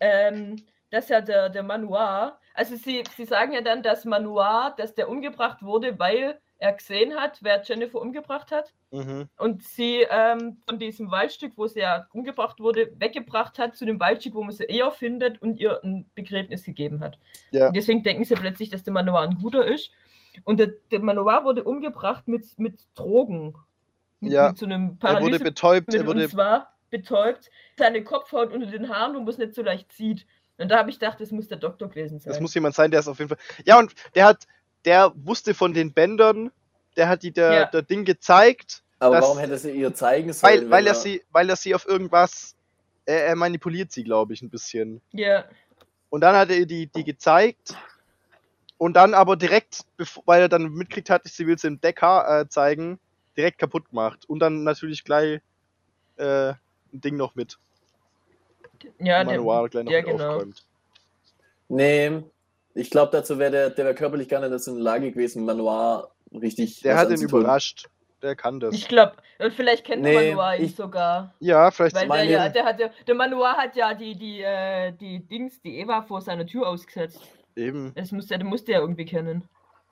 ähm, 0.00 0.56
dass 0.90 1.08
ja 1.08 1.20
der, 1.20 1.48
der 1.48 1.62
Manoir, 1.62 2.38
also 2.54 2.76
sie, 2.76 3.04
sie 3.16 3.24
sagen 3.24 3.52
ja 3.52 3.60
dann, 3.60 3.82
dass 3.82 4.04
Manoir, 4.04 4.74
dass 4.76 4.94
der 4.94 5.08
umgebracht 5.08 5.62
wurde, 5.62 5.98
weil 5.98 6.40
er 6.58 6.72
gesehen 6.72 7.14
hat, 7.14 7.38
wer 7.42 7.62
Jennifer 7.62 8.00
umgebracht 8.00 8.50
hat. 8.50 8.72
Mhm. 8.90 9.28
Und 9.36 9.62
sie 9.62 10.06
ähm, 10.10 10.56
von 10.66 10.78
diesem 10.78 11.10
Waldstück, 11.10 11.52
wo 11.56 11.66
sie 11.66 11.80
ja 11.80 12.06
umgebracht 12.12 12.60
wurde, 12.60 12.90
weggebracht 12.98 13.58
hat 13.58 13.76
zu 13.76 13.84
dem 13.84 14.00
Waldstück, 14.00 14.34
wo 14.34 14.42
man 14.42 14.52
sie 14.52 14.64
eher 14.64 14.90
findet 14.90 15.40
und 15.42 15.58
ihr 15.60 15.82
ein 15.84 16.08
Begräbnis 16.14 16.64
gegeben 16.64 17.00
hat. 17.00 17.18
Ja. 17.50 17.68
Und 17.68 17.76
deswegen 17.76 18.02
denken 18.02 18.24
sie 18.24 18.34
plötzlich, 18.34 18.70
dass 18.70 18.82
der 18.84 18.92
Manoir 18.92 19.20
ein 19.22 19.38
guter 19.40 19.66
ist. 19.66 19.90
Und 20.44 20.58
der, 20.58 20.68
der 20.90 21.00
Manoir 21.00 21.44
wurde 21.44 21.64
umgebracht 21.64 22.26
mit, 22.28 22.58
mit 22.58 22.80
Drogen. 22.94 23.54
Mit, 24.20 24.32
Ja. 24.32 24.48
mit 24.48 24.58
so 24.58 24.66
einem 24.66 24.82
Er 24.82 24.88
wurde 24.88 24.98
Paralyse 24.98 25.44
betäubt, 25.44 25.94
er 25.94 26.00
und 26.00 26.06
wurde. 26.06 26.28
zwar 26.28 26.74
betäubt, 26.90 27.50
seine 27.76 28.02
Kopfhaut 28.02 28.52
unter 28.52 28.66
den 28.66 28.88
Haaren, 28.88 29.14
wo 29.14 29.20
man 29.20 29.28
es 29.28 29.38
nicht 29.38 29.54
so 29.54 29.62
leicht 29.62 29.92
sieht. 29.92 30.26
Und 30.58 30.70
da 30.70 30.78
habe 30.78 30.88
ich 30.88 30.98
gedacht, 30.98 31.20
das 31.20 31.32
muss 31.32 31.48
der 31.48 31.58
Doktor 31.58 31.88
gewesen 31.88 32.18
sein. 32.18 32.32
Das 32.32 32.40
muss 32.40 32.54
jemand 32.54 32.74
sein, 32.74 32.90
der 32.90 33.00
es 33.00 33.08
auf 33.08 33.18
jeden 33.18 33.28
Fall. 33.28 33.38
Ja, 33.66 33.78
und 33.78 33.94
der 34.14 34.24
hat, 34.24 34.46
der 34.86 35.12
wusste 35.16 35.52
von 35.54 35.74
den 35.74 35.92
Bändern, 35.92 36.50
der 36.96 37.08
hat 37.08 37.22
die 37.22 37.32
der, 37.32 37.52
Ja. 37.52 37.64
der 37.66 37.82
Ding 37.82 38.04
gezeigt, 38.04 38.82
Aber 38.98 39.16
das- 39.16 39.24
warum 39.24 39.38
hätte 39.38 39.58
sie 39.58 39.72
ihr 39.72 39.94
zeigen 39.94 40.32
sollen? 40.32 40.62
weil, 40.62 40.70
weil 40.70 40.86
er 40.86 40.94
sie, 40.94 41.22
weil 41.32 41.50
er 41.50 41.56
sie 41.56 41.74
auf 41.74 41.86
irgendwas, 41.86 42.54
er, 43.04 43.26
er 43.26 43.36
manipuliert 43.36 43.92
sie, 43.92 44.04
glaube 44.04 44.32
ich, 44.32 44.40
ein 44.42 44.48
bisschen. 44.50 45.02
ja, 45.12 45.44
Und 46.08 46.20
dann 46.22 46.34
hat 46.36 46.48
er 46.50 46.56
ihr 46.56 46.66
die, 46.66 46.86
die 46.86 47.04
gezeigt. 47.04 47.76
Und 48.78 48.94
dann 48.94 49.14
aber 49.14 49.36
direkt, 49.36 49.80
weil 50.26 50.42
er 50.42 50.48
dann 50.48 50.70
mitkriegt 50.72 51.10
hat, 51.10 51.22
sie 51.26 51.46
will 51.46 51.54
es 51.56 51.64
im 51.64 51.80
Decker 51.80 52.40
äh, 52.42 52.48
zeigen, 52.48 52.98
direkt 53.36 53.58
kaputt 53.58 53.88
gemacht. 53.88 54.24
Und 54.28 54.38
dann 54.38 54.64
natürlich 54.64 55.02
gleich 55.02 55.40
äh, 56.16 56.50
ein 56.50 56.56
Ding 56.92 57.16
noch 57.16 57.34
mit. 57.34 57.58
ja, 58.98 59.24
Manual 59.24 59.68
gleich 59.68 59.84
noch 59.84 59.92
ja, 59.92 59.98
mit 60.02 60.06
genau. 60.10 60.24
aufgeräumt. 60.28 60.64
Nee, 61.68 62.22
ich 62.76 62.90
glaube, 62.90 63.10
dazu 63.12 63.38
wäre 63.38 63.50
der, 63.50 63.70
der 63.70 63.84
wär 63.86 63.94
körperlich 63.94 64.28
gar 64.28 64.40
nicht 64.40 64.52
dazu 64.52 64.70
in 64.70 64.76
der 64.76 64.84
Lage 64.84 65.10
gewesen, 65.10 65.44
Manoir 65.44 66.10
richtig. 66.32 66.80
Der 66.82 66.94
was 66.94 67.02
hat 67.02 67.10
ihn 67.10 67.22
überrascht. 67.22 67.88
Der 68.22 68.34
kann 68.34 68.60
das. 68.60 68.74
Ich 68.74 68.88
glaube, 68.88 69.12
und 69.38 69.52
vielleicht 69.52 69.84
kennt 69.84 70.02
Nee, 70.02 70.12
der 70.12 70.34
Manoir 70.36 70.56
ihn 70.56 70.64
ich- 70.64 70.74
sogar. 70.76 71.34
ja, 71.40 71.70
vielleicht. 71.70 71.94
Weil 71.94 72.26
der, 72.28 72.36
ja, 72.44 72.48
der, 72.48 72.64
hat 72.64 72.80
ja, 72.80 72.88
der 73.06 73.14
Manoir 73.14 73.52
hat 73.56 73.76
ja 73.76 73.92
die, 73.94 74.14
die, 74.14 74.40
äh, 74.42 74.92
die 74.92 75.20
Dings, 75.20 75.60
die 75.60 75.78
Eva 75.80 76.02
vor 76.02 76.20
seiner 76.22 76.46
Tür 76.46 76.66
ausgesetzt. 76.68 77.20
Eben. 77.54 77.92
Das 77.94 78.12
musste, 78.12 78.36
der 78.38 78.46
musste 78.46 78.72
ja 78.72 78.80
irgendwie 78.80 79.04
kennen. 79.04 79.42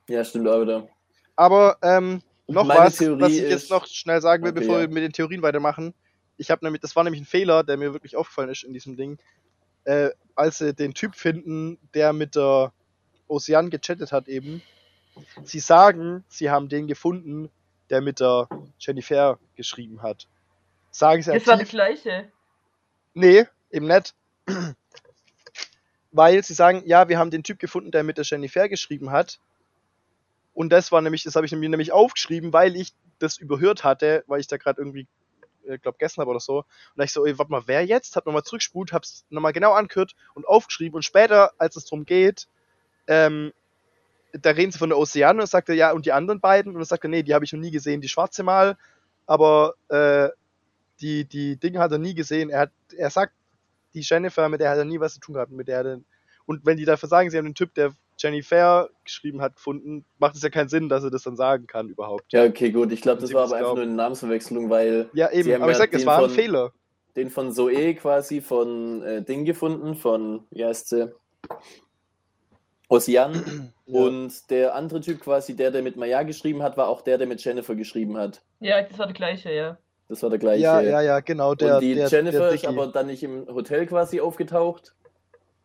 Ja, 0.09 0.25
stimmt 0.25 0.49
auch 0.49 0.61
wieder. 0.63 0.89
Aber 1.37 1.77
ähm, 1.83 2.21
noch 2.47 2.65
Meine 2.65 2.81
was, 2.81 2.97
Theorie 2.97 3.21
was 3.21 3.33
ich 3.33 3.43
ist- 3.43 3.51
jetzt 3.51 3.71
noch 3.71 3.87
schnell 3.87 4.21
sagen 4.21 4.43
will, 4.45 4.51
Okay, 4.53 4.61
bevor 4.61 4.77
ja. 4.77 4.81
wir 4.83 4.89
mit 4.89 5.03
den 5.03 5.13
Theorien 5.13 5.43
weitermachen. 5.43 5.95
Ich 6.37 6.51
habe 6.51 6.65
nämlich, 6.65 6.81
das 6.81 6.97
war 6.97 7.05
nämlich 7.05 7.23
ein 7.23 7.27
Fehler, 7.27 7.63
der 7.63 7.77
mir 7.77 7.93
wirklich 7.93 8.17
aufgefallen 8.17 8.49
ist 8.51 8.65
in 8.65 8.73
diesem 8.73 8.97
Ding. 8.97 9.19
Äh, 9.85 10.11
als 10.35 10.59
sie 10.59 10.75
den 10.75 10.95
Typ 10.95 11.15
finden, 11.15 11.79
der 11.95 12.13
mit 12.13 12.37
der 12.37 12.73
Ocean 13.29 13.71
gechattet 13.71 14.13
hat 14.13 14.29
eben. 14.29 14.63
Sie 15.45 15.61
sagen, 15.61 16.25
sie 16.29 16.51
haben 16.51 16.69
den 16.69 16.87
gefunden, 16.87 17.51
der 17.91 18.01
mit 18.01 18.21
der 18.21 18.49
Jennifer 18.79 19.39
geschrieben 19.55 20.03
hat. 20.03 20.27
Sagen 20.91 21.23
sie 21.23 21.33
Das 21.33 21.47
war 21.47 21.55
das 21.57 21.63
aktiv? 21.63 21.71
gleiche. 21.71 22.33
Nee, 23.15 23.45
eben 23.71 23.87
nicht. 23.87 24.15
Weil 26.11 26.43
sie 26.45 26.55
sagen, 26.55 26.83
ja, 26.87 27.09
wir 27.09 27.19
haben 27.19 27.31
den 27.31 27.43
Typ 27.43 27.59
gefunden, 27.59 27.91
der 27.91 28.03
mit 28.05 28.19
der 28.19 28.25
Jennifer 28.25 28.69
geschrieben 28.69 29.11
hat. 29.11 29.41
Und 30.53 30.71
das 30.71 30.93
war 30.93 31.01
nämlich, 31.01 31.25
das 31.25 31.35
habe 31.35 31.47
ich 31.47 31.53
mir 31.53 31.69
nämlich 31.69 31.91
aufgeschrieben, 31.93 32.53
weil 32.53 32.77
ich 32.77 32.93
das 33.19 33.39
überhört 33.39 33.83
hatte, 33.83 34.23
weil 34.29 34.41
ich 34.41 34.47
da 34.47 34.57
gerade 34.57 34.81
irgendwie, 34.81 35.09
äh, 35.67 35.79
glaube 35.79 35.99
habe 36.01 36.31
oder 36.31 36.41
so. 36.41 36.59
Und 36.59 36.67
da 36.97 37.05
ich 37.05 37.13
so, 37.13 37.27
ey, 37.27 37.39
warte 37.39 37.51
mal, 37.51 37.63
wer 37.67 37.85
jetzt? 37.85 38.17
Hab 38.17 38.27
nochmal 38.27 38.43
zurückgespult, 38.43 38.93
hab's 38.93 39.25
nochmal 39.31 39.53
genau 39.53 39.73
angehört 39.73 40.15
und 40.35 40.47
aufgeschrieben. 40.47 40.97
Und 40.97 41.03
später, 41.05 41.53
als 41.59 41.77
es 41.77 41.85
drum 41.87 42.05
geht, 42.05 42.49
ähm, 43.07 43.53
da 44.33 44.51
reden 44.51 44.73
sie 44.73 44.79
von 44.79 44.89
der 44.89 44.99
Ozean 44.99 45.41
und 45.41 45.47
sagt 45.47 45.69
er, 45.69 45.75
ja, 45.75 45.93
und 45.93 46.07
die 46.07 46.13
anderen 46.13 46.41
beiden? 46.41 46.73
Und 46.73 46.79
dann 46.79 46.85
sagt 46.85 47.05
er, 47.05 47.11
nee, 47.11 47.23
die 47.23 47.35
habe 47.35 47.45
ich 47.45 47.53
noch 47.53 47.61
nie 47.61 47.71
gesehen, 47.71 48.01
die 48.01 48.09
schwarze 48.09 48.43
mal, 48.43 48.77
aber 49.27 49.75
äh, 49.89 50.29
die, 51.01 51.25
die 51.25 51.57
Dinge 51.57 51.79
hat 51.79 51.93
er 51.93 51.99
nie 51.99 52.15
gesehen. 52.15 52.51
Er 52.51 52.61
hat, 52.61 52.73
er 52.97 53.11
sagt, 53.11 53.33
die 53.95 54.01
Jennifer, 54.01 54.49
mit 54.49 54.61
der 54.61 54.71
hat 54.71 54.79
er 54.79 54.85
nie 54.85 55.01
was 55.01 55.15
zu 55.15 55.21
tun 55.21 55.35
gehabt, 55.35 55.53
mit 55.53 55.69
der 55.69 55.85
er, 55.85 56.01
und 56.47 56.67
wenn 56.67 56.77
die 56.77 56.85
dafür 56.85 57.09
sagen, 57.09 57.31
sie 57.31 57.39
haben 57.39 57.47
den 57.47 57.55
Typ, 57.55 57.75
der 57.75 57.95
Jennifer 58.19 58.89
geschrieben 59.05 59.41
hat, 59.43 59.57
gefunden, 59.57 60.05
macht 60.19 60.37
es 60.37 60.43
ja 60.43 60.49
keinen 60.51 60.69
Sinn, 60.69 60.89
dass 60.89 61.03
er 61.05 61.11
das 61.11 61.23
dann 61.25 61.37
sagen 61.37 61.67
kann 61.67 61.89
überhaupt. 61.89 62.33
Ja, 62.33 62.45
okay, 62.45 62.71
gut. 62.71 62.93
Ich 62.93 63.01
glaube, 63.03 63.21
das 63.21 63.33
war 63.33 63.45
aber 63.45 63.57
einfach 63.57 63.75
nur 63.75 63.83
eine 63.83 63.93
Namensverwechslung, 63.93 64.71
weil 64.71 65.09
Ja, 65.13 65.29
Sie 65.31 65.39
eben, 65.41 65.55
haben 65.55 65.63
aber 65.63 65.73
ich 65.73 65.79
ja 65.79 65.85
sag, 65.85 65.93
es 65.95 66.01
den 66.03 66.07
war 66.07 66.19
ein 66.19 66.25
von- 66.27 66.31
Fehler. 66.31 66.73
den 67.17 67.31
von 67.31 67.53
Zoe 67.53 67.95
quasi 67.95 68.41
von 68.41 69.03
äh, 69.03 69.23
Ding 69.23 69.45
gefunden, 69.45 69.95
von, 69.97 70.45
wie 70.51 70.65
heißt 70.65 70.89
sie? 70.91 71.13
Ocean. 72.89 73.71
Ja. 73.87 74.01
Und 74.01 74.51
der 74.51 74.75
andere 74.75 75.01
Typ 75.01 75.21
quasi, 75.21 75.55
der, 75.57 75.71
der 75.71 75.83
mit 75.83 75.97
Maya 75.97 76.23
geschrieben 76.23 76.63
hat, 76.63 76.77
war 76.77 76.89
auch 76.89 77.03
der, 77.03 77.19
der 77.19 77.27
mit 77.27 77.43
Jennifer 77.45 77.75
geschrieben 77.75 78.17
hat. 78.17 78.43
Ja, 78.61 78.81
das 78.83 78.99
war 78.99 79.07
das 79.07 79.15
gleiche, 79.15 79.53
ja. 79.53 79.79
Das 80.09 80.23
war 80.23 80.31
der 80.31 80.39
gleiche. 80.39 80.63
ja, 80.63 80.81
ja, 80.81 81.01
ja, 81.01 81.21
genau, 81.21 81.55
der, 81.55 81.77
und 81.77 81.81
die 81.83 81.95
der, 81.95 82.09
Jennifer 82.09 82.39
der 82.39 82.53
ist 82.53 82.67
aber 82.67 82.87
dann 82.89 83.07
nicht 83.07 83.23
im 83.23 83.47
Hotel 83.47 83.87
quasi 83.87 84.21
aufgetaucht. 84.21 84.95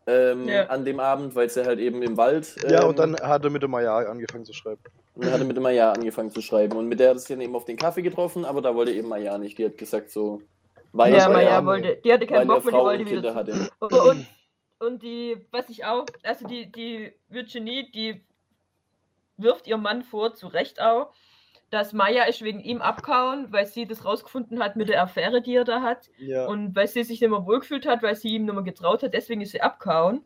Ähm, 0.06 0.48
Ja. 0.48 0.66
An 0.66 0.84
dem 0.84 0.98
Abend, 0.98 1.34
weil 1.34 1.48
sie 1.50 1.64
halt 1.64 1.78
eben 1.78 2.02
im 2.02 2.16
Wald. 2.16 2.56
Ja, 2.68 2.82
ähm, 2.82 2.88
und 2.88 2.98
dann 2.98 3.16
hat 3.16 3.44
er 3.44 3.50
mit 3.50 3.62
dem 3.62 3.70
Maya 3.70 3.98
angefangen 3.98 4.44
zu 4.44 4.52
schreiben. 4.52 4.80
Und 5.14 5.24
dann 5.24 5.32
hat 5.32 5.40
er 5.40 5.46
mit 5.46 5.56
der 5.56 5.62
Maya 5.62 5.92
angefangen 5.92 6.30
zu 6.30 6.40
schreiben. 6.40 6.76
Und 6.76 6.86
mit 6.88 6.98
der 7.00 7.10
hat 7.10 7.16
er 7.16 7.18
sich 7.20 7.28
dann 7.28 7.40
eben 7.42 7.54
auf 7.54 7.64
den 7.66 7.76
Kaffee 7.76 8.02
getroffen, 8.02 8.44
aber 8.44 8.62
da 8.62 8.74
wollte 8.74 8.92
eben 8.92 9.08
Maya 9.08 9.36
nicht. 9.38 9.58
Die 9.58 9.66
hat 9.66 9.76
gesagt 9.76 10.10
so, 10.10 10.40
weil, 10.92 11.14
ja, 11.14 11.28
Maya 11.28 11.50
ja- 11.50 11.66
wollte, 11.66 11.96
die 12.02 12.12
hatte 12.12 12.26
keinen 12.26 12.48
Bock 12.48 12.64
mehr, 12.64 12.72
die 12.72 12.76
Frau 12.78 12.84
wollte 12.84 13.02
und 13.04 13.10
wieder 13.10 13.34
Kinder 13.34 13.52
zu- 13.52 13.90
hatte. 13.98 14.10
Und, 14.10 14.26
und 14.78 15.02
die, 15.02 15.46
was 15.50 15.68
ich 15.68 15.84
auch, 15.84 16.06
also 16.22 16.46
die, 16.46 16.72
die 16.72 17.12
Virginie, 17.28 17.84
die 17.94 18.22
wirft 19.36 19.66
ihrem 19.66 19.82
Mann 19.82 20.02
vor, 20.02 20.34
zu 20.34 20.46
Recht 20.48 20.80
auch, 20.80 21.12
dass 21.70 21.92
Maya 21.92 22.24
ist 22.24 22.42
wegen 22.42 22.60
ihm 22.60 22.80
abgehauen, 22.82 23.46
weil 23.52 23.64
sie 23.66 23.86
das 23.86 24.04
rausgefunden 24.04 24.60
hat 24.62 24.76
mit 24.76 24.88
der 24.88 25.02
Affäre, 25.02 25.40
die 25.40 25.54
er 25.54 25.64
da 25.64 25.82
hat. 25.82 26.08
Ja. 26.18 26.46
Und 26.46 26.74
weil 26.74 26.88
sie 26.88 27.04
sich 27.04 27.20
nicht 27.20 27.30
mehr 27.30 27.46
wohlgefühlt 27.46 27.86
hat, 27.86 28.02
weil 28.02 28.16
sie 28.16 28.28
ihm 28.28 28.44
nicht 28.44 28.54
mehr 28.54 28.64
getraut 28.64 29.02
hat, 29.02 29.14
deswegen 29.14 29.40
ist 29.40 29.52
sie 29.52 29.62
abgehauen. 29.62 30.24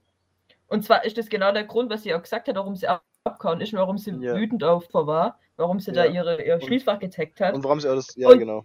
Und 0.68 0.84
zwar 0.84 1.04
ist 1.04 1.18
das 1.18 1.28
genau 1.28 1.52
der 1.52 1.64
Grund, 1.64 1.90
was 1.90 2.02
sie 2.02 2.14
auch 2.14 2.22
gesagt 2.22 2.48
hat, 2.48 2.56
warum 2.56 2.74
sie 2.76 2.88
ab- 2.88 3.04
abgehauen 3.24 3.60
ist 3.60 3.72
und 3.72 3.78
warum 3.78 3.98
sie 3.98 4.10
Ja. 4.12 4.34
wütend 4.34 4.64
auf 4.64 4.86
war, 4.92 5.38
warum 5.56 5.80
sie 5.80 5.92
da 5.92 6.04
Ja. 6.06 6.10
ihre, 6.12 6.42
ihr 6.42 6.60
Schließfach 6.60 6.98
getaggt 6.98 7.40
hat 7.40 7.54
Und 7.54 7.62
warum 7.64 7.80
sie 7.80 7.88
alles, 7.88 8.14
ja, 8.16 8.28
Und- 8.30 8.38
genau. 8.38 8.64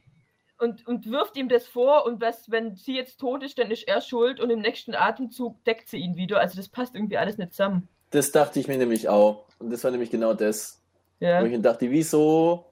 und, 0.58 0.88
und 0.88 1.10
wirft 1.12 1.36
ihm 1.38 1.50
das 1.50 1.68
vor 1.68 2.06
und 2.06 2.22
was, 2.22 2.50
wenn 2.50 2.76
sie 2.76 2.96
jetzt 2.96 3.20
tot 3.20 3.44
ist, 3.44 3.58
dann 3.60 3.72
ist 3.72 3.88
er 3.88 4.00
schuld 4.02 4.40
und 4.40 4.50
im 4.50 4.60
nächsten 4.60 4.96
Atemzug 4.96 5.64
deckt 5.66 5.90
sie 5.90 5.98
ihn 5.98 6.16
wieder. 6.16 6.40
Also 6.40 6.56
das 6.58 6.70
passt 6.70 6.96
irgendwie 6.96 7.18
alles 7.18 7.38
nicht 7.38 7.52
zusammen. 7.54 7.88
Das 8.12 8.32
dachte 8.32 8.60
ich 8.60 8.68
mir 8.68 8.78
nämlich 8.78 9.08
auch. 9.10 9.46
Und 9.60 9.70
das 9.72 9.84
war 9.84 9.92
nämlich 9.92 10.10
genau 10.10 10.34
das. 10.34 10.82
Ja. 11.20 11.42
Wo 11.42 11.46
ich 11.46 11.52
mir 11.52 11.60
dachte, 11.60 11.92
wieso 11.92 12.66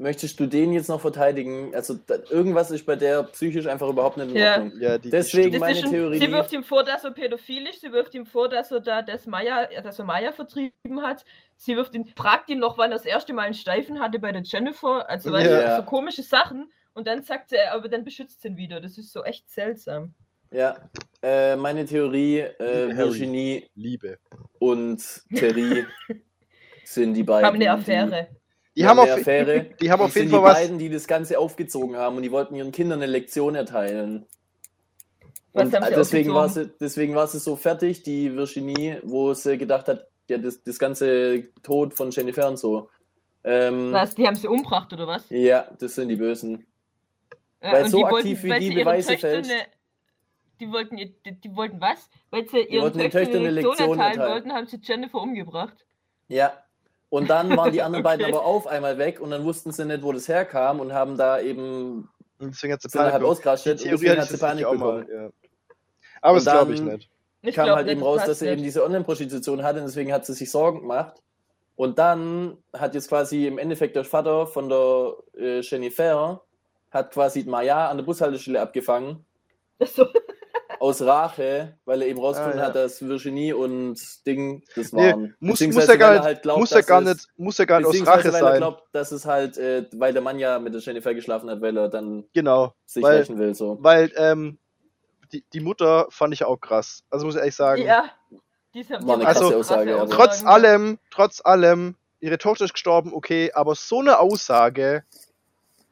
möchtest 0.00 0.40
du 0.40 0.46
den 0.46 0.72
jetzt 0.72 0.88
noch 0.88 1.00
verteidigen? 1.00 1.74
Also 1.74 1.94
da, 2.06 2.16
irgendwas 2.30 2.70
ist 2.70 2.84
bei 2.86 2.96
der 2.96 3.22
psychisch 3.24 3.66
einfach 3.66 3.88
überhaupt 3.88 4.16
nicht 4.16 4.30
in 4.30 4.36
Ja. 4.36 4.54
Ordnung. 4.54 4.80
Ja, 4.80 4.98
die, 4.98 5.10
Deswegen- 5.10 5.52
die 5.52 5.58
meine 5.58 5.72
ist 5.74 5.82
schon, 5.82 5.90
Theorie- 5.90 6.18
Sie 6.18 6.30
wirft 6.32 6.52
ihm 6.52 6.64
vor, 6.64 6.82
dass 6.84 7.04
er 7.04 7.10
pädophil 7.12 7.66
ist. 7.68 7.80
Sie 7.82 7.92
wirft 7.92 8.14
ihm 8.14 8.26
vor, 8.26 8.48
dass 8.48 8.70
er 8.72 8.80
da 8.80 9.02
das 9.02 9.26
Maya, 9.26 9.68
dass 9.82 9.98
er 9.98 10.04
Maya 10.04 10.32
vertrieben 10.32 11.02
hat. 11.02 11.24
Sie 11.56 11.76
wirft 11.76 11.94
ihn, 11.94 12.06
fragt 12.16 12.48
ihn 12.50 12.58
noch, 12.58 12.78
wann 12.78 12.90
er 12.90 12.96
das 12.96 13.04
erste 13.06 13.32
Mal 13.32 13.42
einen 13.42 13.54
Steifen 13.54 14.00
hatte 14.00 14.18
bei 14.18 14.32
der 14.32 14.42
Jennifer. 14.42 15.08
Also 15.08 15.30
weißt 15.30 15.50
Ja. 15.50 15.76
so 15.76 15.82
komische 15.84 16.22
Sachen. 16.22 16.72
Und 16.94 17.06
dann 17.06 17.22
sagt 17.22 17.52
er, 17.52 17.72
aber 17.74 17.88
dann 17.88 18.02
beschützt 18.04 18.42
sie 18.42 18.48
ihn 18.48 18.56
wieder. 18.56 18.80
Das 18.80 18.98
ist 18.98 19.12
so 19.12 19.22
echt 19.22 19.48
seltsam. 19.50 20.14
Ja, 20.52 20.76
äh, 21.22 21.54
meine 21.54 21.84
Theorie, 21.86 22.38
äh. 22.40 22.96
Virginie 22.96 23.68
Liebe. 23.76 24.18
und 24.58 25.00
Terry 25.32 25.84
sind 26.84 27.14
die 27.14 27.22
beiden. 27.22 27.46
Haben 27.46 27.54
eine 27.56 27.70
Affäre. 27.70 28.28
Die, 28.30 28.39
Die, 28.76 28.86
haben 28.86 28.98
auf, 29.00 29.10
Affäre. 29.10 29.66
die 29.80 29.90
haben 29.90 30.00
auf 30.00 30.14
jeden 30.14 30.28
die 30.28 30.34
Fall 30.34 30.42
was. 30.44 30.54
beiden, 30.54 30.78
die 30.78 30.88
das 30.88 31.06
Ganze 31.06 31.38
aufgezogen 31.38 31.96
haben 31.96 32.16
und 32.16 32.22
die 32.22 32.30
wollten 32.30 32.54
ihren 32.54 32.72
Kindern 32.72 33.02
eine 33.02 33.10
Lektion 33.10 33.54
erteilen. 33.54 34.26
Was 35.52 35.66
Und 35.66 35.74
haben 35.74 35.84
sie 35.86 35.94
deswegen 35.96 36.32
war, 36.32 36.48
sie, 36.48 36.70
deswegen 36.80 37.14
war 37.16 37.26
sie 37.26 37.40
so 37.40 37.56
fertig, 37.56 38.04
die 38.04 38.34
Virginie, 38.36 39.00
wo 39.04 39.34
sie 39.34 39.58
gedacht 39.58 39.88
hat, 39.88 40.06
ja, 40.28 40.38
das, 40.38 40.62
das 40.62 40.78
ganze 40.78 41.48
Tod 41.64 41.94
von 41.94 42.10
Jennifer 42.12 42.48
und 42.48 42.56
so. 42.58 42.88
Ähm, 43.42 43.92
Was, 43.92 44.14
die 44.14 44.26
haben 44.26 44.36
sie 44.36 44.46
umgebracht 44.46 44.92
oder 44.92 45.06
was? 45.08 45.28
ja, 45.30 45.68
das 45.80 45.96
sind 45.96 46.08
die 46.08 46.16
Bösen. 46.16 46.66
Ja, 47.62 47.72
Weil 47.72 47.88
so 47.88 47.98
die 47.98 48.04
aktiv 48.04 48.42
wie 48.44 48.50
weil 48.50 48.60
die 48.60 48.70
Beweise 48.74 49.18
fälscht. 49.18 49.50
eine- 49.50 49.64
Die 50.60 50.70
wollten, 50.70 50.96
die, 50.96 51.14
die 51.24 51.56
wollten 51.56 51.80
was? 51.80 52.08
Weil 52.30 52.46
sie 52.48 52.60
ihren 52.60 52.82
wollten 52.82 53.10
Töchtern 53.10 53.40
eine 53.40 53.50
Lektion 53.50 53.76
erteilen 53.78 53.98
erteilen. 53.98 54.30
wollten, 54.32 54.52
haben 54.52 54.66
sie 54.66 54.78
Jennifer 54.80 55.20
umgebracht. 55.20 55.84
Ja. 56.28 56.52
Und 57.10 57.28
dann 57.28 57.56
waren 57.56 57.72
die 57.72 57.82
anderen 57.82 58.02
beiden 58.04 58.24
Okay. 58.26 58.34
aber 58.34 58.44
auf 58.44 58.66
einmal 58.66 58.96
weg 58.98 59.20
und 59.20 59.30
dann 59.30 59.44
wussten 59.44 59.72
sie 59.72 59.84
nicht, 59.84 60.02
wo 60.02 60.12
das 60.12 60.28
herkam 60.28 60.80
und 60.80 60.92
haben 60.94 61.16
da 61.18 61.40
eben 61.40 62.08
Und 62.38 62.54
Deswegen 62.54 62.72
hat 62.72 62.82
sie 62.82 62.88
sind 62.88 63.00
halt 63.00 63.12
bekommen. 63.14 63.30
ausgerastet 63.30 63.82
und 63.82 63.90
deswegen 63.90 64.20
hat 64.20 64.28
sie 64.28 64.36
Panik 64.38 64.64
auch 64.64 64.74
mal. 64.74 65.00
bekommen. 65.04 65.22
Ja. 65.24 65.30
Aber 66.22 66.38
Und 66.38 66.46
das 66.46 66.54
glaube 66.54 66.74
ich 66.74 66.80
nicht. 66.82 67.10
Ich 67.42 67.54
kam 67.54 67.70
halt 67.70 67.86
nicht, 67.86 67.96
eben 67.96 68.02
raus, 68.02 68.24
dass 68.24 68.38
sie 68.38 68.46
eben 68.46 68.56
nicht. 68.56 68.66
diese 68.66 68.84
Online-Prostitution 68.84 69.62
hatte 69.62 69.80
und 69.80 69.86
deswegen 69.86 70.12
hat 70.12 70.24
sie 70.26 70.34
sich 70.34 70.50
Sorgen 70.50 70.80
gemacht. 70.80 71.20
Und 71.76 71.98
dann 71.98 72.58
hat 72.74 72.94
jetzt 72.94 73.08
quasi 73.08 73.46
im 73.46 73.58
Endeffekt 73.58 73.96
der 73.96 74.04
Vater 74.04 74.46
von 74.46 74.68
der 74.68 75.14
äh, 75.38 75.60
Jennifer 75.60 76.42
hat 76.90 77.12
quasi 77.12 77.42
Maya 77.44 77.88
an 77.88 77.96
der 77.96 78.04
Bushaltestelle 78.04 78.60
abgefangen 78.60 79.24
So, 79.82 80.06
aus 80.80 81.02
Rache, 81.02 81.76
weil 81.84 82.02
er 82.02 82.08
eben 82.08 82.18
rausgefunden 82.18 82.58
Ah, 82.58 82.62
ja. 82.62 82.68
hat, 82.68 82.74
dass 82.74 83.00
Virginie 83.06 83.56
und 83.56 83.98
Ding 84.26 84.64
das 84.74 84.92
Nee, 84.92 85.12
waren. 85.12 85.36
muss, 85.38 85.58
Beziehungsweise 85.58 85.88
muss 85.92 85.98
gar 85.98 86.08
weil 86.08 86.14
er 86.16 86.18
nicht, 86.20 86.24
halt 86.26 86.42
glaubt, 86.42 86.60
muss 86.60 86.70
dass 86.70 86.86
gar 86.86 87.02
es- 87.02 87.06
nicht, 87.08 87.28
muss 87.36 87.58
ja 87.58 87.64
gar 87.66 87.78
nicht 87.78 87.86
aus 87.88 88.06
Rache 88.06 88.24
weil 88.24 88.34
er 88.34 88.40
sein. 88.40 88.56
glaubt, 88.56 88.82
dass 88.92 89.12
es 89.12 89.26
halt, 89.26 89.58
äh, 89.58 89.86
weil 89.92 90.12
der 90.14 90.22
Mann 90.22 90.38
ja 90.38 90.58
mit 90.58 90.72
der 90.74 90.80
Jennifer 90.80 91.14
geschlafen 91.14 91.50
hat, 91.50 91.60
weil 91.60 91.76
er 91.76 91.88
dann 91.88 92.24
genau. 92.32 92.72
sich 92.86 93.02
Weil- 93.02 93.18
rächen 93.18 93.38
will. 93.38 93.54
So. 93.54 93.76
Weil 93.80 94.10
ähm, 94.16 94.58
die, 95.32 95.44
die 95.52 95.60
Mutter 95.60 96.06
fand 96.10 96.32
ich 96.34 96.44
auch 96.44 96.56
krass. 96.56 97.04
Also 97.10 97.26
muss 97.26 97.34
ich 97.34 97.40
ehrlich 97.40 97.54
sagen. 97.54 97.82
ja. 97.82 98.10
Die 98.72 98.80
ist 98.80 98.90
ja- 98.90 99.04
War 99.06 99.16
eine 99.16 99.24
krasse 99.24 99.40
krasse 99.40 99.56
Aussage, 99.56 100.00
aber- 100.00 100.10
Trotz 100.10 100.44
allem, 100.44 100.98
trotz 101.10 101.40
allem, 101.44 101.96
ihre 102.20 102.38
Tochter 102.38 102.64
ist 102.64 102.72
gestorben, 102.72 103.12
okay, 103.12 103.50
aber 103.52 103.74
so 103.74 103.98
eine 104.00 104.18
Aussage, 104.18 105.04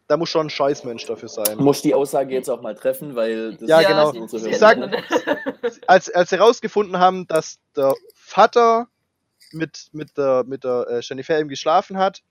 da 0.08 0.16
muss 0.16 0.30
schon 0.30 0.46
ein 0.46 0.50
Scheißmensch 0.50 1.04
dafür 1.06 1.28
sein. 1.28 1.58
Muss 1.58 1.82
die 1.82 1.94
Aussage 1.94 2.34
jetzt 2.34 2.48
auch 2.48 2.60
mal 2.62 2.74
treffen, 2.74 3.14
weil 3.14 3.56
das 3.56 3.68
Ja, 3.68 3.80
ist 3.80 3.86
genau. 3.88 4.10
unsere 4.10 4.42
die- 4.42 4.50
Ich 4.50 4.58
sag- 4.58 4.78
Als, 5.86 6.10
als 6.10 6.30
sie 6.30 6.36
herausgefunden 6.38 6.98
haben, 6.98 7.26
dass 7.26 7.60
der 7.76 7.94
Vater 8.14 8.88
mit, 9.52 9.88
mit 9.92 10.16
der, 10.18 10.44
mit 10.44 10.64
der 10.64 10.86
äh, 10.88 11.00
Jennifer 11.02 11.38
eben 11.38 11.48
geschlafen 11.48 11.98
hat, 11.98 12.22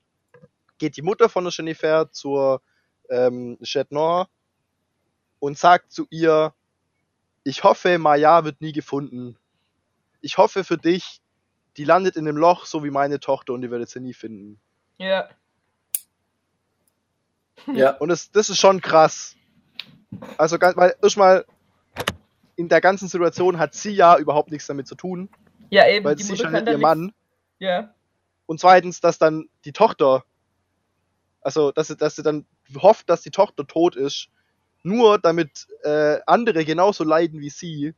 geht 0.80 0.98
die 0.98 1.02
Mutter 1.02 1.30
von 1.30 1.44
der 1.44 1.54
Jennifer 1.54 2.12
zur 2.12 2.62
ähm, 3.10 3.58
Chetnor 3.64 4.28
und 5.40 5.58
sagt 5.58 5.92
zu 5.92 6.06
ihr, 6.10 6.54
ich 7.44 7.64
hoffe, 7.64 7.98
Maya 8.00 8.44
wird 8.44 8.60
nie 8.62 8.74
gefunden. 8.74 9.38
Ich 10.22 10.38
hoffe 10.38 10.64
für 10.64 10.78
dich, 10.78 11.22
die 11.78 11.84
landet 11.86 12.16
in 12.16 12.26
dem 12.26 12.38
Loch, 12.38 12.66
so 12.66 12.84
wie 12.84 12.90
meine 12.92 13.20
Tochter, 13.20 13.54
und 13.54 13.62
die 13.62 13.72
werdet 13.72 13.90
sie 13.90 14.00
nie 14.00 14.14
finden. 14.14 14.60
ja. 14.98 15.30
Ja, 17.66 17.92
Und 18.00 18.10
das, 18.10 18.32
das 18.32 18.50
ist 18.50 18.60
schon 18.60 18.82
krass. 18.82 19.36
Also, 20.38 20.58
weil 20.60 20.96
erstmal 21.02 21.46
in 22.56 22.70
der 22.70 22.82
ganzen 22.82 23.08
Situation 23.08 23.60
hat 23.60 23.74
sie 23.74 23.92
ja 23.92 24.18
überhaupt 24.18 24.52
nichts 24.52 24.68
damit 24.68 24.88
zu 24.88 24.96
tun, 24.96 25.30
ja, 25.70 25.88
eben. 25.88 26.06
weil 26.06 26.16
die 26.16 26.24
sie 26.24 26.34
Mutter 26.34 26.52
schon 26.52 26.66
da 26.66 26.72
ihr 26.72 26.78
Mann. 26.78 27.14
Ja. 27.60 27.94
Und 28.46 28.60
zweitens, 28.60 29.02
dass 29.02 29.20
dann 29.20 29.48
die 29.66 29.74
Tochter, 29.74 30.24
also 31.42 31.72
dass 31.72 31.88
sie, 31.88 31.98
dass 31.98 32.16
sie 32.16 32.24
dann 32.24 32.46
hofft, 32.82 33.10
dass 33.10 33.22
die 33.22 33.32
Tochter 33.32 33.68
tot 33.68 33.96
ist, 33.96 34.30
nur 34.84 35.20
damit 35.20 35.68
äh, 35.84 36.20
andere 36.26 36.66
genauso 36.66 37.04
leiden 37.04 37.40
wie 37.42 37.50
sie. 37.50 37.94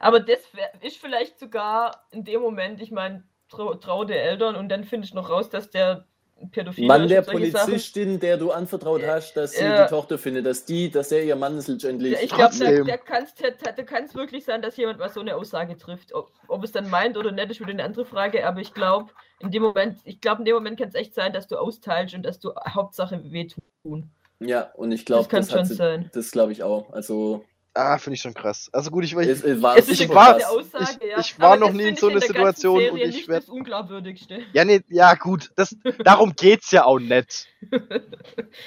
Aber 0.00 0.20
das 0.20 0.40
ist 0.80 0.98
vielleicht 0.98 1.38
sogar 1.38 2.06
in 2.10 2.24
dem 2.24 2.40
Moment, 2.40 2.80
ich 2.80 2.90
meine, 2.90 3.24
trau, 3.48 3.74
trau 3.74 4.04
der 4.04 4.22
Eltern 4.22 4.56
und 4.56 4.68
dann 4.68 4.84
finde 4.84 5.06
ich 5.06 5.14
noch 5.14 5.30
raus, 5.30 5.50
dass 5.50 5.70
der 5.70 6.06
ein 6.40 6.50
Pädophil 6.50 6.86
Mann 6.86 7.08
der 7.08 7.24
solche 7.24 7.50
Sachen. 7.50 7.66
Polizistin, 7.66 8.20
der 8.20 8.36
du 8.36 8.50
anvertraut 8.50 9.02
hast, 9.06 9.34
dass 9.34 9.52
sie 9.52 9.64
Ja. 9.64 9.84
die 9.84 9.90
Tochter 9.90 10.18
findet, 10.18 10.46
dass 10.46 10.64
die, 10.64 10.90
dass 10.90 11.10
er 11.12 11.24
ihr 11.24 11.36
Mann 11.36 11.58
ist 11.58 11.68
letztendlich. 11.68 12.12
Ja, 12.12 12.18
ich 12.22 12.30
glaube, 12.30 12.84
da, 12.86 12.96
kann 12.96 14.04
es 14.04 14.14
wirklich 14.14 14.44
sein, 14.44 14.62
dass 14.62 14.76
jemand 14.76 14.98
mal 14.98 15.08
so 15.08 15.20
eine 15.20 15.36
Aussage 15.36 15.76
trifft. 15.76 16.12
Ob, 16.14 16.30
ob 16.46 16.62
es 16.64 16.72
dann 16.72 16.88
meint 16.90 17.16
oder 17.16 17.32
nicht, 17.32 17.50
ist 17.50 17.60
wieder 17.60 17.70
eine 17.70 17.84
andere 17.84 18.04
Frage. 18.04 18.46
Aber 18.46 18.60
ich 18.60 18.72
glaube, 18.74 19.10
in 19.40 19.50
dem 19.50 19.62
Moment, 19.62 19.98
ich 20.04 20.20
glaube, 20.20 20.40
in 20.40 20.44
dem 20.44 20.54
Moment 20.54 20.78
kann 20.78 20.88
es 20.88 20.94
echt 20.94 21.14
sein, 21.14 21.32
dass 21.32 21.46
du 21.48 21.56
austeilst 21.56 22.14
und 22.14 22.22
dass 22.22 22.38
du 22.40 22.52
Hauptsache 22.54 23.20
wehtun. 23.32 24.10
ja, 24.40 24.70
und 24.74 24.92
ich 24.92 25.04
glaube, 25.04 25.28
Das 25.30 25.48
kann 25.48 25.58
das, 25.60 25.68
sie, 25.68 25.74
sein. 25.74 26.10
das 26.14 26.30
glaube 26.30 26.52
ich 26.52 26.62
auch. 26.62 26.92
Also 26.92 27.44
Ah, 27.80 27.96
finde 27.98 28.14
ich 28.16 28.20
schon 28.22 28.34
krass. 28.34 28.68
Also 28.72 28.90
gut, 28.90 29.04
ich, 29.04 29.12
ich, 29.12 29.18
es, 29.28 29.44
es 29.44 29.62
war 29.62 29.76
Es 29.76 29.88
ist 29.88 30.08
war- 30.08 30.34
Aussage, 30.50 30.98
ich- 31.00 31.08
ja. 31.10 31.18
ich 31.20 31.38
war 31.38 31.52
Aber 31.52 31.56
noch 31.66 31.72
nie 31.72 31.84
in 31.88 31.96
so 31.96 32.08
einer 32.08 32.20
Situation 32.20 32.76
Serie 32.80 32.92
und 32.92 32.98
ich 32.98 33.06
nicht 33.16 33.28
werd- 33.28 33.44
das 33.44 33.48
Unglaubwürdigste. 33.48 34.40
ja, 34.52 34.64
nee, 34.64 34.80
ja 34.88 35.14
gut, 35.14 35.50
das, 35.54 35.76
darum 36.04 36.32
geht's 36.34 36.72
ja 36.72 36.84
auch 36.84 36.98
nicht. 36.98 37.46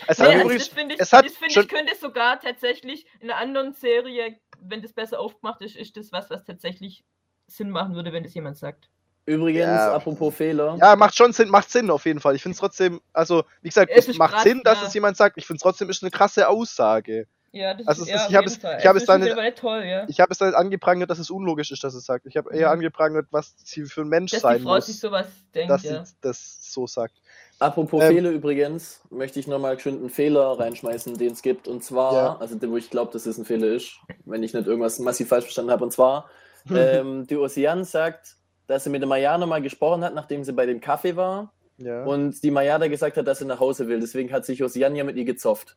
Es 0.07 0.17
Nee, 0.19 0.25
hat 0.25 0.31
also 0.31 0.41
übrigens, 0.43 0.69
das 0.69 0.77
finde 0.77 0.95
ich, 0.95 1.01
es 1.01 1.11
hat 1.13 1.25
das 1.25 1.33
finde 1.33 1.53
schon- 1.53 1.63
ich 1.63 1.69
könnte 1.69 1.95
sogar 1.99 2.39
tatsächlich 2.39 3.05
in 3.19 3.29
einer 3.29 3.39
anderen 3.39 3.73
Serie, 3.73 4.37
wenn 4.61 4.81
das 4.81 4.93
besser 4.93 5.19
aufgemacht 5.19 5.61
ist, 5.61 5.75
ist 5.75 5.97
das 5.97 6.11
was, 6.11 6.29
was 6.29 6.43
tatsächlich 6.45 7.03
Sinn 7.47 7.69
machen 7.69 7.95
würde, 7.95 8.13
wenn 8.13 8.23
das 8.23 8.33
jemand 8.33 8.57
sagt. 8.57 8.89
übrigens, 9.25 9.65
Ja. 9.65 9.93
apropos 9.93 10.33
Fehler. 10.35 10.77
ja, 10.79 10.95
macht 10.95 11.15
schon 11.17 11.33
Sinn, 11.33 11.49
macht 11.49 11.69
Sinn 11.69 11.89
auf 11.91 12.05
jeden 12.05 12.19
Fall. 12.21 12.35
Ich 12.35 12.41
finde 12.43 12.53
es 12.53 12.59
trotzdem, 12.59 13.01
also 13.13 13.43
wie 13.61 13.67
gesagt, 13.69 13.91
Es 13.93 14.07
es 14.07 14.17
macht 14.17 14.33
krass, 14.35 14.43
Sinn, 14.43 14.61
dass 14.63 14.79
ja. 14.81 14.87
es 14.87 14.93
jemand 14.93 15.17
sagt. 15.17 15.37
Ich 15.37 15.45
finde 15.45 15.57
es 15.57 15.63
trotzdem 15.63 15.89
ist 15.89 16.01
eine 16.01 16.11
krasse 16.11 16.47
Aussage. 16.47 17.27
Ja, 17.53 17.73
das 17.73 17.85
Also 17.87 18.03
ist, 18.03 18.09
ja, 18.09 18.15
ist- 18.15 18.29
ich 18.29 18.35
hab 18.35 18.43
jeden 18.43 18.53
es- 18.53 18.57
Fall. 18.61 18.77
ich 18.79 18.85
hab 18.87 18.95
Es 18.95 19.05
dann 19.05 19.21
ja. 19.25 20.05
Ich 20.07 20.19
habe 20.21 20.31
es 20.31 20.39
halt 20.39 20.55
angeprangert, 20.55 21.09
dass 21.09 21.19
es 21.19 21.29
unlogisch 21.29 21.71
ist, 21.71 21.83
dass 21.83 21.93
es 21.93 22.05
sagt. 22.05 22.25
Ich 22.25 22.37
habe 22.37 22.53
eher 22.55 22.67
Mhm. 22.67 22.73
angeprangert, 22.73 23.27
was 23.31 23.53
sie 23.63 23.83
für 23.83 24.01
ein 24.01 24.07
Mensch 24.07 24.31
Dass 24.31 24.39
die 24.39 24.43
sein 24.43 24.61
Frau 24.61 24.75
muss, 24.75 24.85
sich 24.85 24.99
sowas 24.99 25.27
denkt, 25.53 25.69
dass 25.69 25.83
ja. 25.83 26.05
sie 26.05 26.13
das 26.21 26.71
so 26.73 26.87
sagt. 26.87 27.13
Apropos 27.59 28.01
Ähm, 28.03 28.13
Fehler 28.15 28.29
übrigens, 28.31 29.01
möchte 29.09 29.39
ich 29.39 29.47
nochmal 29.47 29.75
geschwind 29.75 29.99
einen 29.99 30.09
Fehler 30.09 30.57
reinschmeißen, 30.59 31.17
den 31.17 31.33
es 31.33 31.41
gibt. 31.41 31.67
Und 31.67 31.83
zwar, 31.83 32.13
Ja. 32.13 32.37
also 32.39 32.59
wo 32.71 32.77
ich 32.77 32.89
glaube, 32.89 33.11
dass 33.11 33.25
es 33.25 33.37
ein 33.37 33.45
Fehler 33.45 33.67
ist, 33.67 33.97
wenn 34.25 34.41
ich 34.43 34.53
nicht 34.53 34.65
irgendwas 34.65 34.97
massiv 34.99 35.27
falsch 35.27 35.43
verstanden 35.45 35.71
habe. 35.71 35.83
Und 35.83 35.91
zwar, 35.91 36.29
ähm, 37.03 37.27
die 37.27 37.35
Ocean 37.37 37.83
sagt, 37.83 38.37
dass 38.67 38.85
sie 38.85 38.89
mit 38.89 39.01
der 39.01 39.09
Maya 39.09 39.37
nochmal 39.37 39.61
gesprochen 39.61 40.03
hat, 40.05 40.13
nachdem 40.15 40.43
sie 40.45 40.53
bei 40.53 40.65
dem 40.65 40.79
Kaffee 40.79 41.15
war. 41.17 41.51
Ja. 41.77 42.03
Und 42.05 42.41
die 42.43 42.51
Mayada 42.51 42.87
gesagt 42.87 43.17
hat, 43.17 43.27
dass 43.27 43.39
sie 43.39 43.45
nach 43.45 43.59
Hause 43.59 43.87
will. 43.87 43.99
Deswegen 43.99 44.31
hat 44.31 44.45
sich 44.45 44.63
Ocean 44.63 44.95
ja 44.95 45.03
mit 45.03 45.17
ihr 45.17 45.25
gezofft. 45.25 45.75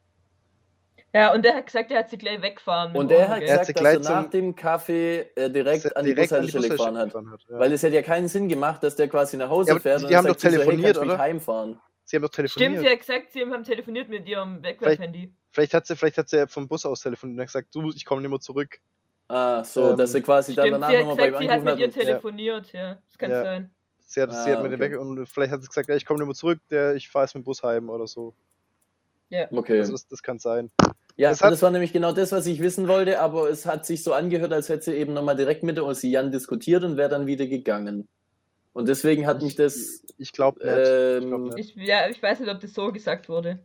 Ja, 1.15 1.33
und 1.33 1.45
der 1.45 1.55
hat 1.55 1.67
gesagt, 1.67 1.93
er 1.93 2.01
hat 2.01 2.11
sie 2.11 2.19
gleich 2.19 2.43
wegfahren. 2.43 2.95
Und 2.97 3.11
er 3.13 3.27
Auto, 3.27 3.35
hat? 3.37 3.43
Er 3.43 3.55
hat 3.61 3.67
sie 3.67 3.73
gesagt, 3.73 4.01
dass 4.01 4.07
er 4.09 4.23
nach 4.23 4.31
dem 4.31 4.55
Kaffee 4.57 5.21
äh, 5.37 5.49
direkt 5.49 5.97
an 5.97 6.05
die 6.05 6.13
Bushaltestelle 6.15 6.69
gefahren 6.69 6.99
hat. 6.99 7.15
hat. 7.15 7.25
Ja. 7.49 7.59
Weil 7.59 7.73
es 7.73 7.85
hätte 7.85 7.95
ja 7.95 8.03
keinen 8.03 8.27
Sinn 8.27 8.49
gemacht, 8.49 8.83
dass 8.83 8.97
der 8.97 9.09
quasi 9.09 9.37
nach 9.37 9.49
Hause 9.49 9.71
Ja, 9.71 9.79
fährt 9.79 10.01
die 10.01 10.05
und 10.07 10.11
dann 10.11 10.19
haben 10.19 10.27
sagt 10.27 10.45
doch 10.45 10.51
hey, 10.51 10.59
telefoniert, 10.59 10.97
mich 11.01 11.05
oder? 11.11 11.19
heimfahren. 11.19 11.81
sie 12.05 12.17
haben 12.17 12.23
doch 12.25 12.31
telefoniert. 12.31 12.73
Stimmt, 12.73 12.85
sie 12.85 12.93
hat 12.93 12.99
gesagt, 12.99 13.33
sie 13.33 13.41
haben 13.43 13.63
telefoniert 13.63 14.09
mit 14.09 14.27
ihrem 14.29 14.61
Wegwerf-Handy. 14.61 15.33
Vielleicht 15.53 15.73
hat 15.75 15.87
sie, 15.87 15.95
vielleicht 15.95 16.19
hat 16.19 16.29
sie 16.29 16.49
vom 16.49 16.67
Bus 16.67 16.85
aus 16.85 17.01
telefoniert 17.01 17.37
und 17.37 17.41
hat 17.43 17.47
gesagt, 17.47 17.75
du, 17.77 17.91
ich 17.95 18.05
komme 18.05 18.21
nicht 18.21 18.31
mehr 18.31 18.41
zurück. 18.41 18.81
Ah, 19.29 19.63
so, 19.63 19.91
Ähm, 19.93 19.97
dass 19.97 20.11
sie 20.13 20.21
quasi 20.21 20.53
dann 20.55 20.67
Stimmt, 20.67 20.83
danach 20.83 20.91
sie 20.91 20.97
hat 20.99 21.05
nochmal 21.07 21.17
bei 21.17 21.27
ihm 21.27 21.33
gesagt, 21.33 21.49
sie 21.49 21.55
hat 21.55 21.65
mit 21.65 21.79
ihr 21.79 21.87
hat. 21.87 21.95
telefoniert, 21.95 22.73
ja. 22.73 22.99
Das 23.07 23.19
kann 23.19 23.31
Ja. 23.31 23.43
sein. 23.43 23.71
Sie 24.07 24.21
hat, 24.21 24.33
sie 24.33 24.51
Ah, 24.51 24.57
hat 24.57 24.63
mit 24.65 24.73
dem 24.73 24.81
okay. 24.81 24.91
Weg 24.93 25.01
und 25.01 25.27
vielleicht 25.29 25.53
hat 25.53 25.63
sie 25.63 25.69
gesagt, 25.69 25.89
ja, 25.89 25.95
ich 25.95 26.05
komme 26.05 26.19
nicht 26.19 26.27
mehr 26.27 26.35
zurück, 26.35 26.59
der, 26.71 26.97
ich 26.97 27.09
fahre 27.09 27.25
jetzt 27.27 27.35
mit 27.37 27.43
dem 27.43 27.45
Bus 27.45 27.63
heim 27.63 27.89
oder 27.89 28.09
so. 28.09 28.35
Okay. 29.31 29.81
Also 29.81 29.93
das, 29.93 30.07
das 30.07 30.23
kann 30.23 30.39
sein. 30.39 30.71
Ja, 31.17 31.31
Das 31.31 31.39
das, 31.39 31.63
war 31.63 31.71
nämlich 31.71 31.93
genau 31.93 32.13
das, 32.13 32.33
was 32.33 32.47
ich 32.47 32.61
wissen 32.61 32.89
wollte, 32.89 33.21
aber 33.21 33.49
es 33.49 33.67
hat 33.67 33.87
sich 33.87 34.03
so 34.03 34.13
angehört, 34.13 34.53
als 34.53 34.69
hätte 34.69 34.85
sie 34.87 34.95
eben 34.95 35.13
nochmal 35.13 35.37
direkt 35.37 35.63
mit 35.63 35.77
der 35.77 35.85
Ossian 35.85 36.33
diskutiert 36.33 36.83
und 36.83 36.97
wäre 36.97 37.09
dann 37.09 37.27
wieder 37.27 37.47
gegangen. 37.47 38.09
Und 38.73 38.89
deswegen 38.89 39.27
hat 39.27 39.41
mich 39.41 39.55
das. 39.55 40.03
Ich 40.19 40.33
glaube 40.33 40.59
glaub 40.61 40.77
Ähm, 40.77 41.45
nicht. 41.51 41.77
Ich, 41.77 41.87
ja, 41.87 42.09
ich 42.09 42.21
weiß 42.21 42.41
nicht, 42.41 42.51
ob 42.51 42.61
das 42.61 42.75
so 42.75 42.91
gesagt 42.91 43.29
wurde. 43.29 43.65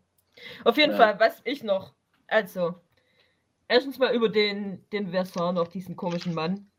Auf 0.63 0.77
jeden 0.77 0.91
Ja. 0.91 0.97
Fall, 0.97 1.19
was 1.19 1.41
ich 1.43 1.63
noch. 1.63 1.93
Also, 2.27 2.75
erstens 3.67 3.97
mal 3.97 4.13
über 4.13 4.29
den, 4.29 4.87
den 4.91 5.09
Versan, 5.09 5.55
noch 5.55 5.67
diesen 5.67 5.95
komischen 5.95 6.35
Mann, 6.35 6.69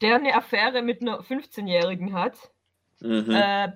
der 0.00 0.16
eine 0.16 0.34
Affäre 0.34 0.80
mit 0.80 1.02
einer 1.02 1.20
15-Jährigen 1.20 2.14
hat. 2.14 2.50
mhm. 3.00 3.30
Äh, 3.30 3.72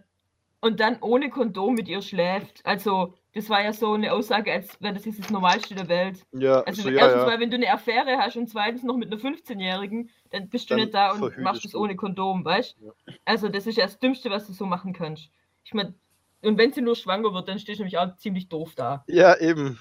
und 0.61 0.81
dann 0.81 0.99
ohne 1.01 1.31
Kondom 1.31 1.75
mit 1.75 1.89
ihr 1.89 2.03
schläft. 2.03 2.65
Also, 2.65 3.15
das 3.35 3.49
war 3.49 3.63
ja 3.63 3.73
so 3.73 3.93
eine 3.93 4.13
Aussage, 4.13 4.53
als 4.53 4.81
wäre 4.81 4.95
das 4.95 5.05
jetzt 5.05 5.21
das 5.21 5.31
Normalste 5.31 5.75
der 5.75 5.89
Welt. 5.89 6.25
Ja, 6.33 6.61
Also, 6.63 6.83
so, 6.83 6.89
ja, 6.91 6.99
erstens 7.03 7.23
ja. 7.23 7.27
mal, 7.29 7.41
wenn 7.41 7.51
du 7.51 7.57
eine 7.57 7.73
Affäre 7.73 8.19
hast 8.19 8.37
und 8.37 8.49
zweitens 8.49 8.83
noch 8.83 8.97
mit 8.97 9.13
einer 9.13 9.21
15-Jährigen, 9.21 10.11
dann 10.31 10.49
bist 10.49 10.69
du 10.71 10.75
Dann 10.75 10.81
nicht 10.85 10.95
da 10.95 11.13
und 11.13 11.39
machst 11.39 11.65
es 11.65 11.73
du. 11.73 11.79
ohne 11.81 11.95
Kondom, 11.97 12.45
weißt 12.45 12.77
Ja. 12.81 12.93
Also, 13.25 13.49
das 13.49 13.67
ist 13.67 13.77
ja 13.77 13.85
das 13.85 13.99
Dümmste, 13.99 14.31
was 14.31 14.47
du 14.47 14.53
so 14.53 14.67
machen 14.67 14.93
kannst. 14.93 15.31
Ich 15.65 15.75
meine, 15.75 15.95
und 16.43 16.57
wenn 16.59 16.73
sie 16.73 16.81
nur 16.83 16.97
schwanger 16.97 17.33
wird, 17.35 17.49
dann 17.49 17.59
stehst 17.59 17.79
du 17.79 17.83
nämlich 17.85 17.99
auch 17.99 18.17
ziemlich 18.17 18.49
doof 18.49 18.75
da. 18.75 19.05
Ja, 19.09 19.37
eben. 19.39 19.79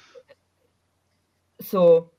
So. 1.59 2.11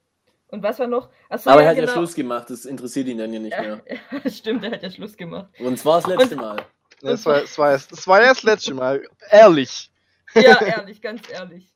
Und 0.50 0.62
was 0.62 0.78
war 0.78 0.86
noch? 0.86 1.10
Achso, 1.28 1.50
Aber 1.50 1.60
ja, 1.60 1.66
er 1.66 1.70
hat 1.70 1.76
ja 1.76 1.82
genau. 1.82 1.92
Schluss 1.94 2.14
gemacht, 2.14 2.48
das 2.48 2.64
interessiert 2.64 3.06
ihn 3.08 3.18
dann 3.18 3.32
ja 3.32 3.38
nicht 3.38 3.58
mehr. 3.58 3.82
Ja, 4.24 4.30
stimmt, 4.30 4.64
er 4.64 4.72
hat 4.72 4.82
ja 4.82 4.90
Schluss 4.90 5.16
gemacht. 5.16 5.48
Und 5.60 5.78
zwar 5.78 6.00
das 6.00 6.06
letzte 6.08 6.36
Und- 6.36 6.40
Mal. 6.40 6.64
Das 7.02 7.24
war, 7.26 7.40
das, 7.40 7.58
war, 7.58 7.72
das 7.72 8.06
war 8.06 8.20
ja 8.22 8.28
das 8.28 8.42
letzte 8.42 8.74
Mal. 8.74 9.06
Ehrlich. 9.30 9.90
Ja, 10.34 10.60
ehrlich, 10.62 11.00
ganz 11.00 11.22
ehrlich. 11.30 11.72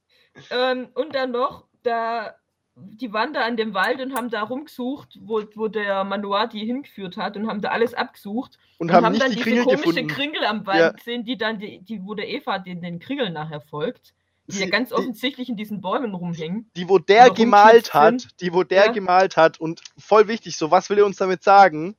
Ähm, 0.50 0.88
und 0.94 1.14
dann 1.14 1.30
noch, 1.30 1.64
da, 1.82 2.34
die 2.74 3.12
waren 3.12 3.32
da 3.32 3.42
an 3.44 3.56
dem 3.56 3.74
Wald 3.74 4.00
und 4.00 4.14
haben 4.14 4.30
da 4.30 4.42
rumgesucht, 4.42 5.18
wo, 5.20 5.42
wo 5.54 5.68
der 5.68 6.04
Manoir 6.04 6.46
die 6.48 6.64
hingeführt 6.64 7.16
hat 7.16 7.36
und 7.36 7.46
haben 7.48 7.60
da 7.60 7.68
alles 7.70 7.94
abgesucht. 7.94 8.58
Und, 8.78 8.92
haben 8.92 9.10
nicht 9.12 9.22
dann 9.22 9.30
die 9.30 9.36
diese 9.36 9.44
Kringel 9.44 9.64
komische 9.64 9.82
gefunden. 9.84 10.08
Kringel 10.08 10.44
am 10.46 10.66
Wald 10.66 10.80
Ja. 10.80 10.90
gesehen, 10.92 11.24
die 11.24 11.36
dann, 11.36 11.58
die, 11.58 11.80
die, 11.80 12.02
wo 12.04 12.14
der 12.14 12.28
Eva 12.28 12.58
den, 12.58 12.82
den 12.82 12.98
Kringel 12.98 13.30
nachher 13.30 13.60
folgt. 13.60 14.14
Die 14.48 14.58
ja 14.58 14.64
Sie- 14.66 14.70
ganz 14.70 14.88
die- 14.88 14.94
offensichtlich 14.96 15.48
in 15.48 15.56
diesen 15.56 15.80
Bäumen 15.80 16.14
rumhängen. 16.14 16.68
die 16.76 16.88
wo 16.88 16.98
der 16.98 17.30
gemalt 17.30 17.94
hat, 17.94 18.22
Sinn? 18.22 18.30
die 18.40 18.52
wo 18.52 18.64
der 18.64 18.86
Ja. 18.86 18.92
gemalt 18.92 19.36
hat 19.36 19.60
und 19.60 19.82
voll 19.98 20.26
wichtig, 20.28 20.56
so 20.56 20.70
was 20.70 20.90
will 20.90 20.98
er 20.98 21.06
uns 21.06 21.16
damit 21.16 21.42
sagen? 21.44 21.96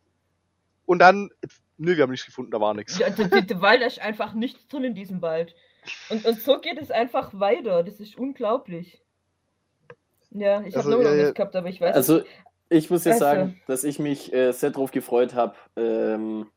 Und 0.86 0.99
dann, 0.99 1.29
nö, 1.77 1.95
wir 1.95 2.03
haben 2.03 2.12
nichts 2.12 2.25
gefunden, 2.25 2.51
da 2.51 2.59
war 2.59 2.73
nichts. 2.73 2.97
Ja, 2.99 3.09
der 3.09 3.62
Wald 3.62 3.81
ist 3.81 3.99
einfach 3.99 4.33
nichts 4.33 4.67
drin 4.67 4.83
in 4.83 4.95
diesem 4.95 5.21
Wald. 5.21 5.55
Und, 6.09 6.25
und 6.25 6.39
so 6.41 6.59
geht 6.59 6.79
es 6.81 6.91
einfach 6.91 7.38
weiter. 7.39 7.83
Das 7.83 7.99
ist 7.99 8.17
unglaublich. 8.17 9.01
Ja, 10.31 10.62
ich 10.62 10.75
Also, 10.75 10.91
habe 10.91 11.01
nur 11.01 11.03
noch 11.03 11.12
ja. 11.12 11.23
nichts 11.23 11.33
gehabt, 11.36 11.55
aber 11.55 11.69
ich 11.69 11.79
weiß 11.81 11.95
Also, 11.95 12.21
ich 12.69 12.89
muss 12.89 13.03
ja 13.05 13.12
Also- 13.13 13.25
sagen, 13.25 13.62
dass 13.67 13.83
ich 13.83 13.99
mich 13.99 14.33
äh, 14.33 14.51
sehr 14.51 14.71
drauf 14.71 14.91
gefreut 14.91 15.33
habe, 15.36 15.55
ähm, 15.75 16.49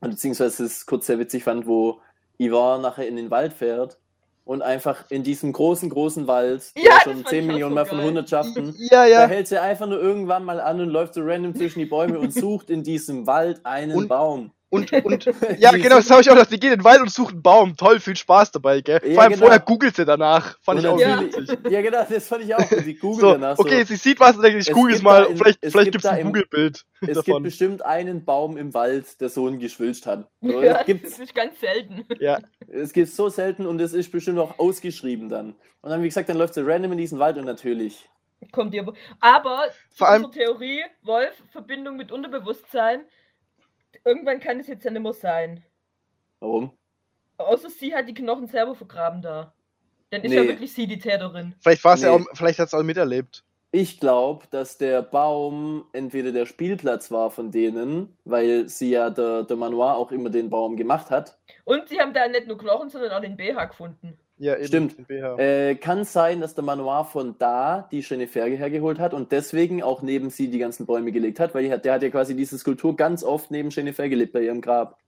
beziehungsweise 0.00 0.64
es 0.64 0.84
kurz 0.86 1.06
sehr 1.06 1.18
witzig 1.18 1.44
fand, 1.44 1.66
wo 1.66 2.00
Ivar 2.38 2.78
nachher 2.78 3.06
in 3.08 3.16
den 3.16 3.30
Wald 3.30 3.52
fährt 3.52 3.98
und 4.44 4.62
einfach 4.62 5.04
in 5.10 5.22
diesem 5.22 5.52
großen, 5.52 5.88
großen 5.90 6.26
Wald, 6.26 6.62
der 6.76 6.84
Ja, 6.84 7.00
schon 7.02 7.14
fand 7.14 7.28
10 7.28 7.38
ich 7.38 7.44
auch 7.44 7.52
Millionen 7.52 7.70
so 7.72 7.74
mal 7.76 7.86
von. 7.86 8.02
Hundertschaften, 8.02 8.74
Ja, 8.90 9.04
da 9.04 9.06
ja. 9.06 9.26
hält 9.26 9.48
sie 9.48 9.60
einfach 9.60 9.86
nur 9.86 10.00
irgendwann 10.00 10.44
mal 10.44 10.60
an 10.60 10.80
und 10.80 10.88
läuft 10.90 11.14
so 11.14 11.22
random 11.22 11.54
zwischen 11.54 11.78
die 11.78 11.86
Bäume 11.86 12.18
und 12.18 12.32
sucht 12.34 12.68
in 12.70 12.82
diesem 12.82 13.26
Wald 13.26 13.60
einen 13.64 13.96
Und- 13.96 14.08
Baum. 14.08 14.50
Und, 14.74 14.92
und 15.04 15.24
ja, 15.58 15.70
genau, 15.72 15.96
das 15.96 16.10
habe 16.10 16.20
ich 16.22 16.28
auch 16.30 16.34
gedacht. 16.34 16.50
Die 16.50 16.58
geht 16.60 16.72
in 16.72 16.78
den 16.80 16.84
Wald 16.84 17.00
und 17.00 17.10
sucht 17.10 17.32
einen 17.32 17.42
Baum. 17.42 17.76
Toll, 17.76 18.00
viel 18.00 18.16
Spaß 18.16 18.50
dabei, 18.52 18.80
gell? 18.80 19.00
Ja, 19.04 19.14
Vor 19.14 19.22
allem 19.22 19.32
genau. 19.32 19.44
vorher 19.46 19.60
googelt 19.60 19.96
sie 19.96 20.04
danach. 20.04 20.58
Fand 20.62 20.80
ich 20.80 20.86
auch 20.86 20.98
Ja. 20.98 21.20
witzig. 21.20 21.58
ja, 21.70 21.80
genau, 21.82 22.04
das 22.08 22.26
fand 22.28 22.44
ich 22.44 22.54
auch. 22.54 22.70
Und 22.70 22.84
die 22.86 22.94
googelt 22.96 23.20
So, 23.20 23.32
danach 23.32 23.56
so. 23.56 23.62
okay, 23.62 23.84
sie 23.84 23.96
sieht 23.96 24.20
was 24.20 24.36
und 24.36 24.42
denkt, 24.42 24.60
ich 24.60 24.68
Es 24.68 24.74
google 24.74 24.92
es 24.92 24.98
gibt 25.00 25.04
mal. 25.04 25.24
in- 25.24 25.36
vielleicht 25.36 25.58
es 25.62 25.72
vielleicht 25.72 25.92
gibt 25.92 26.02
gibt 26.02 26.04
es 26.04 26.10
ein 26.10 26.24
Google-Bild 26.26 26.84
Es 27.00 27.06
gibt 27.08 27.16
davon. 27.28 27.42
bestimmt 27.42 27.84
einen 27.84 28.24
Baum 28.24 28.56
im 28.56 28.74
Wald, 28.74 29.20
der 29.20 29.28
so 29.28 29.46
ein 29.48 29.58
geschwilzt 29.58 30.06
hat. 30.06 30.28
So, 30.42 30.62
Ja, 30.62 30.74
das 30.74 30.86
gibt's, 30.86 31.10
das 31.12 31.18
ist 31.20 31.34
ganz 31.34 31.58
selten. 31.60 32.04
Ja, 32.20 32.38
es 32.68 32.92
gibt 32.92 33.08
so 33.08 33.28
selten 33.28 33.66
und 33.66 33.80
es 33.80 33.92
ist 33.92 34.10
bestimmt 34.12 34.38
auch 34.38 34.58
ausgeschrieben 34.58 35.28
dann. 35.28 35.54
Und 35.82 35.90
dann, 35.90 36.02
wie 36.02 36.08
gesagt, 36.08 36.28
dann 36.28 36.36
läuft 36.38 36.54
sie 36.54 36.66
random 36.66 36.92
in 36.92 36.98
diesen 36.98 37.18
Wald 37.18 37.36
und 37.38 37.44
natürlich. 37.44 38.08
Kommt 38.52 38.74
ihr. 38.74 38.84
Aber 39.20 39.62
Vor 39.94 40.08
allem- 40.08 40.24
unsere 40.26 40.44
Theorie, 40.44 40.82
Wolf, 41.02 41.32
Verbindung 41.50 41.96
mit 41.96 42.12
Unterbewusstsein, 42.12 43.00
irgendwann 44.04 44.40
kann 44.40 44.60
es 44.60 44.66
jetzt 44.66 44.84
ja 44.84 44.90
nicht 44.90 45.02
mehr 45.02 45.12
sein. 45.12 45.62
Warum? 46.40 46.72
Außer 47.36 47.70
sie 47.70 47.94
hat 47.94 48.08
die 48.08 48.14
Knochen 48.14 48.46
selber 48.46 48.74
vergraben 48.74 49.22
da. 49.22 49.52
Dann 50.10 50.22
ist 50.22 50.32
ja 50.32 50.42
Nee. 50.42 50.48
wirklich 50.48 50.72
sie 50.72 50.86
die 50.86 50.98
Täterin. 50.98 51.54
vielleicht 51.60 51.82
war 51.84 51.94
es 51.94 52.02
ja 52.02 52.16
Nee. 52.16 52.22
auch, 52.24 52.36
vielleicht 52.36 52.58
hat 52.58 52.68
es 52.68 52.74
auch 52.74 52.82
miterlebt. 52.82 53.44
Ich 53.72 53.98
glaube, 53.98 54.46
dass 54.52 54.78
der 54.78 55.02
Baum 55.02 55.86
entweder 55.92 56.30
der 56.30 56.46
Spielplatz 56.46 57.10
war 57.10 57.32
von 57.32 57.50
denen, 57.50 58.16
weil 58.24 58.68
sie 58.68 58.90
ja 58.90 59.10
der, 59.10 59.42
der 59.42 59.56
Manoir 59.56 59.96
auch 59.96 60.12
immer 60.12 60.30
den 60.30 60.48
Baum 60.48 60.76
gemacht 60.76 61.10
hat. 61.10 61.36
Und 61.64 61.88
sie 61.88 61.98
haben 61.98 62.14
da 62.14 62.28
nicht 62.28 62.46
nur 62.46 62.56
Knochen, 62.56 62.88
sondern 62.88 63.10
auch 63.10 63.20
den 63.20 63.36
BH 63.36 63.64
gefunden. 63.64 64.16
Ja, 64.36 64.56
eben. 64.56 64.66
Stimmt. 64.66 65.10
Äh, 65.10 65.76
kann 65.76 66.04
sein, 66.04 66.40
dass 66.40 66.54
der 66.56 66.64
Manoir 66.64 67.04
von 67.04 67.38
da 67.38 67.88
die 67.92 68.00
Jennifer 68.00 68.44
hergeholt 68.46 68.98
hat 68.98 69.14
und 69.14 69.30
deswegen 69.30 69.82
auch 69.82 70.02
neben 70.02 70.28
sie 70.30 70.48
die 70.50 70.58
ganzen 70.58 70.86
Bäume 70.86 71.12
gelegt 71.12 71.38
hat, 71.38 71.54
weil 71.54 71.62
die 71.64 71.70
hat, 71.72 71.84
der 71.84 71.94
hat 71.94 72.02
ja 72.02 72.10
quasi 72.10 72.34
diese 72.34 72.58
Skulptur 72.58 72.96
ganz 72.96 73.22
oft 73.22 73.50
neben 73.52 73.70
Jennifer 73.70 74.08
gelebt 74.08 74.32
bei 74.32 74.42
ihrem 74.42 74.60
Grab. 74.60 74.98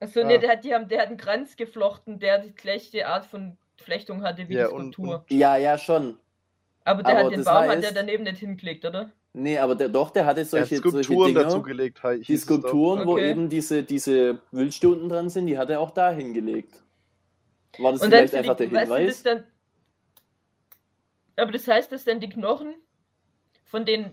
Achso, 0.00 0.20
Ah. 0.20 0.24
nee, 0.24 0.38
der 0.38 0.50
hat, 0.50 0.64
die 0.64 0.74
haben, 0.74 0.88
der 0.88 1.00
hat 1.02 1.08
einen 1.08 1.16
Kranz 1.16 1.56
geflochten, 1.56 2.18
der 2.18 2.38
die 2.38 2.52
gleiche 2.54 3.06
Art 3.06 3.24
von 3.26 3.56
Flechtung 3.76 4.22
hatte 4.22 4.48
wie 4.48 4.54
Ja, 4.54 4.68
die 4.68 4.74
und- 4.74 4.94
Skulptur. 4.94 5.24
Ja, 5.30 5.56
ja, 5.56 5.78
schon. 5.78 6.18
aber 6.84 7.02
der 7.02 7.12
aber 7.16 7.24
hat 7.26 7.32
den 7.32 7.44
Baum 7.44 7.54
hat 7.68 7.82
der 7.82 7.90
heißt- 7.90 7.94
daneben 7.94 8.24
nicht 8.24 8.38
hingelegt, 8.38 8.84
oder? 8.84 9.10
Nee, 9.34 9.58
aber 9.58 9.74
der, 9.74 9.88
doch, 9.88 10.10
der 10.10 10.26
hatte 10.26 10.40
Er 10.40 10.44
hat 10.44 10.50
solche, 10.50 10.76
solche 10.76 11.04
Skulpturen 11.04 11.28
Dinger. 11.28 11.42
dazu 11.44 11.62
gelegt. 11.62 12.02
hei- 12.02 12.18
Die. 12.18 12.36
Skulpturen, 12.36 13.06
wo 13.06 13.12
Okay. 13.12 13.30
eben 13.30 13.48
diese, 13.48 13.82
diese 13.82 14.40
Wildste 14.50 14.88
unten 14.90 15.08
dran 15.08 15.30
sind, 15.30 15.46
die 15.46 15.56
hat 15.56 15.70
er 15.70 15.80
auch 15.80 15.90
da 15.92 16.10
hingelegt. 16.10 16.82
War 17.78 17.92
das 17.92 18.02
Und 18.02 18.10
vielleicht 18.10 18.34
einfach 18.34 18.56
die, 18.56 18.68
der 18.68 18.80
weißt 18.88 18.90
du, 18.90 18.94
das 18.94 18.98
Hinweis? 18.98 19.22
dann, 19.22 19.44
aber 21.36 21.52
das 21.52 21.66
heißt, 21.66 21.90
dass 21.92 22.04
dann 22.04 22.20
die 22.20 22.28
Knochen 22.28 22.74
von 23.64 23.86
den 23.86 24.12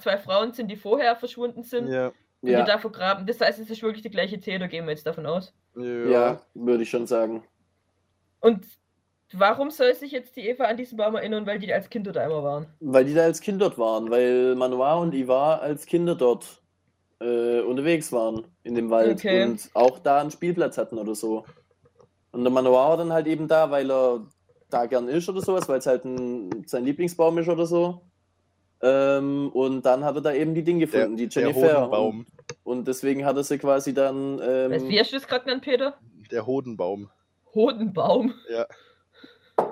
zwei 0.00 0.16
Frauen 0.16 0.52
sind, 0.52 0.68
die 0.70 0.76
vorher 0.76 1.16
verschwunden 1.16 1.64
sind, 1.64 1.88
Ja, 1.88 2.12
die 2.40 2.52
Ja, 2.52 2.64
da 2.64 2.78
vergraben. 2.78 3.26
Das 3.26 3.40
heißt, 3.40 3.58
es 3.58 3.68
ist 3.68 3.82
wirklich 3.82 4.02
die 4.02 4.10
gleiche 4.10 4.38
Täter, 4.38 4.68
gehen 4.68 4.84
wir 4.84 4.92
jetzt 4.92 5.06
davon 5.06 5.26
aus. 5.26 5.52
ja. 5.74 6.08
ja, 6.08 6.40
würde 6.54 6.84
ich 6.84 6.90
schon 6.90 7.06
sagen. 7.08 7.42
Und 8.40 8.64
warum 9.32 9.70
soll 9.70 9.94
sich 9.94 10.12
jetzt 10.12 10.36
die 10.36 10.48
Eva 10.48 10.64
an 10.64 10.76
diesen 10.76 10.96
Baum 10.96 11.14
erinnern, 11.16 11.46
weil 11.46 11.58
die 11.58 11.72
als 11.72 11.88
Kinder 11.90 12.12
da 12.12 12.24
immer 12.24 12.42
waren? 12.42 12.66
Weil 12.80 13.04
die 13.04 13.14
da 13.14 13.22
als 13.22 13.40
Kind 13.40 13.60
dort 13.60 13.78
waren, 13.78 14.10
weil 14.10 14.54
Manoir 14.54 14.98
und 15.00 15.14
Ivar 15.14 15.60
als 15.60 15.86
Kinder 15.86 16.14
dort 16.14 16.62
äh, 17.20 17.60
unterwegs 17.60 18.12
waren 18.12 18.46
in 18.62 18.74
dem 18.74 18.90
Wald 18.90 19.18
Okay. 19.18 19.44
und 19.44 19.70
auch 19.74 19.98
da 19.98 20.20
einen 20.20 20.30
Spielplatz 20.30 20.76
hatten 20.78 20.98
oder 20.98 21.14
so. 21.14 21.44
Und 22.32 22.44
der 22.44 22.52
Manoir 22.52 22.90
war 22.90 22.96
dann 22.98 23.12
halt 23.12 23.26
eben 23.26 23.48
da, 23.48 23.70
weil 23.70 23.90
er 23.90 24.26
da 24.68 24.86
gern 24.86 25.08
ist 25.08 25.28
oder 25.28 25.40
sowas, 25.40 25.68
weil 25.68 25.78
es 25.78 25.86
halt 25.86 26.04
ein, 26.04 26.64
sein 26.66 26.84
Lieblingsbaum 26.84 27.38
ist 27.38 27.48
oder 27.48 27.66
so. 27.66 28.02
Ähm, 28.82 29.48
und 29.54 29.86
dann 29.86 30.04
hat 30.04 30.16
er 30.16 30.20
da 30.20 30.32
eben 30.34 30.54
die 30.54 30.62
Dinge 30.62 30.86
Der, 30.86 31.00
gefunden, 31.06 31.16
die 31.16 31.28
der 31.28 31.42
Jennifer. 31.44 31.78
Hodenbaum. 31.80 32.26
Und, 32.62 32.78
und 32.78 32.88
deswegen 32.88 33.24
hat 33.24 33.36
er 33.36 33.44
sie 33.44 33.56
quasi 33.58 33.94
dann. 33.94 34.38
Weißt, 34.38 34.84
Ähm, 34.84 34.88
wie 34.90 35.00
hast 35.00 35.12
du 35.12 35.16
das 35.16 35.26
gerade 35.26 35.44
genannt, 35.44 35.64
Peter? 35.64 35.94
Der 36.30 36.44
Hodenbaum. 36.46 37.08
Hodenbaum. 37.54 38.34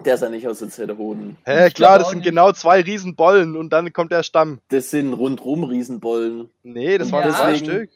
Der 0.04 0.16
sah 0.18 0.28
nicht 0.28 0.46
aus, 0.48 0.62
als 0.62 0.78
hätte 0.78 0.92
er 0.92 0.98
Hoden. 0.98 1.36
Hä, 1.44 1.66
Ich 1.68 1.74
klar, 1.74 1.98
das 1.98 2.08
sind 2.10 2.18
nicht. 2.18 2.28
genau 2.28 2.52
zwei 2.52 2.80
Riesenbollen 2.80 3.56
und 3.56 3.70
dann 3.72 3.92
kommt 3.92 4.12
der 4.12 4.22
Stamm. 4.22 4.60
Das 4.68 4.90
sind 4.90 5.12
rundrum 5.14 5.64
Riesenbollen. 5.64 6.50
Nee, 6.62 6.98
das 6.98 7.08
Und 7.08 7.12
waren 7.14 7.32
zwei 7.32 7.52
deswegen- 7.52 7.70
Stück. 7.70 7.90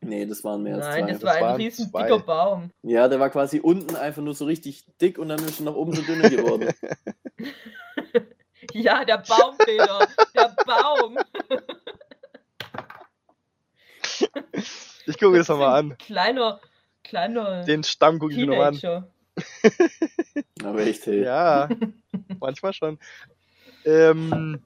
Nee, 0.00 0.26
das 0.26 0.44
waren 0.44 0.62
mehr 0.62 0.76
als 0.76 0.86
Nein, 0.86 1.04
zwei. 1.06 1.10
das 1.12 1.20
das 1.20 1.24
war 1.24 1.34
ein 1.36 1.42
waren 1.42 1.56
riesen 1.56 1.90
zwei. 1.90 2.02
dicker 2.04 2.18
Baum. 2.20 2.70
Ja, 2.82 3.08
der 3.08 3.18
war 3.18 3.30
quasi 3.30 3.58
unten 3.60 3.96
einfach 3.96 4.22
nur 4.22 4.34
so 4.34 4.44
richtig 4.44 4.84
dick 5.00 5.18
und 5.18 5.28
dann 5.28 5.40
ist 5.40 5.58
er 5.60 5.64
nach 5.64 5.74
oben 5.74 5.92
so 5.94 6.02
dünner 6.02 6.30
geworden. 6.30 6.68
Ja, 8.74 9.04
der 9.04 9.18
Baum, 9.18 9.56
Peter. 9.56 10.06
der 10.34 10.54
Baum. 10.66 11.16
Ich 15.06 15.18
gucke 15.18 15.30
mir 15.30 15.38
das 15.38 15.48
nochmal 15.48 15.78
an. 15.78 15.96
Kleiner, 15.98 16.60
kleiner 17.04 17.64
Den 17.64 17.82
Stamm 17.84 18.18
gucke 18.18 18.32
ich 18.32 18.38
mir 18.38 18.46
nochmal 18.46 18.68
an. 18.68 19.04
Aber 20.62 20.80
echt, 20.80 21.06
hey. 21.06 21.22
Ja, 21.24 21.68
manchmal 22.40 22.72
schon. 22.72 22.98
Ähm, 23.84 24.60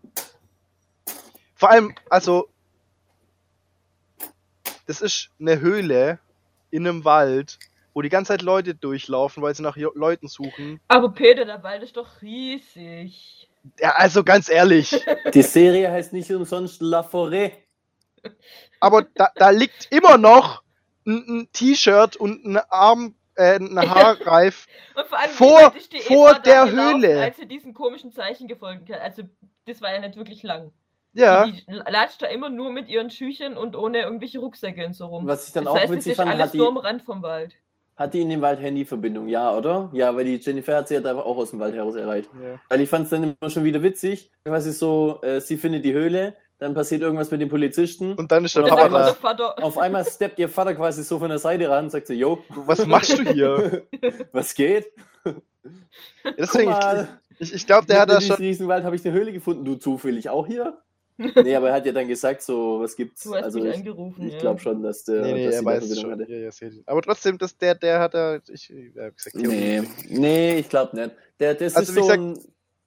vor 1.55 1.71
allem, 1.71 1.95
also, 2.11 2.49
das 4.87 5.01
ist 5.01 5.31
eine 5.41 5.61
Höhle 5.61 6.19
in 6.71 6.87
einem 6.87 7.05
Wald, 7.05 7.59
wo 7.95 8.03
die 8.03 8.09
ganze 8.09 8.29
Zeit 8.29 8.43
Leute 8.43 8.75
durchlaufen, 8.75 9.43
weil 9.43 9.55
sie 9.55 9.63
nach 9.63 9.77
Jo- 9.77 9.93
Leuten 9.95 10.29
suchen. 10.29 10.81
Aber 10.89 11.11
Peter, 11.11 11.45
der 11.45 11.63
Wald 11.63 11.83
ist 11.83 11.97
doch 11.97 12.23
riesig. 12.23 13.49
Ja, 13.79 13.91
also 13.91 14.25
ganz 14.25 14.49
ehrlich, 14.49 15.05
Die 15.35 15.43
Serie 15.43 15.91
heißt 15.93 16.13
nicht 16.13 16.31
umsonst 16.33 16.81
La 16.83 17.01
Forêt. 17.03 17.53
aber 18.81 19.03
da, 19.15 19.31
da 19.37 19.51
liegt 19.51 19.87
immer 19.93 20.19
noch 20.19 20.63
ein, 21.07 21.25
ein 21.29 21.49
T-Shirt 21.53 22.17
und 22.17 22.45
ein 22.45 22.57
Arm, 22.71 23.15
äh, 23.37 23.57
ein 23.59 23.79
Haarreif. 23.90 24.66
Und 24.95 25.07
vor 25.07 25.73
Vor- 26.03 26.35
der 26.40 26.66
gelaufen, 26.66 27.03
Höhle. 27.03 27.23
Als 27.23 27.37
sie 27.37 27.47
diesen 27.47 27.75
komischen 27.75 28.12
Zeichen 28.12 28.49
gefolgt 28.49 28.90
hat. 28.92 29.01
Also, 29.01 29.23
das 29.66 29.81
war 29.81 29.92
ja 29.92 30.01
nicht 30.01 30.16
wirklich 30.16 30.42
lang. 30.42 30.73
Ja, 31.14 31.45
Die 31.45 31.62
latscht 31.68 32.23
da 32.23 32.27
immer 32.27 32.49
nur 32.49 32.73
mit 32.73 32.88
ihren 32.88 33.11
Schüchen 33.11 33.57
und 33.57 33.77
ohne 33.77 34.01
irgendwelche 34.01 34.38
Rucksäcke 34.38 34.87
und 34.87 34.95
so 34.95 35.07
rum. 35.07 35.27
Was 35.27 35.47
ich 35.49 35.53
dann 35.53 35.64
das 35.64 35.75
auch 35.75 35.79
heißt, 35.79 35.92
witzig 35.92 36.16
fand, 36.16 36.31
alles 36.31 36.45
hat 36.47 36.55
die, 36.55 36.59
nur 36.59 36.68
am 36.68 36.79
Rand 36.79 37.03
vom 37.03 37.21
Wald. 37.23 37.55
hat 37.97 38.14
die 38.14 38.23
in 38.23 38.31
dem 38.31 38.40
Wald 38.40 38.61
Handyverbindung, 38.61 39.29
ja, 39.29 39.55
oder? 39.55 39.90
Ja, 39.92 40.16
weil 40.16 40.25
die 40.25 40.37
Jennifer 40.37 40.75
hat 40.77 40.88
sie 40.88 40.95
ja 40.95 41.01
da 41.03 41.14
auch 41.18 41.37
aus 41.37 41.51
dem 41.51 41.61
Wald 41.61 41.75
heraus 41.75 41.97
erreicht. 41.97 42.31
ja. 42.42 42.59
Weil 42.71 42.81
ich 42.81 42.88
fand 42.88 43.05
es 43.05 43.11
dann 43.11 43.25
immer 43.38 43.51
schon 43.51 43.64
wieder 43.64 43.83
witzig, 43.83 44.31
quasi 44.47 44.73
so, 44.73 45.21
äh, 45.23 45.40
sie 45.42 45.59
findet 45.59 45.85
die 45.85 45.92
Höhle, 45.92 46.35
dann 46.62 46.75
passiert 46.75 47.03
irgendwas 47.03 47.31
mit 47.31 47.40
den 47.40 47.48
Polizisten. 47.48 48.14
Und 48.14 48.31
dann 48.33 48.44
ist 48.44 48.57
der 48.57 48.62
Papa 48.62 48.88
da. 48.88 49.14
Vater, 49.14 49.62
Auf 49.62 49.77
einmal 49.79 50.05
steppt 50.07 50.38
ihr 50.38 50.48
Vater 50.48 50.75
quasi 50.75 51.03
so 51.03 51.18
von 51.18 51.29
der 51.29 51.38
Seite 51.38 51.68
ran 51.68 51.85
und 51.85 51.90
sagt 51.90 52.07
so, 52.07 52.12
yo, 52.14 52.38
Was 52.51 52.87
machst 52.87 53.18
du 53.18 53.25
hier? 53.33 53.83
was 54.33 54.55
geht? 54.55 54.87
Deswegen, 56.38 56.70
Guck 56.70 56.81
mal, 56.81 57.09
ich, 57.38 57.53
ich 57.55 57.66
glaube, 57.66 57.87
der 57.87 58.01
hat 58.01 58.11
da 58.11 58.14
in 58.16 58.20
schon. 58.20 58.29
diesem 58.37 58.46
Riesenwald 58.46 58.85
habe 58.85 58.96
ich 58.96 59.05
eine 59.05 59.14
Höhle 59.14 59.33
gefunden. 59.33 59.64
Du 59.64 59.75
zufällig 59.77 60.29
auch 60.29 60.46
hier? 60.46 60.79
nee, 61.18 61.55
aber 61.55 61.68
er 61.68 61.75
hat 61.75 61.87
ja 61.87 61.92
dann 61.92 62.09
gesagt, 62.09 62.42
so, 62.42 62.81
was 62.81 62.96
gibt's? 62.96 63.25
du 63.25 63.35
hast 63.35 63.44
also 63.44 63.59
mich 63.61 63.68
ich, 63.68 63.75
angerufen. 63.77 64.27
ich 64.29 64.38
glaube 64.38 64.61
schon, 64.61 64.83
dass 64.83 65.05
der 65.05 65.20
Nee, 65.22 65.33
nee, 65.35 65.46
dass 65.46 65.57
er 65.57 65.64
weiß 65.64 66.01
schon. 66.01 66.11
hatte. 66.12 66.27
Ja, 66.29 66.38
ja. 66.38 66.70
Aber 66.87 67.03
trotzdem, 67.03 67.37
dass 67.38 67.57
der, 67.57 67.75
der 67.75 68.01
hat 68.01 68.14
da. 68.14 68.38
Ich, 68.51 68.72
hab 68.98 69.14
gesagt, 69.16 69.37
Nee, 69.37 69.83
nee, 70.09 70.59
ich 70.59 70.68
glaube 70.68 70.96
nicht. 70.96 71.11
Der, 71.38 71.55
das 71.55 71.77
Also, 71.77 71.90
ist 71.92 71.94
so 71.96 72.01
gesagt- 72.03 72.20
ein, 72.20 72.38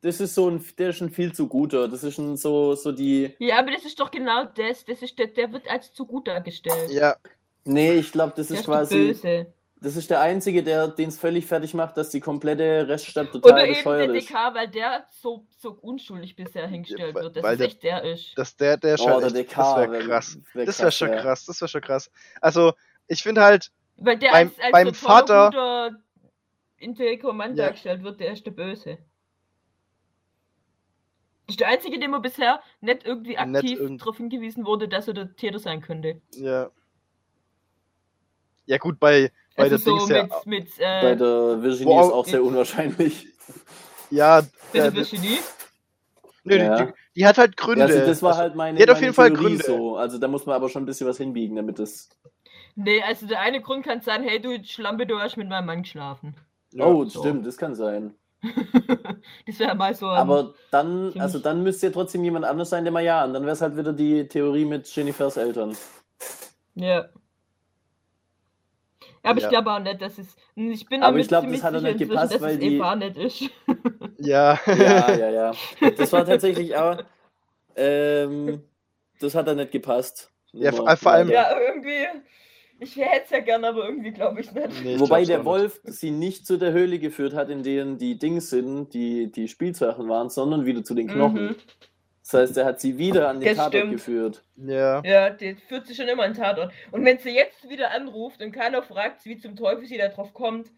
das 0.02 0.20
ist 0.20 0.36
so 0.36 0.50
ein, 0.50 0.64
der 0.78 0.90
ist 0.90 0.98
schon 0.98 1.10
viel 1.10 1.34
zu 1.34 1.48
guter. 1.48 1.88
Das 1.88 2.04
ist 2.04 2.16
schon 2.16 2.38
so, 2.38 2.76
so 2.76 2.92
die. 2.92 3.34
Ja, 3.40 3.60
aber 3.60 3.72
das 3.72 3.86
ist 3.86 4.00
doch 4.00 4.12
genau 4.12 4.46
das. 4.46 4.86
das 4.86 5.02
ist 5.02 5.18
der, 5.18 5.28
der 5.28 5.52
wird 5.52 5.70
als 5.70 5.94
zu 5.94 6.06
gut 6.06 6.28
dargestellt. 6.28 6.92
Ja, 6.92 7.16
Nee, 7.68 7.94
ich 7.94 8.12
glaube, 8.12 8.34
das 8.36 8.48
der 8.48 8.56
ist 8.56 8.60
ist 8.62 8.66
quasi. 8.68 8.96
böse. 8.96 9.48
Das 9.82 9.96
ist 9.96 10.10
der 10.10 10.22
Einzige, 10.22 10.64
der 10.64 10.88
den 10.88 11.10
es 11.10 11.18
völlig 11.20 11.46
fertig 11.48 11.74
macht, 11.74 11.98
dass 11.98 12.10
die 12.12 12.20
komplette 12.20 12.88
Reststadt 12.88 13.32
total 13.32 13.52
Oder 13.54 13.64
eben 13.64 13.74
der 13.74 13.80
bescheuert 13.80 14.16
ist. 14.16 14.30
DK, 14.30 14.54
weil 14.54 14.68
der 14.68 15.06
so, 15.12 15.46
so 15.60 15.72
unschuldig 15.82 16.36
bisher 16.36 16.68
hingestellt 16.68 17.14
weil- 17.16 17.24
wird, 17.24 17.36
dass 17.38 17.44
weil 17.44 17.54
es 17.54 17.58
der- 17.58 17.68
echt 17.68 17.84
der 17.84 18.04
ist. 18.04 18.38
dass 18.38 18.56
der, 18.56 18.78
der 18.78 18.96
ist 18.96 19.02
Oh, 19.02 19.10
halt 19.10 19.22
der 19.34 19.42
echt, 19.42 19.52
DK. 19.52 19.56
das 19.58 19.78
wäre 19.78 19.92
wär- 19.92 20.00
krass. 20.08 20.40
wär 20.54 20.66
Das 20.66 20.80
wäre 20.80 20.92
schon 20.92 21.10
ja. 21.10 21.22
krass, 21.22 21.46
das 21.46 21.62
wäre 21.62 21.70
schon 21.70 21.82
krass. 21.82 22.12
Also, 22.42 22.74
ich 23.08 23.22
finde 23.24 23.42
halt, 23.44 23.72
Weil 23.98 24.18
der 24.18 24.32
beim- 24.32 24.48
als, 24.50 24.60
als 24.60 24.72
beim 24.72 24.88
so 24.88 24.94
Vater- 24.94 25.52
Mann 27.34 27.56
Ja. 27.56 27.66
dargestellt 27.66 28.04
wird, 28.04 28.20
der 28.20 28.32
ist 28.34 28.46
der 28.46 28.52
Böse. 28.52 28.98
Das 31.48 31.54
ist 31.54 31.60
der 31.60 31.68
einzige, 31.68 32.00
dem 32.00 32.12
man 32.12 32.22
bisher 32.22 32.60
nicht 32.82 33.06
irgendwie 33.06 33.38
aktiv 33.38 33.80
irgend- 33.80 34.02
darauf 34.02 34.18
hingewiesen 34.18 34.66
wurde, 34.66 34.88
dass 34.88 35.08
er 35.08 35.14
der 35.14 35.36
Täter 35.36 35.60
sein 35.60 35.82
könnte. 35.82 36.22
ja. 36.32 36.70
Ja, 38.68 38.80
gut, 38.80 39.00
bei, 39.00 39.32
bei 39.56 39.64
Also 39.66 39.78
der 39.78 39.78
so 39.78 39.96
Dings 39.98 40.10
ja. 40.10 40.24
mit, 40.24 40.46
mit 40.48 40.78
Bei 40.80 41.12
äh, 41.12 41.16
der 41.18 41.62
Virginie 41.62 41.94
Wow. 41.94 42.08
ist 42.08 42.14
auch 42.14 42.26
sehr 42.26 42.44
unwahrscheinlich. 42.44 43.28
Ja, 44.10 44.42
der 44.74 44.86
der, 44.90 44.94
Virginie. 44.96 45.38
nö, 46.46 46.56
Ja. 46.58 46.86
die, 46.86 46.94
die 47.16 47.26
hat 47.28 47.38
halt 47.38 47.56
Gründe. 47.58 47.82
Ja, 47.82 47.86
also 47.94 48.00
das 48.08 48.24
war 48.24 48.38
halt 48.38 48.56
meine, 48.56 48.78
die 48.78 48.82
hat 48.84 48.90
auf 48.90 49.02
jeden 49.02 49.14
Fall 49.14 49.30
Theorie 49.30 49.44
Gründe. 49.58 49.64
so. 49.66 49.98
Also 49.98 50.18
da 50.18 50.28
muss 50.28 50.48
man 50.48 50.56
aber 50.56 50.70
schon 50.70 50.82
ein 50.82 50.86
bisschen 50.88 51.08
was 51.08 51.18
hinbiegen, 51.18 51.56
damit 51.56 51.78
das. 51.78 52.10
Nee, 52.76 53.04
also 53.04 53.28
der 53.28 53.40
eine 53.42 53.62
Grund 53.62 53.86
kann 53.86 54.02
sein, 54.02 54.24
hey 54.24 54.42
du 54.42 54.64
Schlampe, 54.64 55.06
du 55.06 55.20
hast 55.20 55.38
mit 55.38 55.48
meinem 55.48 55.68
Mann 55.68 55.84
geschlafen. 55.84 56.36
oh, 56.80 57.06
so. 57.06 57.20
stimmt, 57.20 57.46
das 57.46 57.58
kann 57.58 57.76
sein. 57.76 58.16
Das 59.48 59.60
wäre 59.60 59.76
mal 59.76 59.94
so 59.96 60.08
ein, 60.08 60.18
Aber 60.18 60.54
dann, 60.72 61.14
also 61.20 61.40
dann 61.40 61.64
müsste 61.64 61.88
ja 61.88 61.92
trotzdem 61.94 62.24
jemand 62.24 62.46
anders 62.46 62.70
sein, 62.70 62.84
der 62.84 62.92
mal 62.94 63.04
ja. 63.04 63.24
Und 63.26 63.34
dann 63.34 63.44
wäre 63.44 63.54
es 63.54 63.62
halt 63.62 63.78
wieder 63.78 63.94
die 63.94 64.28
Theorie 64.28 64.66
mit 64.66 64.88
Jennifers 64.96 65.38
Eltern. 65.38 65.76
Ja. 66.76 67.10
Aber 69.24 69.40
Ja. 69.40 69.46
ich 69.46 69.50
glaube 69.50 69.72
auch 69.72 69.80
nicht, 69.80 70.02
dass 70.02 70.18
es. 70.20 70.36
Ich 70.56 70.86
bin 70.88 71.02
Aber 71.02 71.18
ich 71.18 71.28
glaub, 71.28 71.50
das 71.50 71.64
hat 71.64 71.74
auch 71.74 71.80
sicher 71.80 71.94
nicht 71.94 72.08
gepasst, 72.10 72.34
dass 72.36 72.42
weil 72.42 72.54
es 72.54 72.60
die- 72.60 72.76
Eva 72.78 72.96
nicht 72.96 73.18
ist. 73.18 73.44
Ja. 74.20 74.60
Ja, 74.66 75.12
ja, 75.16 75.30
ja. 75.82 75.92
Das 75.98 76.12
war 76.14 76.26
tatsächlich 76.26 76.76
auch. 76.76 76.98
Ähm, 77.76 78.64
das 79.20 79.36
hat 79.36 79.48
da 79.48 79.54
nicht 79.54 79.72
gepasst. 79.72 80.32
Ja, 80.54 80.72
vor- 80.72 80.96
vor 80.98 81.12
allem- 81.12 81.30
ja, 81.30 81.48
irgendwie. 81.60 82.06
Ich 82.80 82.96
hätte 82.98 83.24
es 83.26 83.30
ja 83.30 83.40
gerne, 83.40 83.68
aber 83.68 83.86
irgendwie 83.86 84.12
glaube 84.12 84.42
ich 84.42 84.52
nicht. 84.52 84.84
Nee, 84.84 84.96
ich 84.96 85.00
Wobei 85.00 85.24
glaub's 85.24 85.28
der 85.28 85.38
nicht. 85.38 85.46
Wolf 85.46 85.80
sie 85.86 86.12
nicht 86.12 86.46
zu 86.46 86.58
der 86.58 86.74
Höhle 86.74 87.00
geführt 87.00 87.34
hat, 87.34 87.50
in 87.50 87.64
denen 87.64 87.98
die 87.98 88.20
Dings 88.20 88.50
sind, 88.50 88.94
die 88.94 89.32
die 89.32 89.48
Spielsachen 89.48 90.10
waren, 90.10 90.30
sondern 90.30 90.66
wieder 90.66 90.84
zu 90.84 90.94
den 90.94 91.08
Knochen. 91.08 91.46
Mhm. 91.48 91.56
Das 92.24 92.34
heißt, 92.34 92.58
er 92.58 92.66
hat 92.66 92.82
sie 92.82 92.98
wieder 92.98 93.30
an 93.30 93.40
den 93.40 93.50
Das 93.50 93.58
Tatort 93.58 93.76
stimmt. 93.76 93.92
geführt. 93.94 94.44
Ja. 94.58 95.02
Ja, 95.06 95.30
die 95.30 95.56
führt 95.56 95.86
sich 95.88 95.96
schon 95.96 96.08
immer 96.08 96.24
an 96.24 96.34
den 96.34 96.42
Tatort. 96.42 96.74
Und 96.92 97.06
wenn 97.06 97.20
sie 97.20 97.30
jetzt 97.30 97.70
wieder 97.70 97.92
anruft 97.92 98.42
und 98.42 98.52
keiner 98.52 98.82
fragt, 98.82 99.26
wie 99.26 99.38
zum 99.38 99.56
Teufel 99.56 99.86
sie 99.86 99.98
da 99.98 100.08
drauf 100.08 100.34
kommt, 100.34 100.72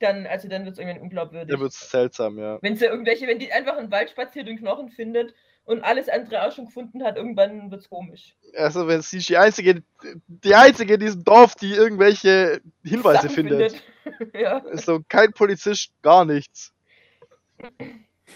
dann, 0.00 0.26
also 0.26 0.48
dann 0.48 0.64
wird 0.64 0.74
es 0.74 0.78
irgendwann 0.80 1.02
unglaubwürdig. 1.02 1.54
Da 1.54 1.60
wird's 1.60 1.90
seltsam, 1.90 2.38
ja. 2.38 2.58
Wenn 2.62 2.76
sie 2.76 2.86
irgendwelche, 2.86 3.26
wenn 3.26 3.38
die 3.38 3.52
einfach 3.52 3.78
im 3.78 3.90
Wald 3.90 4.10
spaziert 4.10 4.48
und 4.48 4.58
Knochen 4.58 4.88
findet 4.90 5.34
und 5.68 5.84
alles 5.84 6.08
andere 6.08 6.42
auch 6.42 6.52
schon 6.52 6.64
gefunden 6.64 7.04
hat, 7.04 7.16
irgendwann 7.16 7.70
wird 7.70 7.82
es 7.82 7.90
komisch. 7.90 8.34
Also, 8.56 8.88
wenn 8.88 9.02
sie 9.02 9.18
ist 9.18 9.28
die 9.28 9.36
einzige, 9.36 9.82
die 10.26 10.54
einzige 10.54 10.94
in 10.94 11.00
diesem 11.00 11.24
Dorf, 11.24 11.54
die 11.56 11.74
irgendwelche 11.74 12.62
Hinweise 12.82 13.28
Sachen 13.28 13.30
findet. 13.30 13.82
ja. 14.32 14.58
Ist 14.58 14.86
so 14.86 15.00
kein 15.08 15.30
Polizist, 15.32 15.92
gar 16.00 16.24
nichts. 16.24 16.72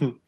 Und 0.03 0.21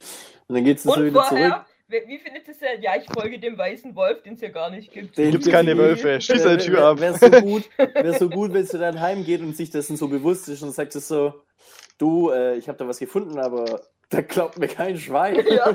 dann 0.48 0.64
geht 0.64 0.78
es 0.78 0.84
so 0.84 0.94
Und 0.94 1.04
wieder 1.04 1.24
zurück. 1.24 1.28
vorher, 1.28 1.66
wie, 1.88 2.02
wie 2.06 2.18
findet 2.18 2.48
es 2.48 2.58
denn? 2.58 2.80
Ja, 2.80 2.96
ich 2.96 3.04
folge 3.12 3.38
dem 3.38 3.58
weißen 3.58 3.94
Wolf, 3.94 4.22
den 4.22 4.34
es 4.34 4.40
ja 4.40 4.48
gar 4.48 4.70
nicht 4.70 4.90
gibt. 4.90 5.18
Den 5.18 5.30
Gibt's 5.30 5.50
keine. 5.50 5.76
Wölfe. 5.76 6.22
Schließ 6.22 6.42
deine 6.42 6.58
Tür 6.58 6.86
ab. 6.86 7.00
Wäre 7.00 7.18
so 7.18 7.28
gut, 7.28 7.68
wär 7.76 8.14
so 8.14 8.30
gut, 8.30 8.54
wenn 8.54 8.64
sie 8.64 8.78
dann 8.78 8.98
heimgeht 8.98 9.42
und 9.42 9.54
sich 9.54 9.68
dessen 9.70 9.98
so 9.98 10.08
bewusst 10.08 10.48
ist 10.48 10.62
und 10.62 10.72
sagt 10.72 10.96
es 10.96 11.06
so, 11.06 11.42
du, 11.98 12.30
äh, 12.30 12.56
ich 12.56 12.66
habe 12.66 12.78
da 12.78 12.88
was 12.88 12.98
gefunden, 12.98 13.38
aber 13.38 13.82
da 14.10 14.20
glaubt 14.20 14.58
mir 14.58 14.68
kein 14.68 14.96
Schwein. 14.98 15.44
Ja. 15.48 15.66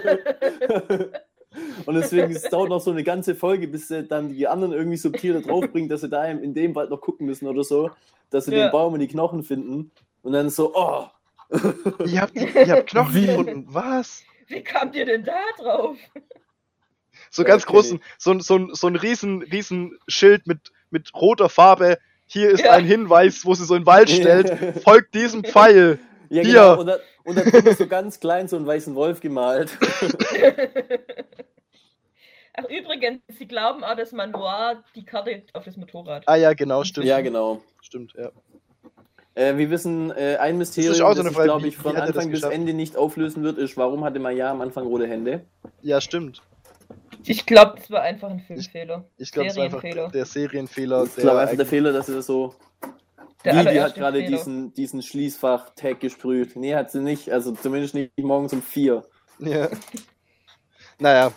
Und 1.86 1.96
deswegen 1.96 2.32
es 2.32 2.44
dauert 2.44 2.70
noch 2.70 2.80
so 2.80 2.92
eine 2.92 3.04
ganze 3.04 3.34
Folge, 3.36 3.68
bis 3.68 3.88
sie 3.88 4.04
dann 4.04 4.30
die 4.34 4.48
anderen 4.48 4.72
irgendwie 4.72 4.98
subtil 4.98 5.42
draufbringen, 5.42 5.90
dass 5.90 6.02
sie 6.02 6.10
da 6.10 6.26
in 6.26 6.54
dem 6.54 6.76
Wald 6.76 6.92
noch 6.92 7.02
gucken 7.02 7.26
müssen 7.26 7.48
oder 7.48 7.64
so, 7.64 7.90
dass 8.30 8.46
sie 8.46 8.56
Ja. 8.56 8.68
den 8.68 8.72
Baum 8.72 8.94
und 8.94 9.00
die 9.00 9.08
Knochen 9.08 9.44
finden. 9.44 9.92
Und 10.22 10.34
dann 10.34 10.50
so, 10.50 10.74
oh, 10.76 11.08
Ihr 12.06 12.22
habt, 12.22 12.36
ihr 12.36 12.68
habt 12.70 12.90
Knochen 12.92 13.16
Wie? 13.16 13.26
gefunden. 13.26 13.66
Was? 13.70 14.22
Wie 14.48 14.62
kamt 14.64 14.96
ihr 14.96 15.06
denn 15.08 15.24
da 15.24 15.40
drauf? 15.58 15.98
So 17.32 17.44
ganz 17.44 17.66
kenn 17.66 17.74
großen, 17.76 18.00
so, 18.20 18.32
ein- 18.32 18.40
so, 18.42 18.56
ein- 18.58 18.70
so 18.74 18.86
ein 18.88 18.96
riesen, 18.96 19.42
riesen 19.42 19.98
Schild 20.08 20.46
mit, 20.46 20.72
mit 20.92 21.12
roter 21.16 21.50
Farbe. 21.50 21.98
Hier 22.28 22.52
ist 22.52 22.64
Ja. 22.64 22.74
ein 22.74 22.86
Hinweis, 22.86 23.44
wo 23.46 23.56
sie 23.56 23.66
so 23.66 23.74
in 23.74 23.82
den 23.82 23.88
Wald 23.88 24.12
stellt. 24.12 24.56
Folgt 24.84 25.16
diesem 25.16 25.44
Pfeil. 25.44 25.98
Ja 26.30 26.44
Hier. 26.44 26.54
genau. 26.54 26.80
Und 26.80 26.88
da, 26.88 26.98
und 27.24 27.38
da 27.38 27.44
drüber 27.44 27.74
so 27.74 27.88
ganz 27.88 28.20
klein 28.20 28.48
so 28.48 28.56
einen 28.56 28.66
weißen 28.66 28.96
Wolf 28.96 29.20
gemalt. 29.20 29.78
Ach, 32.54 32.66
übrigens, 32.66 33.22
sie 33.38 33.48
glauben 33.48 33.84
auch, 33.84 33.96
dass 33.96 34.12
Manoir 34.12 34.84
die 34.96 35.06
Karte 35.06 35.44
auf 35.54 35.64
das 35.64 35.78
Motorrad. 35.78 36.24
Ah 36.26 36.36
ja, 36.36 36.54
genau, 36.54 36.84
stimmt. 36.84 37.06
Ja, 37.06 37.22
genau. 37.22 37.62
Stimmt, 37.82 38.14
ja. 38.18 38.32
Äh, 39.36 39.56
wir 39.58 39.70
wissen, 39.70 40.12
äh, 40.12 40.38
ein 40.38 40.58
Mysterium, 40.58 40.92
das, 40.92 41.18
so 41.18 41.24
Frage, 41.24 41.44
glaube 41.46 41.68
ich, 41.68 41.78
von 41.78 41.96
das 41.96 42.10
Anfang 42.10 42.30
bis? 42.32 42.44
Ende 42.44 42.74
nicht 42.74 42.98
auflösen 42.98 43.44
wird, 43.44 43.58
ist, 43.58 43.78
warum 43.78 44.04
hatte 44.04 44.20
Maya 44.20 44.52
am 44.52 44.60
Anfang 44.60 44.86
rote 44.88 45.08
Hände? 45.08 45.46
Ja, 45.82 46.02
stimmt. 46.02 46.42
Ich 47.26 47.46
glaube, 47.46 47.76
das 47.78 47.90
war 47.92 48.02
einfach 48.02 48.30
ein 48.30 48.40
Filmfehler. 48.40 49.06
Ich 49.18 49.32
glaube, 49.32 49.48
es 49.48 49.56
ist 49.56 49.62
einfach 49.62 49.82
der 50.12 50.26
Serienfehler. 50.26 51.04
Ich 51.06 51.16
glaube 51.16 51.40
einfach 51.40 51.56
der 51.56 51.66
Fehler, 51.66 51.94
dass 51.94 52.08
sie 52.08 52.16
das 52.16 52.26
so. 52.26 52.56
Der 53.46 53.56
Wie, 53.66 53.72
die 53.72 53.82
hat 53.82 53.96
gerade 53.96 54.24
diesen, 54.24 54.74
diesen 54.74 55.02
Schließfach-Tag 55.02 56.00
gesprüht. 56.02 56.56
Nee, 56.56 56.76
hat 56.76 56.92
sie 56.92 57.00
nicht. 57.00 57.32
Also 57.32 57.54
zumindest 57.54 57.96
nicht 57.96 58.12
morgens 58.18 58.52
um 58.54 58.62
vier. 58.62 59.06
Ja. 59.40 59.70
Naja. 61.00 61.32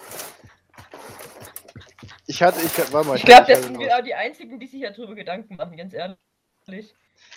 Ich 2.26 2.42
hatte, 2.42 2.60
ich, 2.64 2.92
warte 2.92 3.08
mal. 3.08 3.16
Ich 3.16 3.24
glaube, 3.24 3.44
das 3.46 3.62
sind 3.62 3.78
wir 3.78 3.96
auch 3.96 4.02
die 4.02 4.14
einzigen, 4.14 4.58
die 4.58 4.66
sich 4.66 4.82
darüber 4.82 5.14
Gedanken 5.14 5.56
machen, 5.56 5.76
ganz 5.76 5.92
ehrlich. 5.94 6.94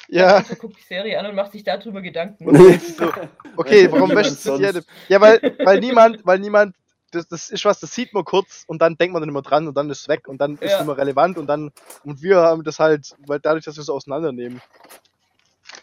Ja, 0.08 0.38
Also 0.38 0.56
guckt 0.56 0.78
die 0.78 0.84
Serie 0.84 1.19
an 1.19 1.25
und 1.28 1.36
macht 1.36 1.51
sich 1.51 1.63
darüber 1.63 2.01
Gedanken. 2.01 2.45
So, 2.97 3.12
okay, 3.58 3.91
warum 3.91 4.10
sie 4.23 4.30
sonst- 4.32 4.75
die 4.75 5.13
Ja, 5.13 5.21
weil, 5.21 5.56
weil 5.63 5.80
niemand, 5.80 6.25
weil 6.25 6.39
niemand, 6.39 6.75
das, 7.15 7.28
das 7.28 7.49
ist 7.49 7.65
was, 7.65 7.80
das 7.80 7.93
sieht 7.95 8.13
man 8.13 8.23
kurz 8.25 8.63
und 8.67 8.82
dann 8.82 8.95
denkt 8.97 9.13
man 9.13 9.21
dann 9.21 9.30
immer 9.30 9.41
dran 9.41 9.67
und 9.67 9.75
dann 9.75 9.89
ist 9.89 10.01
es 10.01 10.08
weg 10.08 10.28
und 10.28 10.39
dann 10.39 10.54
ist 10.56 10.73
es 10.73 10.80
Ja. 10.80 10.84
mehr 10.84 10.97
relevant 10.97 11.38
und 11.38 11.47
dann, 11.47 11.71
und 12.04 12.21
wir 12.21 12.38
haben 12.38 12.63
das 12.63 12.80
halt, 12.80 13.15
weil 13.25 13.39
dadurch, 13.39 13.65
dass 13.65 13.75
wir 13.78 13.82
es 13.82 13.89
auseinandernehmen. 13.89 14.62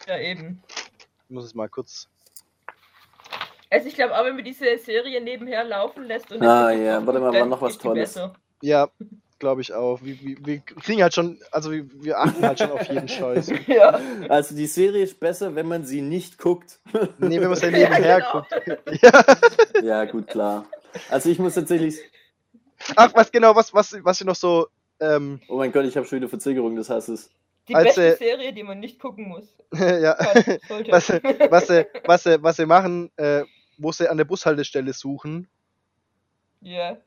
Ja, 0.07 0.17
eben. 0.19 0.61
Ich 1.27 1.29
muss 1.33 1.45
es 1.45 1.53
mal 1.55 1.69
kurz. 1.69 2.07
Also 3.69 3.87
ich 3.87 3.95
glaube 3.95 4.15
auch, 4.17 4.23
wenn 4.23 4.37
wir 4.37 4.43
diese 4.43 4.77
Serie 4.77 5.19
nebenher 5.21 5.63
laufen 5.63 6.03
lässt 6.05 6.31
und 6.31 6.43
Ah, 6.43 6.71
ja, 6.71 7.05
warte 7.05 7.19
mal, 7.19 7.33
war 7.33 7.45
noch 7.45 7.61
was 7.61 7.77
Tolles. 7.77 8.13
besser. 8.13 8.33
Ja, 8.61 8.87
glaube 9.39 9.61
ich 9.61 9.73
auch. 9.73 9.99
Wir, 10.03 10.19
wir, 10.21 10.37
wir 10.45 10.59
kriegen 10.59 11.01
halt 11.01 11.13
schon, 11.15 11.39
also 11.51 11.71
wir, 11.71 11.85
wir 12.03 12.19
achten 12.19 12.45
halt 12.45 12.59
schon 12.59 12.71
auf 12.71 12.87
jeden 12.87 13.07
Scheiß. 13.09 13.51
Ja. 13.67 13.99
Also 14.29 14.55
die 14.55 14.67
Serie 14.67 15.03
ist 15.03 15.19
besser, 15.19 15.55
wenn 15.55 15.67
man 15.67 15.85
sie 15.85 16.01
nicht 16.01 16.37
guckt. 16.37 16.79
Nee, 17.17 17.41
wenn 17.41 17.49
man 17.49 17.53
es 17.53 17.61
ja 17.61 17.69
Ja, 17.69 17.89
nebenher 17.89 18.17
genau. 18.19 18.31
guckt. 18.31 19.01
Ja. 19.01 19.23
ja, 19.83 20.05
gut, 20.05 20.27
klar. 20.27 20.65
Also 21.09 21.29
ich 21.29 21.39
muss 21.39 21.55
tatsächlich. 21.55 21.97
Ach, 22.95 23.11
was 23.15 23.31
genau, 23.31 23.55
was, 23.55 23.73
was, 23.73 23.93
was 24.03 24.19
ich 24.19 24.27
noch 24.27 24.35
so, 24.35 24.67
ähm, 24.99 25.41
Oh 25.47 25.57
mein 25.57 25.71
Gott, 25.71 25.85
ich 25.85 25.95
habe 25.97 26.05
schon 26.05 26.17
wieder 26.17 26.29
Verzögerung 26.29 26.75
des 26.75 26.89
Hasses. 26.89 27.29
Die 27.69 27.75
Als, 27.75 27.85
beste 27.95 28.15
äh, 28.15 28.17
Serie, 28.17 28.51
die 28.53 28.63
man 28.63 28.79
nicht 28.79 28.99
gucken 28.99 29.27
muss. 29.29 29.53
ja, 29.73 30.13
Kann, 30.15 30.85
was, 30.89 31.07
sie- 31.07 31.21
was, 31.49 31.69
was, 32.05 32.23
sie- 32.23 32.43
was 32.43 32.55
sie 32.57 32.65
machen, 32.65 33.09
äh, 33.15 33.43
wo 33.77 33.91
sie 33.91 34.09
an 34.09 34.17
der 34.17 34.25
Bushaltestelle 34.25 34.91
suchen 34.93 35.47
ja. 36.61 36.97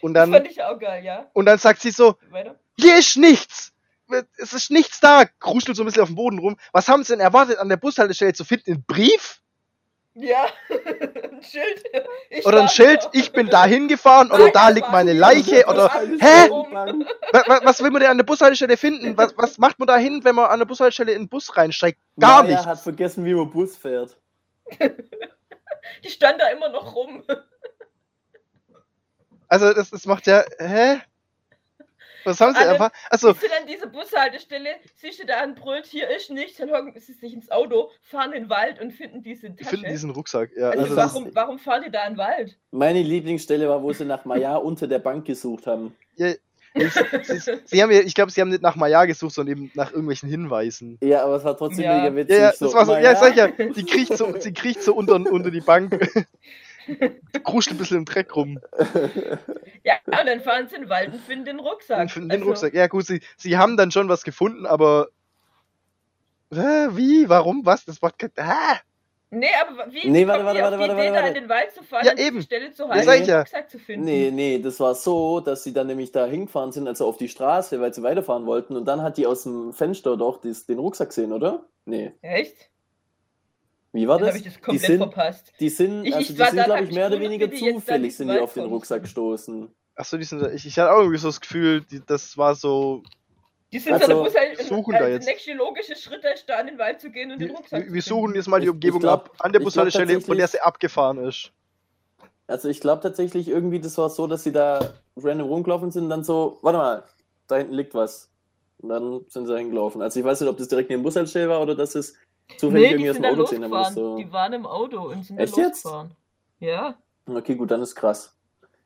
und 0.00 0.14
Das 0.14 0.22
dann, 0.24 0.32
fand 0.32 0.50
ich 0.50 0.62
auch 0.62 0.78
geil, 0.78 1.04
ja. 1.04 1.28
und 1.32 1.46
dann 1.46 1.58
sagt 1.58 1.80
sie 1.82 1.90
so, 1.90 2.16
Weiter? 2.30 2.54
hier 2.78 2.96
ist 2.98 3.16
nichts. 3.16 3.72
Es 4.38 4.54
ist 4.54 4.70
nichts 4.70 5.00
da. 5.00 5.26
Kruschelt 5.38 5.76
so 5.76 5.82
ein 5.82 5.86
bisschen 5.86 6.02
auf 6.02 6.08
dem 6.08 6.14
Boden 6.16 6.38
rum. 6.38 6.56
Was 6.72 6.88
haben 6.88 7.04
sie 7.04 7.12
denn 7.12 7.20
erwartet, 7.20 7.58
an 7.58 7.68
der 7.68 7.76
Bushaltestelle 7.76 8.32
zu 8.32 8.42
finden? 8.44 8.72
Ein 8.72 8.84
Brief? 8.86 9.40
Ja. 10.14 10.46
Ein 11.38 11.44
Schild. 11.44 11.84
Ich 12.30 12.46
Oder 12.46 12.62
ein 12.62 12.68
Schild, 12.68 13.04
da. 13.04 13.10
ich 13.12 13.32
bin 13.32 13.48
da 13.48 13.64
hingefahren 13.64 14.30
oder 14.30 14.50
da 14.50 14.68
liegt 14.68 14.90
meine. 14.90 15.12
Leiche 15.12 15.66
oder 15.66 15.90
hä? 15.90 16.50
was, 17.32 17.64
was 17.64 17.82
will 17.82 17.90
man 17.90 18.00
denn 18.02 18.10
an 18.10 18.18
der 18.18 18.24
Bushaltestelle 18.24 18.76
finden? 18.76 19.16
Was, 19.16 19.36
was 19.36 19.58
macht 19.58 19.78
man 19.78 19.86
da 19.88 19.96
hin, 19.96 20.20
wenn 20.24 20.34
man 20.34 20.46
an 20.46 20.58
der 20.58 20.66
Bushaltestelle 20.66 21.12
in 21.12 21.22
den 21.22 21.28
Bus 21.28 21.56
reinsteigt? 21.56 21.98
Gar 22.18 22.42
Maya 22.42 22.52
nichts. 22.54 22.66
hat 22.66 22.80
vergessen, 22.80 23.24
wie 23.24 23.34
man 23.34 23.50
Bus 23.50 23.76
fährt. 23.76 24.16
Die 26.04 26.10
stand 26.10 26.40
da 26.40 26.48
immer 26.48 26.68
noch 26.68 26.94
rum. 26.94 27.22
Also 29.48 29.72
das, 29.72 29.90
das 29.90 30.04
macht 30.06 30.26
ja, 30.26 30.44
hä? 30.58 31.00
Was 32.28 32.40
haben 32.40 32.52
sie 32.54 32.60
Alle- 32.60 32.70
einfach? 32.72 32.90
Also, 33.10 33.32
Bist 33.32 33.44
du 33.44 33.48
dann 33.48 33.66
diese 33.66 33.86
Bushaltestelle, 33.86 34.70
siehst 34.96 35.20
du 35.20 35.26
da 35.26 35.38
ein 35.38 35.54
Brüllt, 35.54 35.86
hier 35.86 36.08
ist 36.10 36.30
nichts, 36.30 36.58
dann 36.58 36.70
hocken 36.70 36.92
sie 37.00 37.12
sich 37.14 37.32
ins 37.32 37.50
Auto, 37.50 37.90
fahren 38.02 38.32
in 38.32 38.44
den 38.44 38.50
Wald 38.50 38.80
und 38.80 38.92
finden 38.92 39.22
diese 39.22 39.54
Tasche. 39.56 39.70
finde 39.70 39.88
diesen 39.88 40.10
Rucksack, 40.10 40.50
ja. 40.56 40.70
also 40.70 40.82
Also 40.82 40.96
warum, 40.96 41.30
warum 41.34 41.58
fahren 41.58 41.82
die 41.86 41.90
da 41.90 42.04
in 42.06 42.12
den 42.14 42.18
Wald? 42.18 42.58
Meine 42.70 43.02
Lieblingsstelle 43.02 43.68
war, 43.68 43.82
wo 43.82 43.92
sie 43.92 44.04
nach 44.04 44.24
Maya 44.24 44.56
unter 44.56 44.86
der 44.86 44.98
Bank 44.98 45.24
gesucht 45.24 45.66
haben. 45.66 45.96
ja, 46.16 46.32
sie, 46.74 47.38
sie, 47.40 47.52
sie 47.64 47.82
haben 47.82 47.90
ja, 47.90 48.00
ich 48.00 48.14
glaube, 48.14 48.30
sie 48.30 48.40
haben 48.42 48.50
nicht 48.50 48.62
nach 48.62 48.76
Maya 48.76 49.04
gesucht, 49.06 49.32
sondern 49.34 49.56
eben 49.56 49.70
nach 49.74 49.90
irgendwelchen 49.90 50.28
Hinweisen. 50.28 50.98
Ja, 51.02 51.24
aber 51.24 51.36
es 51.36 51.44
war 51.44 51.56
trotzdem 51.56 51.84
Ja. 51.84 52.02
mega 52.02 52.14
witzig. 52.14 52.36
Ja, 52.36 52.42
ja, 52.42 52.52
das 52.60 52.74
war 52.74 52.84
so, 52.86 52.94
ja, 52.96 53.16
sag 53.16 53.30
ich 53.30 53.36
ja, 53.36 53.48
sie 53.74 53.84
kriecht 53.84 54.16
so, 54.16 54.38
sie 54.38 54.52
kriecht 54.52 54.82
so 54.82 54.94
unter, 54.94 55.14
unter 55.14 55.50
die 55.50 55.60
Bank. 55.62 55.98
Kruscht 57.44 57.70
ein 57.70 57.78
bisschen 57.78 57.98
im 57.98 58.04
Dreck 58.04 58.34
rum. 58.36 58.58
Ja, 59.84 59.94
und 60.06 60.26
dann 60.26 60.40
fahren 60.40 60.66
sie 60.68 60.74
in 60.76 60.82
den 60.82 60.90
Wald 60.90 61.12
und 61.14 61.22
finden 61.22 61.44
den 61.46 61.60
Rucksack. 61.60 62.00
Und 62.00 62.10
finden 62.10 62.28
den 62.28 62.40
Also, 62.40 62.50
Rucksack. 62.50 62.74
Ja, 62.74 62.88
gut, 62.88 63.06
sie, 63.06 63.22
sie 63.38 63.56
haben 63.56 63.76
dann 63.78 63.90
schon 63.90 64.08
was 64.08 64.22
gefunden, 64.22 64.66
aber. 64.66 65.08
Hä, 66.52 66.88
wie? 66.90 67.28
Warum? 67.28 67.64
Was? 67.64 67.84
Das 67.86 68.02
macht 68.02 68.18
kein. 68.18 68.30
Ah! 68.36 68.76
Nee, 69.30 69.46
aber 69.60 69.92
wie 69.92 70.08
Nee, 70.08 70.26
warte, 70.26 70.42
kommen 70.42 70.56
die 70.56 70.62
warte, 70.62 70.78
warte, 70.78 70.94
die 70.94 71.00
Idee, 71.00 71.12
warte, 71.12 71.12
da 71.12 71.22
warte. 71.22 71.28
in 71.28 71.34
den 71.44 71.48
Wald 71.48 71.74
zu 71.74 71.82
fahren 71.82 72.04
Ja, 72.04 72.12
und 72.12 72.18
diese 72.18 72.28
eben. 72.28 72.42
Stelle 72.42 72.72
zu 72.72 72.88
halten, 72.88 73.10
ich 73.10 73.20
den 73.20 73.28
ja. 73.28 73.38
Rucksack 73.40 73.70
zu 73.70 73.78
finden? 73.78 74.04
Nee, 74.06 74.30
nee, 74.32 74.58
das 74.58 74.80
war 74.80 74.94
so, 74.94 75.40
dass 75.40 75.64
sie 75.64 75.72
dann 75.74 75.86
nämlich 75.86 76.12
da 76.12 76.26
hingefahren 76.26 76.72
sind, 76.72 76.88
also 76.88 77.06
auf 77.06 77.18
die 77.18 77.28
Straße, 77.28 77.78
weil 77.80 77.92
sie 77.92 78.02
weiterfahren 78.02 78.46
wollten. 78.46 78.74
Und 78.76 78.86
dann 78.86 79.02
hat 79.02 79.18
die 79.18 79.26
aus 79.26 79.42
dem 79.42 79.72
Fenster 79.74 80.16
doch 80.16 80.40
dies, 80.40 80.64
den 80.66 80.78
Rucksack 80.78 81.10
gesehen, 81.10 81.32
oder? 81.32 81.64
Nee. 81.84 82.12
Echt? 82.22 82.70
Wie 83.92 84.06
war 84.06 84.18
Dann 84.18 84.26
das? 84.26 84.36
habe 84.36 84.38
ich 84.38 84.44
das 84.44 84.54
die 84.54 84.60
komplett 84.60 84.86
sind, 84.86 84.98
verpasst. 84.98 85.52
die 85.60 85.68
sind, 85.70 86.04
Ich- 86.04 86.14
also 86.14 86.32
die 86.32 86.36
sind, 86.38 86.64
glaube 86.64 86.84
ich, 86.84 86.92
mehr 86.92 87.06
oder 87.06 87.20
weniger 87.20 87.46
die 87.46 87.72
zufällig 87.72 88.16
sind 88.16 88.28
die 88.28 88.38
auf 88.38 88.52
den. 88.54 88.64
Rucksack 88.66 89.02
gestoßen. 89.02 89.70
Achso, 89.96 90.16
die 90.18 90.24
sind. 90.24 90.46
Ich, 90.54 90.66
ich 90.66 90.78
hatte 90.78 90.92
auch 90.92 90.98
irgendwie 90.98 91.18
so 91.18 91.28
das 91.28 91.40
Gefühl, 91.40 91.80
die, 91.82 92.00
das 92.06 92.36
war 92.36 92.54
so. 92.54 93.02
Die 93.72 93.78
sind 93.78 93.94
Also, 93.94 94.24
so, 94.24 94.30
der 94.30 94.40
halt, 94.40 94.58
suchen 94.60 94.94
also 94.94 95.04
da 95.04 95.06
der 95.06 95.08
jetzt. 95.14 95.26
nächste 95.26 95.52
logische 95.54 95.96
Schritt 95.96 96.22
ist, 96.24 96.48
da 96.48 96.60
in 96.60 96.68
den 96.68 96.78
Wald 96.78 97.00
zu 97.00 97.10
gehen 97.10 97.32
und 97.32 97.38
den 97.40 97.48
Wir, 97.48 97.56
Rucksack 97.56 97.86
wir 97.86 97.92
wir 97.92 98.02
suchen 98.02 98.34
jetzt 98.34 98.48
mal 98.48 98.60
die 98.60 98.68
Umgebung 98.68 99.00
glaub- 99.00 99.26
ab. 99.30 99.36
An 99.40 99.52
der 99.52 99.60
Bushaltestelle, 99.60 100.20
von 100.20 100.36
der 100.38 100.48
sie 100.48 100.60
abgefahren 100.60 101.18
ist. 101.18 101.52
Also 102.46 102.68
ich 102.70 102.80
glaube 102.80 103.02
tatsächlich 103.02 103.48
irgendwie, 103.48 103.78
das 103.80 103.98
war 103.98 104.08
so, 104.08 104.26
dass 104.26 104.44
sie 104.44 104.52
da 104.52 104.94
random 105.16 105.48
rumgelaufen 105.48 105.90
sind 105.90 106.04
und 106.04 106.10
dann 106.10 106.24
so, 106.24 106.58
warte 106.62 106.78
mal, 106.78 107.04
da 107.46 107.56
hinten 107.56 107.74
liegt 107.74 107.92
was. 107.94 108.30
Und 108.78 108.88
dann 108.88 109.24
sind 109.28 109.46
sie 109.46 109.52
da 109.52 109.58
hingelaufen. 109.58 110.00
Also 110.00 110.18
ich 110.20 110.24
weiß 110.24 110.40
nicht, 110.40 110.48
ob 110.48 110.56
das 110.56 110.68
direkt 110.68 110.88
neben 110.88 111.02
dem 111.02 111.04
Bushaltestelle 111.04 111.48
war 111.50 111.60
oder 111.60 111.74
dass 111.74 111.94
es 111.94 112.14
zufällig 112.56 112.72
Nee, 112.72 112.86
irgendwie 112.86 113.02
die 113.04 113.10
aus 113.10 113.14
sind 113.14 113.22
dem 113.22 113.22
da 113.22 113.28
Auto 113.30 113.42
gesehen 113.42 113.62
losgefahren. 113.62 113.94
So. 113.94 114.16
Die 114.16 114.32
waren 114.32 114.52
im 114.52 114.66
Auto 114.66 115.00
und 115.08 115.24
sind 115.24 115.38
Echt 115.38 115.56
da 115.56 115.60
jetzt? 115.60 115.84
losgefahren. 115.84 116.10
Ja. 116.60 116.94
Okay, 117.26 117.54
gut, 117.54 117.70
dann 117.70 117.82
ist 117.82 117.94
krass. 117.94 118.34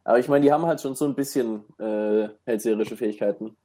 Aber 0.05 0.19
ich 0.19 0.29
meine, 0.29 0.45
die 0.45 0.53
haben 0.53 0.67
halt 0.67 0.81
schon 0.81 0.95
so 0.95 1.05
ein 1.05 1.15
bisschen 1.15 1.65
äh, 1.79 2.29
hellseherische 2.45 2.97
Fähigkeiten. 2.97 3.57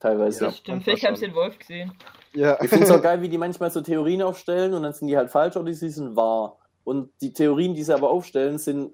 Teilweise. 0.00 0.46
Ja, 0.46 0.52
stimmt. 0.52 0.84
Vielleicht 0.84 1.06
haben 1.06 1.16
sie 1.16 1.26
den 1.26 1.34
Wolf 1.34 1.58
gesehen. 1.58 1.92
Ja. 2.34 2.58
Ich 2.60 2.68
finde 2.68 2.84
es 2.84 2.90
auch 2.90 3.02
geil, 3.02 3.22
wie 3.22 3.28
die 3.28 3.38
manchmal 3.38 3.70
so 3.70 3.80
Theorien 3.80 4.22
aufstellen 4.22 4.74
und 4.74 4.82
dann 4.82 4.92
sind 4.92 5.06
die 5.08 5.16
halt 5.16 5.30
falsch 5.30 5.56
oder 5.56 5.72
sie 5.72 5.88
sind 5.88 6.16
wahr. 6.16 6.58
Und 6.82 7.10
die 7.20 7.32
Theorien, 7.32 7.74
die 7.74 7.82
sie 7.82 7.94
aber 7.94 8.10
aufstellen, 8.10 8.58
sind 8.58 8.92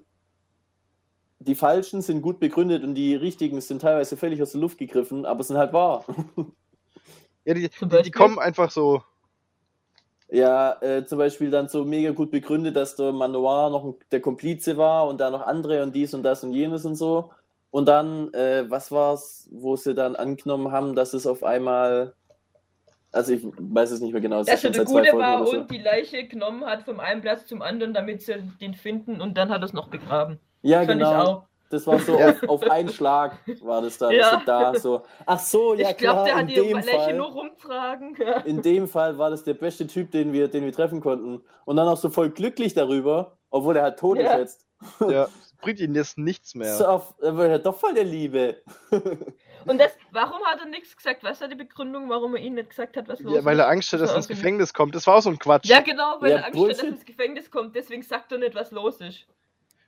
die 1.41 1.55
falschen 1.55 2.01
sind 2.01 2.21
gut 2.21 2.39
begründet 2.39 2.83
und 2.83 2.93
die 2.93 3.15
richtigen 3.15 3.61
sind 3.61 3.81
teilweise 3.81 4.15
völlig 4.15 4.41
aus 4.41 4.51
der 4.51 4.61
Luft 4.61 4.77
gegriffen, 4.77 5.25
aber 5.25 5.43
sind 5.43 5.57
halt 5.57 5.73
wahr. 5.73 6.05
ja 7.45 7.53
die, 7.55 7.67
die, 7.69 8.01
die 8.03 8.11
kommen 8.11 8.37
einfach 8.37 8.69
so. 8.69 9.03
Ja, 10.33 10.81
äh, 10.81 11.05
zum 11.05 11.17
Beispiel 11.17 11.51
dann 11.51 11.67
so 11.67 11.83
mega 11.83 12.11
gut 12.11 12.31
begründet, 12.31 12.77
dass 12.77 12.95
der 12.95 13.11
Manoir 13.11 13.69
noch 13.69 13.83
ein- 13.83 13.95
der 14.11 14.21
Komplize 14.21 14.77
war 14.77 15.07
und 15.07 15.19
da 15.19 15.29
noch 15.29 15.45
andere 15.45 15.83
und 15.83 15.93
dies 15.93 16.13
und 16.13 16.23
das 16.23 16.41
und 16.43 16.53
jenes 16.53 16.85
und 16.85 16.95
so. 16.95 17.31
Und 17.69 17.87
dann, 17.87 18.33
äh, 18.33 18.63
was 18.69 18.91
war's, 18.91 19.49
wo 19.51 19.75
sie 19.75 19.93
dann 19.93 20.15
angenommen 20.15 20.71
haben, 20.71 20.95
dass 20.95 21.13
es 21.13 21.27
auf 21.27 21.43
einmal, 21.43 22.13
also 23.11 23.33
ich 23.33 23.43
weiß 23.45 23.91
es 23.91 23.99
nicht 23.99 24.13
mehr 24.13 24.21
genau, 24.21 24.39
es 24.39 24.47
ist 24.47 24.53
Dass 24.53 24.63
er 24.63 24.73
schon 24.73 24.85
der 24.85 25.03
Gute 25.03 25.17
war 25.17 25.45
so. 25.45 25.57
und 25.59 25.71
die 25.71 25.79
Leiche 25.79 26.25
genommen 26.25 26.63
hat 26.65 26.83
vom 26.83 27.01
einen 27.01 27.19
Platz 27.21 27.45
zum 27.45 27.61
anderen, 27.61 27.93
damit 27.93 28.21
sie 28.21 28.35
den 28.61 28.73
finden 28.73 29.19
und 29.19 29.37
dann 29.37 29.49
hat 29.49 29.61
er 29.61 29.65
es 29.65 29.73
noch 29.73 29.89
begraben. 29.89 30.39
Ja, 30.61 30.81
ich 30.81 30.87
genau. 30.87 31.45
Das 31.73 31.87
war 31.87 31.99
so 31.99 32.15
auf, 32.19 32.43
auf 32.47 32.63
einen 32.69 32.89
Schlag 32.89 33.37
war 33.61 33.81
das 33.81 33.97
da, 33.97 34.11
Ja. 34.11 34.39
sie 34.39 34.45
da 34.45 34.75
so. 34.75 35.03
Ach 35.25 35.39
so, 35.39 35.73
ja 35.73 35.89
ich 35.91 35.97
glaube, 35.97 36.23
klar, 36.23 36.25
der 36.25 36.33
in 36.33 36.39
hat 36.39 36.49
die 36.49 36.53
dem 36.55 36.83
Fall. 36.83 37.13
nur 37.15 37.27
rumtragen. 37.31 38.17
Ja. 38.19 38.39
In 38.41 38.61
dem 38.61 38.87
Fall 38.87 39.17
war 39.17 39.29
das 39.29 39.43
der 39.43 39.53
beste 39.55 39.87
Typ, 39.87 40.11
den 40.11 40.33
wir, 40.33 40.47
den 40.47 40.65
wir 40.65 40.73
treffen 40.73 41.01
konnten. 41.01 41.41
Und 41.65 41.75
dann 41.75 41.87
auch 41.87 41.97
so 41.97 42.09
voll 42.09 42.29
glücklich 42.29 42.73
darüber, 42.73 43.37
obwohl 43.49 43.75
er 43.77 43.83
halt 43.83 43.99
tot 43.99 44.17
Ja. 44.17 44.33
ist 44.33 44.37
jetzt. 44.39 44.67
Ja, 45.09 45.27
bringt 45.61 45.79
ihnen 45.79 45.95
jetzt 45.95 46.17
nichts 46.17 46.55
mehr. 46.55 46.75
So 46.75 46.85
auf, 46.85 47.13
er 47.21 47.37
war 47.37 47.47
ja 47.47 47.57
doch 47.59 47.77
voll 47.77 47.93
der 47.93 48.03
Liebe. 48.03 48.57
Und 49.67 49.79
das, 49.79 49.91
warum 50.11 50.43
hat 50.45 50.59
er 50.59 50.65
nichts 50.65 50.97
gesagt? 50.97 51.23
Was 51.23 51.39
war 51.39 51.47
die 51.47 51.55
Begründung, 51.55 52.09
warum 52.09 52.35
er 52.35 52.41
ihnen 52.41 52.55
nicht 52.55 52.71
gesagt 52.71 52.97
hat, 52.97 53.07
was 53.07 53.19
los 53.19 53.35
Ja, 53.35 53.45
weil 53.45 53.57
ist? 53.57 53.61
er 53.63 53.69
Angst 53.69 53.93
hat, 53.93 54.01
dass 54.01 54.09
er 54.09 54.17
ins 54.17 54.27
Gefängnis 54.27 54.73
kommt. 54.73 54.95
Das 54.95 55.05
war 55.05 55.17
auch 55.17 55.21
so 55.21 55.29
ein 55.29 55.37
Quatsch. 55.37 55.65
Ja, 55.67 55.81
genau, 55.81 56.15
weil 56.19 56.31
Ja, 56.31 56.37
er 56.37 56.45
Angst 56.47 56.59
hat, 56.59 56.69
dass 56.71 56.79
er 56.79 56.87
ins 56.89 57.05
Gefängnis 57.05 57.51
kommt. 57.51 57.75
Deswegen 57.75 58.01
sagt 58.01 58.31
er 58.31 58.39
nicht, 58.39 58.55
was 58.55 58.71
los 58.71 58.99
ist. 59.01 59.27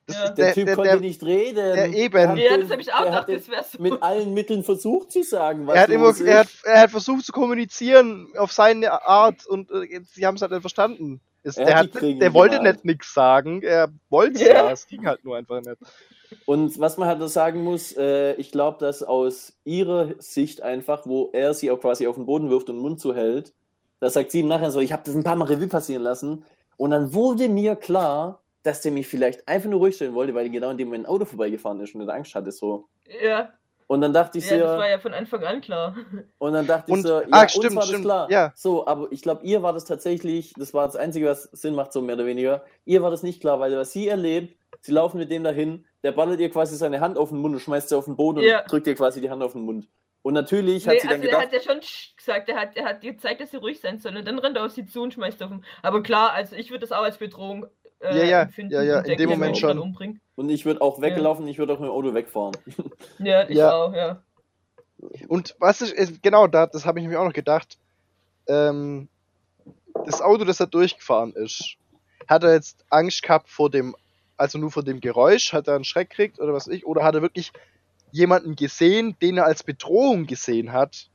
Das 0.06 0.16
Ja. 0.18 0.30
Der, 0.30 0.34
der, 0.34 0.54
Typ 0.54 0.66
der, 0.66 0.76
konnte 0.76 0.92
der, 0.92 1.00
nicht 1.00 1.24
reden. 1.24 1.56
der 1.56 1.94
eben. 1.94 2.38
Ja, 2.38 2.58
das 2.58 2.70
habe 2.70 2.82
ich 2.82 2.94
auch 2.94 3.06
gedacht, 3.06 3.30
das 3.30 3.50
wäre 3.50 3.64
so. 3.64 3.82
mit 3.82 4.02
allen 4.02 4.34
Mitteln 4.34 4.64
versucht 4.64 5.12
zu 5.12 5.24
sagen, 5.24 5.66
was 5.66 5.76
er 5.76 5.82
hat 5.84 5.90
immer, 5.90 6.14
er 6.26 6.40
hat, 6.40 6.48
er 6.64 6.82
hat 6.82 6.92
versucht 6.92 7.26
zu 7.26 7.32
kommunizieren 7.32 8.28
auf 8.38 8.52
seine 8.52 8.92
Art 9.08 9.46
und 9.46 9.72
äh, 9.72 10.02
sie 10.06 10.26
haben 10.26 10.36
es 10.36 10.42
halt 10.42 10.52
nicht 10.52 10.62
verstanden. 10.62 11.22
Es, 11.44 11.58
Er 11.58 11.66
der, 11.66 11.76
hat 11.76 11.90
der 12.02 12.34
wollte 12.34 12.62
nicht 12.62 12.86
nichts 12.86 13.14
sagen, 13.14 13.62
er 13.64 13.90
wollte 14.10 14.36
es 14.36 14.48
Ja. 14.48 14.54
ja, 14.54 14.72
es 14.72 14.88
ging 14.88 15.06
halt 15.06 15.24
nur 15.26 15.36
einfach 15.38 15.62
nicht. 15.62 15.78
Und 16.46 16.80
was 16.80 16.98
man 16.98 17.08
halt 17.08 17.20
noch 17.20 17.28
sagen 17.28 17.64
muss, 17.64 17.96
äh, 17.96 18.34
ich 18.36 18.52
glaube, 18.52 18.80
dass 18.80 19.04
aus 19.04 19.54
ihrer 19.64 20.10
Sicht 20.20 20.62
einfach, 20.62 21.06
wo 21.06 21.30
er 21.34 21.54
sie 21.54 21.72
auch 21.72 21.80
quasi 21.80 22.08
auf 22.08 22.16
den 22.16 22.26
Boden 22.26 22.50
wirft 22.50 22.70
und 22.70 22.78
den 22.78 22.82
Mund 22.82 23.00
zuhält, 23.00 23.54
da 24.00 24.10
sagt 24.10 24.32
sie 24.32 24.42
ihm 24.42 24.48
nachher 24.48 24.72
so, 24.72 24.80
ich 24.80 24.92
habe 24.92 25.04
das 25.06 25.16
ein 25.16 25.24
paar 25.24 25.36
Mal 25.36 25.46
Revue 25.46 25.68
passieren 25.68 26.04
lassen. 26.04 26.44
Und 26.76 26.92
dann 26.92 27.14
wurde 27.14 27.48
mir 27.50 27.76
klar, 27.76 28.43
dass 28.64 28.82
der 28.82 28.92
mich 28.92 29.08
vielleicht 29.08 29.48
einfach 29.48 29.70
nur 29.70 29.80
ruhig 29.80 29.96
stellen 29.96 30.14
wollte, 30.14 30.34
weil 30.34 30.46
er 30.46 30.50
genau 30.50 30.70
in 30.72 30.78
dem 30.78 30.88
Moment 30.88 31.06
ein 31.06 31.10
Auto 31.10 31.26
vorbeigefahren 31.26 31.80
ist 31.82 31.94
und 31.96 32.08
er 32.08 32.14
Angst 32.14 32.34
hatte 32.36 32.52
so. 32.52 32.88
Ja, 33.22 33.52
Und 33.88 34.00
dann 34.02 34.14
dachte 34.14 34.38
ich 34.38 34.50
ja, 34.50 34.58
das 34.58 34.72
so, 34.72 34.78
war 34.78 34.90
ja 34.90 34.98
von 35.00 35.14
Anfang 35.14 35.44
an 35.44 35.62
klar. 35.62 35.96
und 36.40 36.54
dann 36.54 36.66
dachte 36.66 36.92
Und- 36.92 37.00
ich 37.00 37.06
so, 37.06 37.22
ja, 37.22 37.42
uns 37.42 37.52
stimmt, 37.52 37.76
war 37.76 37.82
das 37.82 37.88
stimmt, 37.90 38.06
klar. 38.06 38.32
ja. 38.32 38.52
So, 38.56 38.88
aber 38.88 39.08
ich 39.12 39.22
glaube, 39.22 39.46
ihr 39.46 39.62
war 39.62 39.74
das 39.74 39.86
tatsächlich, 39.86 40.54
das 40.58 40.74
war 40.74 40.86
das 40.88 40.96
Einzige, 40.96 41.28
was 41.28 41.44
Sinn 41.52 41.76
macht, 41.76 41.92
so 41.94 42.02
mehr 42.02 42.16
oder 42.16 42.26
weniger. 42.26 42.64
Ihr 42.86 43.02
war 43.04 43.12
das 43.12 43.22
nicht 43.24 43.42
klar, 43.42 43.60
weil 43.60 43.76
was 43.78 43.92
sie 43.92 44.08
erlebt, 44.08 44.58
sie 44.82 44.94
laufen 44.94 45.18
mit 45.18 45.30
dem 45.30 45.44
dahin, 45.44 45.86
der 46.02 46.14
ballert 46.14 46.40
ihr 46.40 46.50
quasi 46.50 46.76
seine 46.78 47.02
Hand 47.02 47.18
auf 47.18 47.30
den 47.30 47.40
Mund 47.40 47.54
und 47.56 47.60
schmeißt 47.60 47.90
sie 47.90 47.98
auf 47.98 48.06
den 48.06 48.16
Boden 48.16 48.40
Ja. 48.42 48.62
und 48.62 48.72
drückt 48.72 48.88
ihr 48.88 48.96
quasi 48.96 49.20
die 49.22 49.30
Hand 49.30 49.44
auf 49.44 49.52
den 49.54 49.62
Mund. 49.64 49.88
Und 50.22 50.34
natürlich 50.34 50.88
hat 50.88 50.94
Nee, 50.96 51.00
sie 51.02 51.08
dann 51.10 51.16
also 51.20 51.28
er 51.28 51.32
gedacht, 51.42 51.54
hat 51.54 51.54
ja 51.66 51.74
schon 51.74 51.82
Sch 51.82 52.16
gesagt, 52.16 52.48
er 52.48 52.56
hat, 52.56 52.78
er 52.78 52.86
hat 52.86 53.02
gezeigt, 53.02 53.42
dass 53.42 53.52
sie 53.52 53.58
ruhig 53.58 53.82
sein 53.82 54.00
soll. 54.00 54.16
Und 54.16 54.26
dann 54.26 54.40
rennt 54.40 54.56
er 54.56 54.66
auf 54.66 54.72
sie 54.72 54.86
zu 54.86 55.02
und 55.02 55.14
schmeißt 55.14 55.44
auf 55.44 55.52
ihn. 55.52 55.66
Aber 55.82 56.02
klar, 56.02 56.32
also 56.32 56.56
ich 56.56 56.70
würde 56.72 56.80
das 56.80 56.94
auch 56.94 57.04
als 57.04 57.18
Bedrohung 57.18 57.68
äh, 58.04 58.18
Ja, 58.18 58.24
ja, 58.24 58.42
empfinden. 58.44 58.74
ja, 58.74 58.84
ja, 58.84 59.00
in 59.00 59.18
dem 59.18 59.30
Moment 59.30 59.58
schon. 59.58 59.70
dann 59.70 59.80
Umbringen. 59.80 60.22
und 60.36 60.50
ich 60.50 60.66
würde 60.66 60.82
auch 60.82 61.02
weggelaufen, 61.02 61.48
ich 61.48 61.58
würde 61.58 61.74
auch 61.74 61.80
mit 61.80 61.88
dem 61.90 61.94
Auto 61.94 62.14
wegfahren. 62.14 62.56
Ja, 63.20 63.48
ich 63.50 63.58
Ja. 63.58 63.72
auch, 63.74 63.94
ja. 63.94 64.22
Und 65.28 65.56
was 65.60 65.82
ist, 65.82 65.94
ist 65.94 66.24
genau 66.24 66.48
da, 66.48 66.66
das 66.68 66.86
habe 66.86 67.00
ich 67.00 67.08
mir 67.08 67.20
auch 67.20 67.26
noch 67.26 67.34
gedacht. 67.34 67.78
Ähm, 68.48 69.08
das 70.06 70.22
Auto, 70.22 70.44
das 70.46 70.58
da 70.58 70.66
durchgefahren 70.66 71.34
ist, 71.34 71.76
hat 72.28 72.44
er 72.44 72.54
jetzt 72.54 72.86
Angst 72.90 73.22
gehabt 73.24 73.50
vor 73.50 73.70
dem, 73.70 73.96
also 74.38 74.58
nur 74.58 74.72
vor 74.72 74.84
dem 74.84 75.00
Geräusch, 75.02 75.54
hat 75.54 75.68
er 75.68 75.76
einen 75.76 75.84
Schreck 75.84 76.10
gekriegt 76.10 76.40
oder 76.40 76.54
was 76.54 76.68
weiß 76.68 76.74
ich, 76.76 76.86
oder 76.86 77.04
hat 77.04 77.16
er 77.16 77.22
wirklich 77.22 77.52
jemanden 78.12 78.56
gesehen, 78.56 79.16
den 79.22 79.38
er 79.38 79.46
als 79.46 79.64
Bedrohung 79.64 80.26
gesehen 80.26 80.72
hat, 80.72 81.10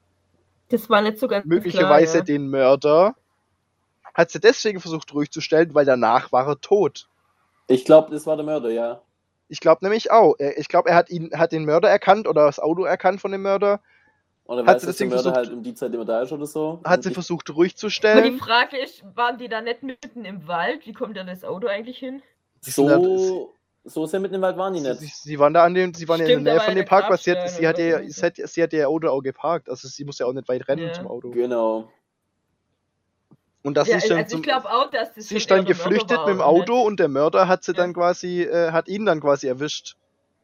Das 0.68 0.91
war 0.91 1.01
nicht 1.01 1.18
so 1.18 1.28
ganz 1.28 1.47
möglicherweise 1.47 2.12
klar, 2.12 2.18
ja. 2.18 2.24
den 2.24 2.49
Mörder, 2.49 3.14
hat 4.19 4.31
sie 4.31 4.41
deswegen 4.41 4.81
versucht 4.81 5.14
ruhig 5.14 5.31
zu 5.31 5.41
stellen, 5.41 5.75
weil 5.75 5.87
danach 5.87 6.31
war 6.33 6.47
er 6.47 6.61
tot. 6.61 7.09
Ich 7.69 7.85
glaube, 7.87 8.11
das 8.11 8.27
war 8.27 8.37
der 8.37 8.45
Mörder, 8.45 8.71
ja. 8.71 9.01
Ich 9.49 9.61
glaube 9.61 9.83
nämlich 9.85 10.11
auch. 10.11 10.35
Ich 10.57 10.69
glaube, 10.69 10.91
er 10.91 10.97
hat 10.97 11.09
ihn, 11.09 11.31
hat 11.35 11.53
den 11.53 11.64
Mörder 11.64 11.89
erkannt 11.89 12.29
oder 12.29 12.45
das 12.45 12.59
Auto 12.59 12.85
erkannt 12.85 13.21
von 13.23 13.33
dem 13.33 13.41
Mörder, 13.43 13.81
Oder 14.45 14.61
Hat 14.62 14.77
weiß, 14.77 14.81
sie 14.83 14.87
deswegen 14.89 15.11
Mörder 15.11 15.23
versucht- 15.33 15.37
halt 15.37 15.53
um 15.53 15.62
die 15.62 15.75
Zeit 15.75 15.95
immer 15.95 16.05
da 16.07 16.23
ist 16.23 16.33
oder 16.33 16.47
so. 16.47 16.81
hat 16.85 17.03
sie 17.03 17.12
versucht 17.12 17.49
ruhig 17.55 17.77
zu 17.77 17.87
Aber 17.87 17.91
die 17.91 17.95
stellen. 17.95 18.39
Frage 18.39 18.79
ist, 18.79 19.05
waren 19.14 19.39
die 19.39 19.49
da 19.49 19.61
nicht 19.61 19.83
mitten 19.83 20.25
im 20.25 20.47
Wald? 20.49 20.87
Wie 20.87 20.93
kommt 20.93 21.16
da 21.16 21.25
das 21.25 21.45
Auto 21.45 21.66
eigentlich 21.66 21.99
hin? 21.99 22.23
Halt- 22.64 22.75
So, 22.75 23.55
so 23.85 24.07
sehr 24.07 24.21
mitten 24.21 24.35
im 24.37 24.43
Wald 24.43 24.57
waren 24.57 24.73
die 24.75 24.81
Sie, 24.81 24.89
nicht. 24.89 25.01
sie, 25.01 25.07
sie 25.29 25.39
waren 25.39 25.53
da 25.55 25.64
an 25.64 25.75
dem, 25.75 25.93
sie 25.95 26.09
waren 26.09 26.19
ja 26.21 26.25
in 26.27 26.31
Stimmt, 26.33 26.47
der 26.47 26.55
Nähe 26.55 26.62
von 26.62 26.75
dem 26.75 26.85
Parkplatz. 26.87 27.25
Sie 27.25 27.31
hat, 27.33 27.49
sie, 27.51 27.66
hat 27.69 27.79
ihr, 27.79 28.03
sie, 28.11 28.23
hat, 28.27 28.37
sie 28.37 28.62
hat 28.62 28.73
ihr 28.73 28.89
Auto 28.89 29.09
auch 29.09 29.21
geparkt. 29.23 29.69
Also 29.71 29.87
sie 29.87 30.05
muss 30.05 30.19
ja 30.19 30.27
auch 30.27 30.33
nicht 30.33 30.49
weit 30.49 30.66
rennen 30.66 30.87
Ja. 30.89 30.93
zum 30.95 31.07
Auto. 31.07 31.31
Genau. 31.31 31.89
Und 33.63 33.77
das 33.77 33.89
ja, 33.89 33.97
ist 33.97 34.09
dann 34.11 34.19
also 34.19 34.31
zum, 34.31 34.41
ich 34.41 34.47
glaube 34.47 34.71
auch, 34.71 34.91
dass 34.91 35.15
das 35.15 35.29
sie 35.29 35.37
ist 35.37 35.51
dann 35.51 35.65
der 35.65 35.75
geflüchtet 35.75 36.17
war 36.19 36.27
mit 36.27 36.37
dem 36.37 36.41
Auto 36.41 36.75
nicht- 36.77 36.87
und 36.87 37.01
der 37.01 37.09
Mörder 37.09 37.49
hat 37.49 37.65
sie 37.65 37.73
Ja. 37.73 37.79
dann 37.79 37.93
quasi, 37.93 38.43
äh, 38.43 38.71
hat 38.73 38.89
ihn 38.89 39.05
dann 39.05 39.21
quasi 39.21 39.49
erwischt. 39.49 39.97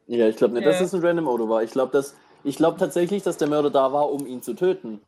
Ja, 0.07 0.29
ich 0.29 0.37
glaube 0.37 0.55
nicht, 0.55 0.67
dass 0.67 0.77
Ja. 0.77 0.83
das 0.83 0.95
ein 0.95 1.01
random 1.05 1.29
Auto 1.29 1.49
war. 1.49 1.63
Ich 1.63 1.71
glaube, 1.71 1.93
dass 1.93 2.17
ich 2.43 2.57
glaube 2.57 2.79
tatsächlich, 2.79 3.23
dass 3.23 3.39
der 3.39 3.49
Mörder 3.49 3.71
da 3.71 3.93
war, 3.93 4.11
um 4.11 4.27
ihn 4.27 4.43
zu 4.43 4.55
töten. 4.55 5.01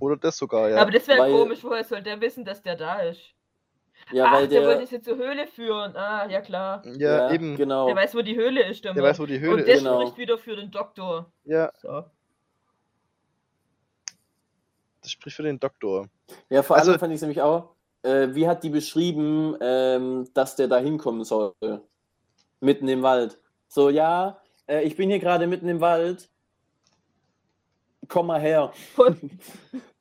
Oder 0.00 0.16
das 0.16 0.36
sogar, 0.36 0.68
ja. 0.70 0.78
Aber 0.78 0.90
das 0.90 1.06
wäre 1.06 1.30
komisch, 1.30 1.62
woher 1.62 1.84
soll 1.84 2.02
der 2.02 2.20
wissen, 2.20 2.44
dass 2.44 2.60
der 2.62 2.74
da 2.76 3.00
ist? 3.00 3.20
Ja, 4.12 4.26
Ach, 4.26 4.32
weil 4.34 4.48
der, 4.48 4.60
der, 4.60 4.68
wollte 4.68 4.86
sie 4.86 5.00
zur 5.00 5.16
Höhle 5.16 5.46
führen. 5.46 5.96
Ah, 5.96 6.28
ja 6.28 6.40
klar. 6.40 6.82
ja, 6.98 7.30
eben. 7.32 7.56
genau. 7.56 7.86
Der 7.86 7.96
weiß, 7.96 8.14
wo 8.14 8.20
die 8.22 8.34
Höhle 8.36 8.66
ist, 8.68 8.84
der, 8.84 8.92
Der 8.92 9.02
weiß, 9.02 9.18
wo 9.20 9.26
die 9.26 9.40
Höhle 9.40 9.52
Und 9.54 9.60
das 9.60 9.68
ist. 9.68 9.78
Genau. 9.78 10.00
spricht 10.00 10.18
wieder 10.18 10.36
für 10.36 10.56
den 10.56 10.70
Doktor. 10.70 11.30
Ja, 11.44 11.70
So. 11.76 12.04
Das 15.04 15.12
spricht 15.12 15.36
für 15.36 15.42
den 15.42 15.60
Doktor. 15.60 16.08
Ja, 16.48 16.62
vor 16.62 16.76
Also- 16.76 16.90
allem 16.90 17.00
fand 17.00 17.12
ich 17.12 17.16
es 17.16 17.22
nämlich 17.22 17.40
auch, 17.42 17.74
äh, 18.02 18.28
wie 18.34 18.48
hat 18.48 18.64
die 18.64 18.70
beschrieben, 18.70 19.56
ähm, 19.60 20.28
dass 20.34 20.56
der 20.56 20.66
da 20.68 20.78
hinkommen 20.78 21.24
soll? 21.24 21.54
Mitten 22.60 22.88
im 22.88 23.02
Wald. 23.02 23.38
So, 23.68 23.90
ja, 23.90 24.40
äh, 24.66 24.82
ich 24.82 24.96
bin 24.96 25.10
hier 25.10 25.18
gerade 25.18 25.46
mitten 25.46 25.68
im 25.68 25.80
Wald. 25.80 26.28
Komm 28.08 28.26
mal 28.28 28.40
her. 28.40 28.72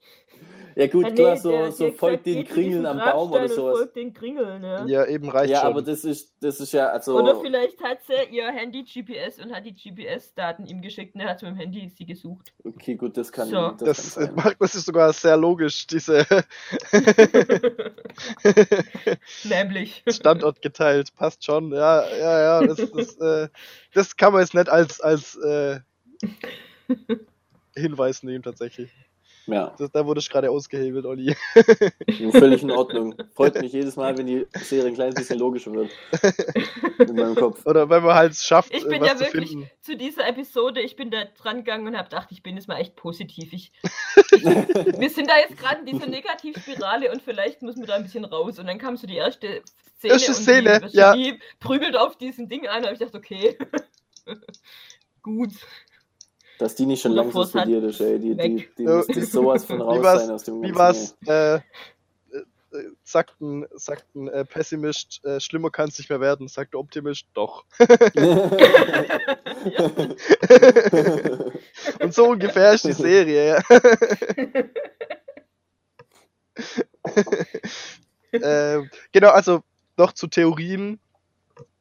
Ja, 0.76 0.88
gut, 0.88 1.05
nee, 1.05 1.11
klar, 1.13 1.38
so, 1.38 1.51
der- 1.51 1.71
so 1.71 1.84
der 1.86 1.93
folgt 1.93 2.26
den 2.26 2.45
Kringeln 2.45 2.86
am 2.86 2.97
Baum 2.97 3.32
oder 3.32 3.47
sowas. 3.47 3.78
Folgt 3.78 3.95
den 3.95 4.13
Kringeln, 4.13 4.63
ja. 4.63 4.86
Ja, 4.86 5.05
eben 5.05 5.30
reicht 5.30 5.51
Ja, 5.51 5.61
schon. 5.61 5.69
aber 5.69 5.82
das 5.82 6.03
ist, 6.03 6.34
das 6.41 6.59
ist 6.59 6.74
ja, 6.74 6.88
also. 6.89 7.17
Oder 7.19 7.39
vielleicht 7.41 7.82
hat 7.84 7.99
sie 8.05 8.36
ihr 8.36 8.47
Handy 8.51 8.84
GPS 8.84 9.39
und 9.39 9.53
hat 9.53 9.65
die 9.65 9.74
GPS-Daten 9.76 10.65
ihm 10.65 10.82
geschickt 10.82 11.15
und 11.15 11.21
er 11.21 11.30
hat 11.30 11.41
mit 11.41 11.51
dem 11.51 11.57
Handy 11.57 11.89
sie 11.89 12.05
gesucht. 12.05 12.53
Okay, 12.63 12.95
gut, 12.95 13.17
das 13.17 13.32
kann, 13.32 13.49
So. 13.49 13.69
das 13.71 13.78
das, 13.80 14.15
kann 14.15 14.26
sein. 14.26 14.36
macht, 14.36 14.55
das 14.59 14.76
ist 14.76 14.86
sogar 14.86 15.13
sehr 15.13 15.38
logisch, 15.38 15.88
diese 15.88 16.26
Nämlich. 19.43 20.03
Standort 20.07 20.61
geteilt. 20.61 21.13
Passt 21.15 21.43
schon. 21.45 21.71
Ja, 21.71 22.07
ja, 22.17 22.61
ja. 22.61 22.67
Das, 22.67 22.78
das, 22.91 23.17
äh, 23.17 23.49
das 23.93 24.15
kann 24.15 24.34
man 24.34 24.41
jetzt 24.41 24.53
nicht 24.53 24.69
als, 24.69 25.01
als 25.01 25.36
äh, 25.38 25.80
Hinweis 27.76 28.24
nehmen, 28.24 28.43
tatsächlich. 28.43 28.91
Ja, 29.46 29.76
Das, 29.78 29.91
da 29.91 30.06
wurde 30.06 30.20
ich 30.22 30.30
gerade 30.30 30.50
ausgehebelt, 30.50 31.06
Olli. 31.06 31.36
völlig 32.32 32.64
in 32.64 32.72
Ordnung. 32.72 33.14
Freut 33.36 33.60
mich 33.60 33.74
jedes 33.74 33.98
Mal, 33.98 34.18
wenn 34.18 34.26
die 34.26 34.48
Serie 34.56 34.88
ein 34.88 34.94
kleines 34.94 35.16
bisschen 35.16 35.38
logischer 35.38 35.74
wird. 35.74 35.91
In 37.10 37.16
meinem 37.16 37.36
Kopf. 37.36 37.66
Oder 37.66 37.89
wenn 37.89 38.04
man 38.04 38.16
halt 38.16 38.32
es 38.32 38.44
schafft, 38.46 38.74
Ich 38.74 38.88
bin 38.88 39.02
was 39.02 39.08
ja 39.10 39.16
zu 39.18 39.24
wirklich 39.26 39.50
finden. 39.50 39.70
zu 39.82 39.98
dieser 39.98 40.26
Episode, 40.28 40.80
ich 40.82 40.96
bin 40.96 41.12
da 41.12 41.26
dran 41.26 41.58
gegangen 41.58 41.86
und 41.88 41.98
habe 41.98 42.10
gedacht, 42.10 42.30
ich 42.32 42.41
bin 42.41 42.56
jetzt 42.56 42.68
mal 42.70 42.78
echt 42.80 42.96
positiv. 42.96 43.52
Ich, 43.52 43.72
ich, 44.32 44.44
wir 44.46 45.10
sind 45.10 45.30
da 45.30 45.38
jetzt 45.38 45.58
gerade 45.58 45.82
in 45.82 45.88
dieser 45.88 46.08
Negativspirale 46.08 47.12
und 47.12 47.22
vielleicht 47.22 47.62
müssen 47.64 47.82
wir 47.82 47.88
da 47.88 47.96
ein 47.96 48.04
bisschen 48.04 48.24
raus. 48.26 48.60
Und 48.60 48.68
dann 48.68 48.78
kam 48.78 48.96
so 48.96 49.08
die 49.08 49.18
erste 49.18 49.62
Szene. 49.98 50.14
Erste 50.14 50.32
und 50.32 50.38
Szene, 50.38 50.82
die, 50.89 50.98
ja. 50.98 51.14
Die 51.16 51.39
prügelt 51.60 51.98
auf 51.98 52.18
diesem 52.18 52.48
Ding 52.48 52.68
an. 52.68 52.84
Da 52.84 52.89
habe 52.89 52.94
ich 52.94 53.00
gedacht, 53.00 53.16
okay. 53.16 53.58
Gut. 55.22 55.52
Dass 56.64 56.76
die 56.76 56.86
nicht 56.86 57.01
schon 57.01 57.11
Oder 57.11 57.24
lang 57.24 57.32
Fuß 57.34 57.53
hat 57.55 57.66
suspendiert 57.66 57.84
ist, 57.84 57.99
ey. 57.99 58.20
Die, 58.20 58.38
die, 58.38 58.70
die 58.78 58.86
das 58.86 59.07
sowas 59.34 59.66
von 59.66 59.82
raus 59.82 59.99
Wie 59.99 60.03
war's- 60.03 60.22
sein 60.22 60.32
aus 60.34 60.43
dem 60.45 60.61
Wie 60.61 60.74
war's? 60.74 61.18
Äh, 61.28 61.55
äh, 61.55 61.59
äh, 61.59 61.61
sagt 63.03 63.41
ein, 63.41 63.68
sagt 63.74 64.05
ein 64.16 64.30
äh, 64.30 64.45
Pessimist, 64.45 65.20
äh, 65.26 65.41
schlimmer 65.41 65.72
kann 65.72 65.89
es 65.89 65.97
nicht 65.97 66.09
mehr 66.09 66.22
werden. 66.22 66.47
Sagt 66.47 66.74
der 66.74 66.80
Optimist, 66.80 67.26
doch. 67.34 67.66
Und 71.99 72.14
so 72.14 72.30
ungefähr 72.30 72.72
ist 72.72 72.86
die 72.86 72.93
Serie. 72.93 73.57
Ja. 73.57 73.61
ähm, 78.32 78.89
genau, 79.11 79.32
also 79.32 79.64
noch 79.97 80.14
zu 80.14 80.28
Theorien. 80.28 81.01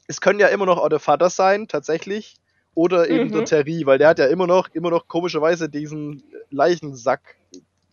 Es 0.08 0.20
können 0.20 0.40
ja 0.40 0.48
immer 0.48 0.66
noch 0.66 0.88
der 0.88 0.98
Vater 0.98 1.30
sein, 1.30 1.68
tatsächlich. 1.68 2.41
Oder 2.74 3.08
eben 3.10 3.26
Mhm. 3.28 3.32
der 3.32 3.44
Terry, 3.44 3.82
weil 3.84 3.98
der 3.98 4.08
hat 4.08 4.18
ja 4.18 4.26
immer 4.26 4.46
noch, 4.46 4.68
immer 4.72 4.90
noch 4.90 5.06
komischerweise 5.08 5.68
diesen 5.68 6.22
Leichensack, 6.50 7.36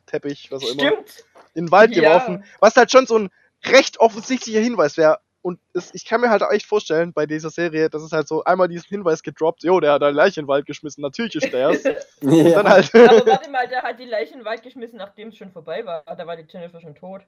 Teppich, 0.05 0.51
was 0.51 0.63
auch 0.63 0.69
immer, 0.71 0.87
Stimmt. 0.87 1.25
in 1.53 1.65
den 1.65 1.71
Wald 1.71 1.95
Ja. 1.95 2.01
geworfen. 2.01 2.43
Was 2.59 2.75
halt 2.77 2.91
schon 2.91 3.05
so 3.05 3.17
ein 3.19 3.29
recht 3.65 3.99
offensichtlicher 3.99 4.61
Hinweis 4.61 4.95
wäre. 4.97 5.19
Und 5.41 5.59
es, 5.73 5.93
ich 5.93 6.05
kann 6.05 6.19
mir 6.21 6.29
halt 6.29 6.43
auch 6.43 6.51
echt 6.51 6.65
vorstellen, 6.65 7.13
bei 7.13 7.25
dieser 7.25 7.49
Serie, 7.49 7.89
dass 7.89 8.01
es 8.03 8.11
halt 8.11 8.27
so 8.27 8.43
einmal 8.43 8.67
diesen 8.67 8.87
Hinweis 8.89 9.23
gedroppt, 9.23 9.63
jo, 9.63 9.79
der 9.79 9.93
hat 9.93 10.03
eine 10.03 10.11
Leiche 10.15 10.39
in 10.41 10.45
den 10.45 10.49
Wald 10.49 10.65
geschmissen, 10.65 11.01
natürlich 11.01 11.35
ist 11.35 11.51
der 11.53 11.69
es. 11.69 11.83
Und 12.21 12.31
ja. 12.45 12.55
dann 12.61 12.67
halt, 12.69 12.93
Aber 12.95 13.25
warte 13.25 13.49
mal, 13.49 13.67
der 13.67 13.83
hat 13.83 13.99
die 13.99 14.05
Leiche 14.05 14.33
in 14.33 14.39
den 14.39 14.45
Wald 14.45 14.63
geschmissen, 14.63 14.97
nachdem 14.97 15.29
es 15.29 15.37
schon 15.37 15.51
vorbei 15.51 15.85
war. 15.85 16.03
Da 16.05 16.25
war 16.27 16.35
die 16.35 16.45
Jennifer 16.49 16.81
schon 16.81 16.95
tot. 16.95 17.21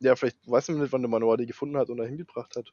ja, 0.00 0.14
vielleicht 0.16 0.36
weiß 0.46 0.68
man 0.68 0.80
nicht, 0.80 0.92
wann 0.92 1.02
der 1.02 1.08
Manoa 1.10 1.36
die 1.36 1.46
gefunden 1.46 1.76
hat 1.76 1.88
und 1.90 1.96
da 1.96 2.04
hingebracht 2.04 2.54
hat. 2.56 2.72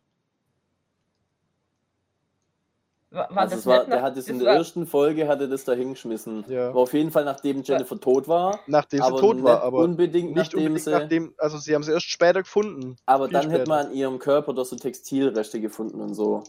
War, 3.14 3.30
war 3.30 3.38
Also 3.40 3.52
das 3.56 3.60
es 3.60 3.66
war, 3.66 3.86
der 3.86 4.02
hat 4.02 4.16
es 4.16 4.28
in 4.30 4.40
der 4.40 4.48
war- 4.48 4.56
ersten 4.56 4.88
Folge 4.88 5.28
hat 5.28 5.42
er 5.42 5.48
das 5.48 5.66
da 5.66 5.74
hingeschmissen. 5.74 6.46
Ja. 6.48 6.70
Aber 6.70 6.80
auf 6.80 6.94
jeden 6.94 7.12
Fall, 7.12 7.26
nachdem 7.26 7.62
Jennifer 7.62 8.00
tot 8.00 8.28
war. 8.30 8.62
Nachdem 8.68 9.00
sie 9.02 9.06
aber 9.06 9.20
tot 9.20 9.44
war, 9.44 9.62
aber 9.64 9.80
unbedingt, 9.80 10.28
nicht 10.30 10.36
nachdem 10.38 10.60
unbedingt 10.60 10.80
sie. 10.82 10.92
nachdem, 10.92 11.34
also 11.38 11.58
sie 11.58 11.76
haben 11.76 11.84
sie 11.84 11.92
erst 11.92 12.10
später 12.10 12.42
gefunden. 12.42 12.96
aber 13.06 13.28
dann 13.28 13.50
hätte 13.50 13.64
später. 13.66 13.70
man 13.70 13.88
an 13.88 13.94
ihrem 13.94 14.18
Körper 14.18 14.54
doch 14.54 14.64
so 14.66 14.78
Textilreste 14.78 15.60
gefunden 15.60 16.00
und 16.00 16.14
so. 16.16 16.44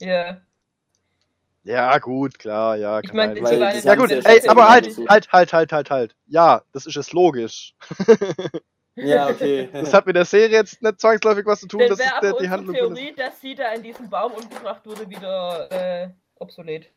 Ja. 0.00 0.36
Ja, 1.64 1.96
gut, 1.98 2.38
klar, 2.38 2.76
ja. 2.76 2.98
Ich 3.00 3.06
kann 3.08 3.16
meine, 3.16 3.40
war 3.40 3.52
jetzt- 3.52 3.84
ja 3.84 3.92
haben 3.92 4.00
gut, 4.00 4.10
ja 4.10 4.18
ey, 4.18 4.48
aber 4.48 4.68
halt, 4.68 4.98
halt, 5.08 5.32
halt, 5.32 5.52
halt, 5.52 5.72
halt, 5.72 5.90
halt. 5.90 6.16
Ja, 6.26 6.62
das 6.72 6.86
ist 6.86 6.96
jetzt 6.96 7.12
logisch. 7.12 7.74
Ja, 8.96 9.28
okay. 9.28 9.68
Das 9.72 9.92
hat 9.94 10.06
mit 10.06 10.16
der 10.16 10.24
Serie 10.24 10.50
jetzt 10.56 10.82
nicht 10.82 11.00
zwangsläufig 11.00 11.46
was 11.46 11.60
zu 11.60 11.66
tun, 11.66 11.80
Dann 11.80 11.88
das 11.90 12.00
ist 12.00 12.12
der, 12.22 12.32
die 12.34 12.48
Handlung. 12.50 12.74
Theorie, 12.74 13.14
dass 13.16 13.40
sie 13.40 13.54
da 13.54 13.72
in 13.72 13.82
diesen 13.82 14.08
Baum 14.10 14.32
umgebracht 14.32 14.84
wurde, 14.84 15.08
wieder 15.08 15.70
äh, 15.70 16.08
obsolet. 16.38 16.90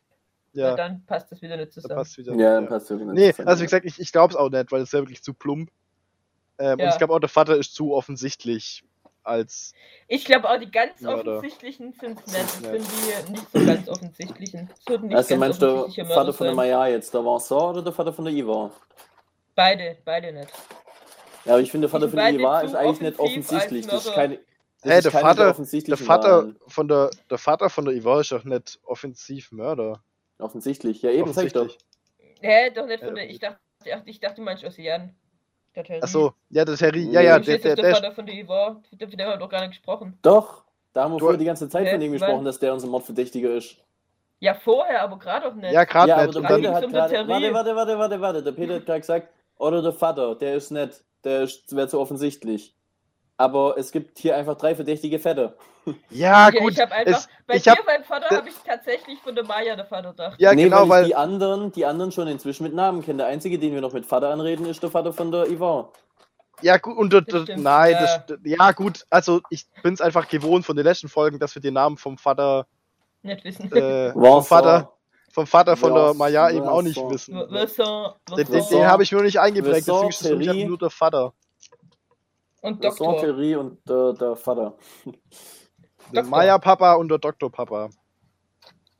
Ja, 0.52 0.70
Weil 0.70 0.76
Dann 0.76 1.04
passt 1.06 1.30
das 1.32 1.40
wieder 1.42 1.56
nicht 1.56 1.72
zusammen. 1.72 1.96
passt 1.96 2.16
wieder. 2.18 2.34
ja, 2.34 2.54
dann 2.54 2.66
passt 2.68 2.88
wirklich 2.90 3.08
Nee, 3.08 3.26
nicht. 3.28 3.40
also 3.46 3.60
wie 3.60 3.66
gesagt, 3.66 3.84
ich, 3.86 3.98
ich 4.00 4.12
glaube 4.12 4.32
es 4.32 4.36
auch 4.36 4.48
nicht, 4.50 4.72
weil 4.72 4.82
es 4.82 4.92
ja 4.92 5.00
wirklich 5.00 5.22
zu 5.22 5.34
plump. 5.34 5.70
Ähm, 6.58 6.72
Und 6.74 6.78
Ja. 6.80 6.90
ich 6.90 6.98
glaube 6.98 7.12
auch, 7.14 7.18
der 7.18 7.28
Vater 7.28 7.56
ist 7.56 7.74
zu 7.74 7.92
offensichtlich 7.94 8.82
als. 9.22 9.72
Ich 10.08 10.24
glaube 10.24 10.48
auch, 10.48 10.58
die 10.58 10.70
ganz 10.70 11.00
Mörder. 11.02 11.38
offensichtlichen 11.38 11.92
sind 12.00 12.20
es 12.26 12.32
nicht. 12.32 12.72
nicht. 12.72 12.84
sind 12.90 13.26
die 13.26 13.32
nicht 13.32 13.46
so 13.52 13.66
ganz 13.66 13.88
offensichtlichen. 13.88 14.60
Nicht 14.88 14.90
Also 15.14 15.28
ganz 15.28 15.40
meinst 15.40 15.62
du 15.62 15.88
Vater 16.06 16.32
von 16.32 16.46
der. 16.46 16.56
Maya 16.56 16.86
jetzt, 16.88 17.12
der 17.12 17.22
Vincent 17.24 17.60
oder 17.60 17.82
der 17.82 17.92
Vater 17.92 18.12
von 18.12 18.24
der 18.24 18.32
Iva? 18.34 18.70
Beide, 19.54 19.96
beide 20.04 20.32
nicht. 20.32 20.52
Ja, 21.46 21.52
aber 21.54 21.62
ich 21.62 21.70
finde, 21.70 21.86
der 21.86 21.90
Vater 21.90 22.08
von 22.08 22.16
der 22.18 22.38
beide 22.42 22.66
ist 22.66 22.74
eigentlich 22.74 23.00
nicht 23.00 23.18
offensiv 23.18 23.50
offensichtlich. 23.52 23.86
Das 23.86 23.94
ist 24.04 24.06
Mörder. 24.06 24.20
keine. 24.20 24.38
Das 24.82 24.92
Hä, 24.92 24.98
ist 24.98 25.04
der 25.04 25.12
Vater- 25.12 25.54
Der 25.54 25.96
Vater 25.96 26.52
von 26.68 26.88
der, 26.88 27.10
der 27.30 27.38
Vater 27.38 27.70
von 27.70 27.84
der 27.86 27.94
Ivar 27.94 28.20
ist 28.20 28.32
doch 28.32 28.44
nicht 28.44 28.78
offensiv 28.84 29.52
Mörder. 29.52 30.02
Offensichtlich. 30.38 31.02
Ja, 31.02 31.10
eben, 31.10 31.32
sag 31.32 31.46
ich 31.46 31.52
doch. 31.52 31.62
Offensichtlich. 31.62 32.40
Hä, 32.42 32.70
doch 32.70 32.86
nicht 32.86 33.02
von 33.02 33.14
der. 33.14 33.30
Ich 33.30 33.38
dachte, 33.38 33.58
ich 34.04 34.20
dachte, 34.20 34.36
du 34.36 34.42
meinst 34.42 34.64
Ocean. 34.64 35.14
Der. 35.74 36.02
Achso, 36.02 36.32
ja, 36.48 36.64
der 36.64 36.74
Terry, 36.76 37.02
ja, 37.10 37.20
ja, 37.20 37.38
der, 37.38 37.58
der, 37.58 37.58
der, 37.58 37.74
der, 37.76 37.84
der, 37.84 37.94
Vater 37.96 38.12
von 38.12 38.24
der 38.24 38.34
Ivar. 38.34 38.82
Von 38.88 38.98
dem 38.98 39.10
haben 39.10 39.18
wir 39.18 39.36
doch 39.36 39.48
gar 39.48 39.60
nicht 39.60 39.70
gesprochen. 39.72 40.18
Doch, 40.22 40.64
da 40.94 41.04
haben 41.04 41.12
wir 41.12 41.18
Du- 41.18 41.24
vorher 41.26 41.38
die 41.38 41.44
ganze 41.44 41.68
Zeit 41.68 41.88
von 41.88 42.00
dem 42.00 42.12
wann? 42.12 42.18
gesprochen, 42.18 42.44
dass 42.46 42.58
der 42.58 42.72
unser 42.72 42.86
Mordverdächtiger 42.88 43.50
ist. 43.54 43.76
Ja, 44.40 44.54
vorher, 44.54 45.02
aber 45.02 45.18
gerade 45.18 45.46
auch 45.48 45.54
nicht. 45.54 45.72
ja, 45.72 45.84
gerade 45.84 46.08
ja, 46.10 46.16
aber 46.16 46.24
nicht. 46.26 46.34
der 46.34 46.42
Und 46.42 46.48
Peter 46.48 46.62
dann, 46.62 46.74
hat 46.74 47.10
gerade. 47.10 47.28
Warte, 47.28 47.52
warte, 47.54 47.76
warte, 47.76 47.98
warte, 47.98 48.20
warte. 48.20 48.42
Der 48.42 48.52
Peter 48.52 48.74
hat 48.76 48.86
gerade 48.86 49.00
gesagt, 49.00 49.28
oder 49.58 49.82
der 49.82 49.92
Vater, 49.92 50.34
der 50.34 50.54
ist 50.56 50.70
nett. 50.70 51.02
Der 51.26 51.48
wäre 51.70 51.88
zu 51.88 51.98
offensichtlich. 52.00 52.74
Aber 53.36 53.76
es 53.76 53.90
gibt 53.92 54.18
hier 54.18 54.36
einfach 54.36 54.56
drei 54.56 54.74
verdächtige 54.74 55.18
Väter. 55.18 55.56
ja, 56.10 56.48
Ja, 56.48 56.50
gut. 56.50 56.72
ich 56.72 56.80
habe 56.80 56.92
einfach. 56.92 57.18
es, 57.18 57.28
bei 57.46 57.56
ich 57.56 57.64
dir 57.64 57.72
hab, 57.72 57.84
beim 57.84 58.04
Vater 58.04 58.34
habe 58.34 58.48
ich 58.48 58.54
tatsächlich 58.64 59.18
von 59.20 59.34
der 59.34 59.44
Maya 59.44 59.76
der 59.76 59.84
Vater 59.84 60.10
gedacht. 60.10 60.40
ja, 60.40 60.54
nee, 60.54 60.64
genau, 60.64 60.82
weil, 60.82 60.88
weil. 60.88 61.02
ich 61.02 61.08
die 61.08 61.16
anderen, 61.16 61.72
die 61.72 61.84
anderen 61.84 62.12
schon 62.12 62.28
inzwischen 62.28 62.62
mit 62.62 62.74
Namen 62.74 63.02
kenne. 63.02 63.18
Der 63.18 63.26
einzige, 63.26 63.58
den 63.58 63.74
wir 63.74 63.80
noch 63.80 63.92
mit 63.92 64.06
Vater 64.06 64.30
anreden, 64.30 64.66
ist 64.66 64.82
der 64.82 64.90
Vater 64.90 65.12
von 65.12 65.32
der 65.32 65.46
Yvonne. 65.46 65.88
Ja, 66.62 66.78
gut, 66.78 66.96
und 66.96 67.12
der, 67.12 67.20
Das 67.22 67.32
der, 67.32 67.42
stimmt, 67.42 67.62
nein, 67.64 67.92
ja. 67.92 68.18
das, 68.26 68.38
ja, 68.44 68.72
gut, 68.72 69.04
also 69.10 69.40
ich 69.50 69.66
bin's 69.82 70.00
einfach 70.00 70.28
gewohnt 70.28 70.64
von 70.64 70.76
den 70.76 70.86
letzten 70.86 71.08
Folgen, 71.08 71.38
dass 71.38 71.54
wir 71.54 71.60
den 71.60 71.74
Namen 71.74 71.98
vom 71.98 72.16
Vater, 72.16 72.66
Nicht 73.22 73.44
wissen. 73.44 73.70
äh, 73.72 74.12
vom. 74.12 74.42
Vater, 74.42 74.95
vom 75.36 75.46
Vater 75.46 75.76
von 75.76 75.92
der 75.92 76.14
Maya 76.14 76.50
eben 76.50 76.66
auch 76.66 76.80
nicht 76.80 76.96
wissen. 76.96 77.34
Den, 77.34 78.46
den, 78.46 78.68
den 78.70 78.86
habe 78.86 79.02
ich 79.02 79.12
mir 79.12 79.18
noch 79.18 79.24
nicht 79.24 79.38
eingeprägt, 79.38 79.86
deswegen 79.86 80.08
ist 80.08 80.22
es 80.22 80.30
mich 80.34 80.64
nur 80.64 80.78
der 80.78 80.88
Vater. 80.88 81.34
und 82.62 82.82
Doktor. 82.82 83.20
Thierry 83.20 83.54
und 83.54 83.86
der, 83.86 84.14
der 84.14 84.34
Vater. 84.34 84.78
Der. 86.14 86.22
Maya-Papa 86.22 86.94
und 86.94 87.08
der 87.10 87.18
Doktor-Papa. 87.18 87.90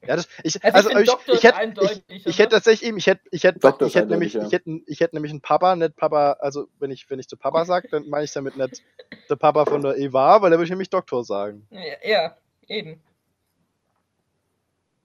Ja, 0.06 0.16
das, 0.16 0.28
ich, 0.44 0.62
Also, 0.62 0.90
also, 0.90 0.90
ich, 0.90 0.98
ich, 0.98 1.08
Doktor 1.08 1.34
ich, 1.34 1.38
ist 1.38 1.44
hätte, 1.44 1.56
ich, 1.56 1.62
eindeutig. 1.62 2.26
ich 2.26 2.38
hätte 2.38 2.50
tatsächlich 2.50 2.86
eben, 2.86 2.98
ich 2.98 3.06
hätte, 3.06 3.22
ich 3.30 3.44
hätte, 3.44 3.58
Doktor 3.60 3.86
ich 3.86 3.94
hätte 3.94 4.08
nämlich, 4.08 4.34
eindeutig, 4.36 4.46
ich 4.46 4.52
hätte, 4.52 4.90
ich 4.92 5.00
hätte 5.00 5.16
nämlich 5.16 5.32
einen 5.32 5.40
Papa, 5.40 5.74
nicht 5.74 5.96
Papa, 5.96 6.32
also 6.40 6.66
wenn 6.78 6.90
ich, 6.90 7.08
wenn 7.08 7.18
ich 7.18 7.28
zu 7.28 7.38
Papa 7.38 7.64
sage, 7.64 7.88
dann 7.90 8.10
meine 8.10 8.24
ich 8.24 8.32
damit 8.32 8.58
nicht 8.58 8.82
der 9.30 9.36
Papa 9.36 9.64
von 9.64 9.80
der 9.80 9.96
Eva, 9.96 10.42
weil 10.42 10.50
da 10.50 10.56
würde 10.58 10.64
ich 10.64 10.70
nämlich 10.70 10.90
Doktor 10.90 11.24
sagen. 11.24 11.66
ja, 11.70 11.80
ja, 12.04 12.36
eben. 12.68 13.00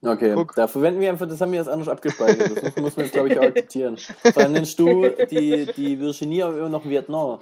Okay, 0.03 0.33
Guck. 0.33 0.55
da 0.55 0.67
verwenden 0.67 0.99
wir 0.99 1.09
einfach, 1.09 1.27
das 1.27 1.39
haben 1.41 1.51
wir 1.51 1.59
jetzt 1.59 1.67
anders 1.67 1.87
abgespeichert. 1.87 2.57
Das 2.57 2.63
muss, 2.63 2.75
muss 2.77 2.97
man 2.97 3.05
jetzt, 3.05 3.13
glaube 3.13 3.29
ich, 3.29 3.37
auch 3.39 3.43
akzeptieren. 3.43 3.97
Vor 3.97 4.37
allem 4.37 4.53
nennst 4.53 4.79
du 4.79 5.09
die, 5.29 5.67
die 5.75 5.99
Virginie 5.99 6.45
aber 6.47 6.57
immer 6.57 6.69
noch 6.69 6.85
Vietnam. 6.85 7.39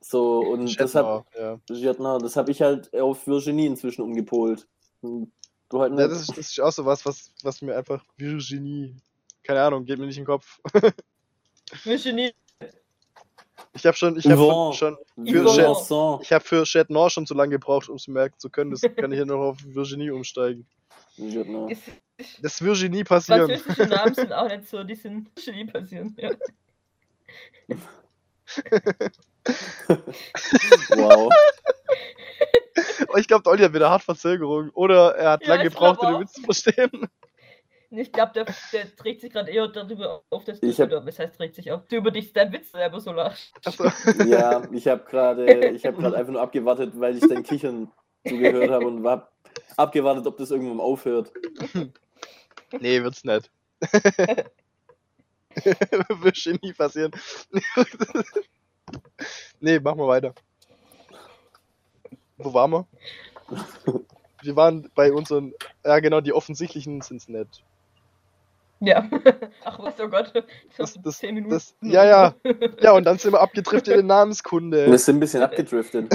So, 0.00 0.40
und 0.40 0.78
das 0.80 0.94
hab, 0.94 1.26
ja. 1.36 1.58
Girardin, 1.66 2.22
das 2.22 2.36
habe 2.36 2.50
ich 2.52 2.62
halt 2.62 2.94
auf 2.94 3.26
Virginie 3.26 3.66
inzwischen 3.66 4.02
umgepolt. 4.02 4.68
Und 5.00 5.32
Du 5.72 5.80
halt 5.80 5.92
Ja, 5.98 6.06
nicht. 6.06 6.10
das, 6.12 6.20
ist, 6.20 6.30
das 6.30 6.38
ist 6.50 6.60
auch 6.60 6.70
so 6.70 6.84
was, 6.84 7.04
was, 7.06 7.32
was 7.42 7.62
mir 7.62 7.74
einfach 7.74 8.04
Virginie, 8.18 8.94
keine 9.42 9.62
Ahnung, 9.62 9.86
geht 9.86 9.98
mir 9.98 10.04
nicht 10.04 10.18
in 10.18 10.22
den 10.24 10.26
Kopf. 10.26 10.60
Virginie. 11.84 12.32
Ich 13.72 13.86
habe 13.86 13.96
schon, 13.96 14.18
ich 14.18 14.26
habe 14.26 14.36
Yvonne. 14.36 14.74
schon, 14.74 14.98
Für. 15.26 15.46
Chanson. 15.46 16.20
ich 16.20 16.30
habe 16.30 16.44
für 16.44 16.64
Chat 16.64 16.90
Nord 16.90 17.10
schon 17.12 17.26
zu 17.26 17.32
lange 17.32 17.52
gebraucht, 17.52 17.88
um 17.88 17.96
es 17.96 18.06
merken 18.06 18.38
zu 18.38 18.50
können. 18.50 18.70
Das 18.70 18.82
kann 18.82 19.12
ich 19.12 19.18
ja 19.18 19.24
noch 19.24 19.40
auf 19.40 19.58
Virginie 19.64 20.14
umsteigen. 20.14 20.66
Ist- 21.16 21.82
ist- 22.16 22.42
Das 22.44 22.62
Virginie 22.62 23.04
passieren. 23.04 23.48
Französische 23.48 23.86
Namen 23.88 24.14
sind 24.14 24.32
auch 24.32 24.48
nicht 24.48 24.68
so, 24.68 24.82
die 24.84 24.94
sind 24.94 25.30
Genie 25.36 25.64
passieren. 25.66 26.16
Ja. 26.18 26.30
Wow. 30.90 31.30
Oh, 33.08 33.16
ich 33.16 33.26
glaube, 33.28 33.48
Olli 33.50 33.62
hat 33.62 33.74
wieder 33.74 33.90
hart 33.90 34.02
Verzögerung. 34.02 34.70
Oder 34.70 35.14
er 35.16 35.30
hat 35.32 35.42
Ja, 35.42 35.48
lange 35.54 35.64
gebraucht, 35.64 36.00
um 36.02 36.12
den 36.12 36.20
Witz 36.22 36.32
zu 36.32 36.42
verstehen. 36.42 37.08
Ich 37.90 38.10
glaube, 38.10 38.32
der, 38.32 38.46
der 38.72 38.96
trägt 38.96 39.20
sich 39.20 39.30
gerade 39.32 39.50
eher 39.50 39.68
darüber 39.68 40.22
auf, 40.30 40.44
dass 40.44 40.60
du, 40.60 40.66
Ich 40.66 40.80
hab- 40.80 40.88
oder 40.88 41.04
was 41.04 41.18
heißt 41.18 41.36
trägt 41.36 41.54
sich 41.56 41.70
auf, 41.72 41.86
du 41.88 41.96
über 41.96 42.10
dich 42.10 42.32
deinen 42.32 42.52
Witz 42.52 42.72
selber 42.72 43.00
so 43.00 43.12
lachst. 43.12 43.52
Achso. 43.66 43.84
Ja, 44.24 44.62
ich 44.72 44.88
habe 44.88 45.04
gerade 45.04 45.68
ich 45.70 45.84
hab 45.84 45.98
einfach 46.02 46.32
nur 46.32 46.40
abgewartet, 46.40 46.92
weil 46.98 47.16
ich 47.18 47.28
dein 47.28 47.42
Kichern 47.42 47.90
zugehört 48.26 48.70
habe 48.70 48.86
und 48.86 49.04
hab 49.06 49.32
abgewartet, 49.76 50.26
ob 50.26 50.36
das 50.38 50.50
irgendwann 50.50 50.80
aufhört. 50.80 51.32
Nee, 52.80 53.02
wird's 53.02 53.22
nicht. 53.22 53.50
Virginie 56.08 56.72
passieren. 56.72 57.12
nee, 59.60 59.78
machen 59.78 59.98
wir 59.98 60.08
weiter. 60.08 60.34
Wo 62.38 62.54
waren 62.54 62.70
wir? 62.70 62.86
Wir 64.42 64.56
waren 64.56 64.90
bei 64.94 65.12
unseren, 65.12 65.52
ja 65.84 65.98
genau, 66.00 66.22
die 66.22 66.32
offensichtlichen 66.32 67.02
sind's 67.02 67.28
nicht. 67.28 67.62
Ja. 68.80 69.06
Ach 69.64 69.78
was, 69.78 70.00
oh 70.00 70.08
Gott. 70.08 70.32
Das- 70.78 70.98
das- 71.02 71.18
10 71.18 71.34
Minuten. 71.34 71.52
das- 71.52 71.74
ja, 71.82 72.04
ja. 72.06 72.34
Ja, 72.80 72.92
und 72.92 73.04
dann 73.04 73.18
sind 73.18 73.32
wir 73.32 73.40
abgedriftet 73.40 73.98
in 73.98 74.06
Namenskunde. 74.06 74.86
Wir 74.90 74.98
sind 74.98 75.16
ein 75.16 75.20
bisschen 75.20 75.42
abgedriftet. 75.42 76.10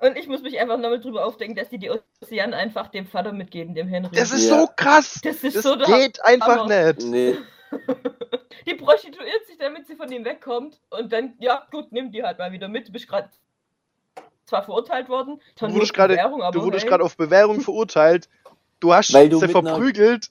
Und 0.00 0.16
ich 0.16 0.26
muss 0.28 0.42
mich 0.42 0.58
einfach 0.58 0.78
nochmal 0.78 1.00
drüber 1.00 1.26
aufdenken, 1.26 1.56
dass 1.56 1.68
die 1.68 1.78
die 1.78 1.90
Ozean 1.90 2.54
einfach 2.54 2.88
dem 2.88 3.06
Vater 3.06 3.32
mitgeben, 3.32 3.74
dem 3.74 3.86
Henry. 3.88 4.14
Das 4.14 4.32
ist 4.32 4.48
Ja. 4.48 4.60
so 4.60 4.68
krass! 4.74 5.20
Das 5.22 5.44
ist 5.44 5.56
Das 5.56 5.62
so 5.62 5.76
geht 5.76 6.24
einfach 6.24 6.60
Hammer. 6.60 6.92
nicht. 6.94 7.02
Nee, 7.02 7.36
Die 8.66 8.74
prostituiert 8.74 9.46
sich, 9.46 9.58
damit 9.58 9.86
sie 9.86 9.96
von 9.96 10.10
ihm 10.10 10.24
wegkommt. 10.24 10.80
Und 10.90 11.12
dann, 11.12 11.34
ja, 11.38 11.66
gut, 11.70 11.92
nimm 11.92 12.10
die 12.10 12.22
halt 12.22 12.38
mal 12.38 12.52
wieder 12.52 12.68
mit. 12.68 12.88
Du 12.88 12.92
bist 12.92 13.08
gerade 13.08 13.30
zwar 14.44 14.62
verurteilt 14.64 15.08
worden. 15.08 15.40
Du 15.58 15.72
wurdest 15.72 15.94
gerade 15.94 16.16
hey. 16.16 16.80
gerade 16.86 17.04
auf 17.04 17.16
Bewährung 17.16 17.60
verurteilt. 17.60 18.28
Du 18.80 18.92
hast 18.94 19.12
Weil 19.12 19.28
du 19.28 19.38
sie 19.38 19.48
verprügelt. 19.48 20.30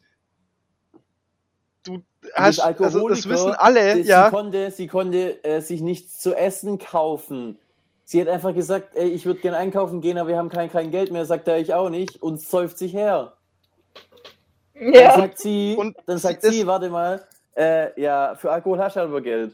Du 1.84 2.04
hast, 2.34 2.60
also 2.60 3.08
das 3.08 3.30
wissen 3.30 3.54
alle, 3.54 3.96
sie, 3.96 4.02
ja. 4.02 4.26
sie 4.26 4.32
konnte, 4.32 4.72
sie 4.72 4.88
konnte 4.88 5.44
äh, 5.44 5.62
sich 5.62 5.82
nichts 5.82 6.20
zu 6.20 6.36
essen 6.36 6.78
kaufen. 6.78 7.58
Sie 8.12 8.20
hat 8.20 8.28
einfach 8.28 8.56
gesagt, 8.56 8.96
ey, 8.96 9.08
ich 9.10 9.28
würde 9.28 9.40
gerne 9.40 9.58
einkaufen 9.58 10.02
gehen, 10.02 10.18
aber 10.18 10.30
wir 10.30 10.38
haben 10.38 10.50
kein, 10.50 10.72
kein 10.72 10.90
Geld 10.90 11.12
mehr. 11.12 11.26
Sagt 11.26 11.48
er, 11.48 11.60
ich 11.60 11.76
auch 11.76 11.92
nicht. 11.92 12.20
Und 12.24 12.42
säuft 12.42 12.80
sich 12.80 12.92
her. 12.92 13.34
Dann 14.74 14.94
Ja. 14.94 15.14
sagt 15.16 15.38
sie, 15.38 15.76
Und 15.78 15.96
dann 16.08 16.18
sagt 16.18 16.42
sie, 16.42 16.66
warte 16.66 16.90
mal, 16.90 17.24
äh, 17.56 18.02
ja, 18.02 18.34
für 18.34 18.52
Alkohol 18.52 18.80
hast 18.80 18.96
du 18.96 19.02
aber 19.02 19.22
Geld. 19.22 19.54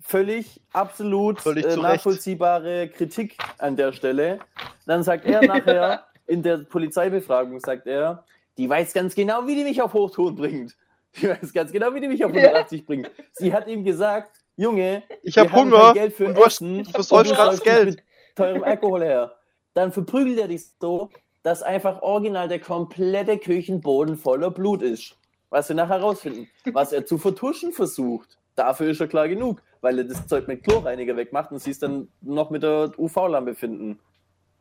Völlig, 0.00 0.60
absolut 0.72 1.40
Völlig 1.40 1.64
äh, 1.64 1.76
nachvollziehbare 1.76 2.88
Kritik 2.88 3.38
an 3.58 3.76
der 3.76 3.92
Stelle. 3.92 4.40
Dann 4.86 5.04
sagt 5.04 5.24
er 5.24 5.42
nachher 5.46 6.06
in 6.26 6.42
der 6.42 6.56
Polizeibefragung, 6.58 7.60
sagt 7.60 7.86
er, 7.86 8.24
die 8.58 8.68
weiß 8.68 8.94
ganz 8.94 9.14
genau, 9.14 9.46
wie 9.46 9.54
die 9.54 9.62
mich 9.62 9.80
auf 9.80 9.92
Hochtouren 9.94 10.34
bringt. 10.34 10.74
Die 11.14 11.28
weiß 11.28 11.52
ganz 11.52 11.70
genau, 11.70 11.94
wie 11.94 12.00
die 12.00 12.08
mich 12.08 12.24
auf 12.24 12.34
Ja. 12.34 12.40
180 12.48 12.84
bringt. 12.84 13.08
Sie 13.34 13.54
hat 13.54 13.68
ihm 13.68 13.84
gesagt, 13.84 14.32
Junge, 14.56 15.02
Ich 15.22 15.36
wir 15.36 15.42
hab 15.44 15.52
haben 15.52 15.70
Hunger 15.72 15.84
kein 15.86 15.94
Geld 15.94 16.12
für 16.14 16.26
und 16.28 16.34
du 16.36 16.44
hast- 16.44 16.54
Essen 16.62 16.84
du 16.84 16.90
versäufst 16.90 17.30
und 17.32 17.36
grad 17.36 17.52
das 17.52 17.62
Geld. 17.62 17.86
mit 17.96 18.02
teurem 18.34 18.64
Alkohol 18.64 19.02
her. 19.02 19.34
Dann 19.74 19.92
verprügelt 19.92 20.38
er 20.38 20.48
dich 20.48 20.62
so, 20.80 21.10
dass 21.42 21.62
einfach 21.62 22.00
original 22.02 22.48
der 22.48 22.60
komplette 22.60 23.38
Küchenboden 23.38 24.16
voller 24.16 24.50
Blut 24.50 24.82
ist. 24.82 25.16
Was 25.50 25.68
wir 25.68 25.76
nachher 25.76 25.98
herausfinden. 26.00 26.48
Was 26.72 26.92
er 26.92 27.06
zu 27.06 27.18
vertuschen 27.18 27.72
versucht, 27.72 28.38
dafür 28.56 28.88
ist 28.90 29.00
er 29.00 29.06
klar 29.06 29.28
genug, 29.28 29.62
weil 29.80 29.98
er 29.98 30.04
das 30.04 30.26
Zeug 30.26 30.48
mit 30.48 30.64
Chlorreiniger 30.64 31.16
wegmacht 31.16 31.52
und 31.52 31.58
sie 31.60 31.70
es 31.70 31.78
dann 31.78 32.08
noch 32.20 32.50
mit 32.50 32.62
der 32.62 32.90
UV-Lampe 32.98 33.54
finden. 33.54 34.00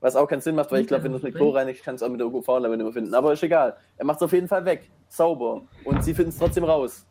Was 0.01 0.15
auch 0.15 0.27
keinen 0.27 0.41
Sinn 0.41 0.55
macht, 0.55 0.71
weil 0.71 0.81
ich 0.81 0.87
glaube, 0.87 1.05
wenn 1.05 1.11
du 1.13 1.17
es 1.17 1.23
mit 1.23 1.33
Chlor 1.35 1.55
reinigst, 1.55 1.83
kannst 1.83 2.01
du 2.01 2.05
es 2.05 2.09
auch 2.09 2.11
mit 2.11 2.19
der 2.19 2.27
UV-Lampe 2.27 2.77
nicht 2.77 2.83
mehr 2.83 2.93
finden. 2.93 3.13
Aber 3.15 3.33
ist 3.33 3.41
egal. 3.41 3.77
Er 3.97 4.05
macht 4.05 4.17
es 4.17 4.23
auf 4.23 4.33
jeden 4.33 4.47
Fall 4.47 4.63
weg. 4.65 4.89
Sauber. 5.07 5.63
Und 5.85 6.03
sie 6.03 6.13
finden 6.13 6.29
es 6.29 6.37
trotzdem 6.37 6.65
raus. 6.65 7.05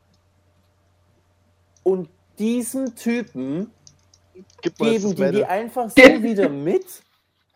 Und 1.83 2.09
diesem 2.39 2.95
Typen 2.97 3.71
geben 4.63 5.15
die 5.15 5.31
die 5.33 5.45
einfach 5.45 5.91
so 5.91 5.97
wieder 6.23 6.49
mit. 6.49 6.85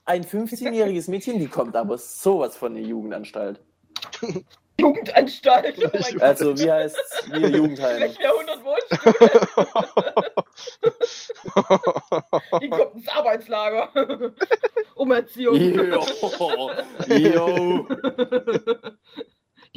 Ein 0.05 0.25
15-jähriges 0.25 1.11
Mädchen, 1.11 1.39
die 1.39 1.49
kommt 1.49 1.77
aber 1.77 1.99
sowas 1.99 2.57
von 2.57 2.73
der 2.75 2.83
Jugendanstalt. 2.83 3.61
Jugendanstalt. 4.81 5.75
Oh 5.79 5.89
mein 5.93 6.01
Ich- 6.01 6.13
Gott. 6.13 6.23
Also, 6.23 6.57
wie 6.59 6.71
heißt 6.73 6.97
Wie 7.33 7.47
Jugendheim? 7.57 8.01
Welches 8.01 8.19
Jahrhundert 8.19 8.65
wohnst 8.65 8.91
du? 12.53 12.59
Die 12.61 12.71
kommt 12.71 12.95
ins 12.95 13.09
Arbeitslager. 13.09 13.91
Umerziehung. 14.95 15.57
Jo, 15.57 16.01
jo. 17.09 17.87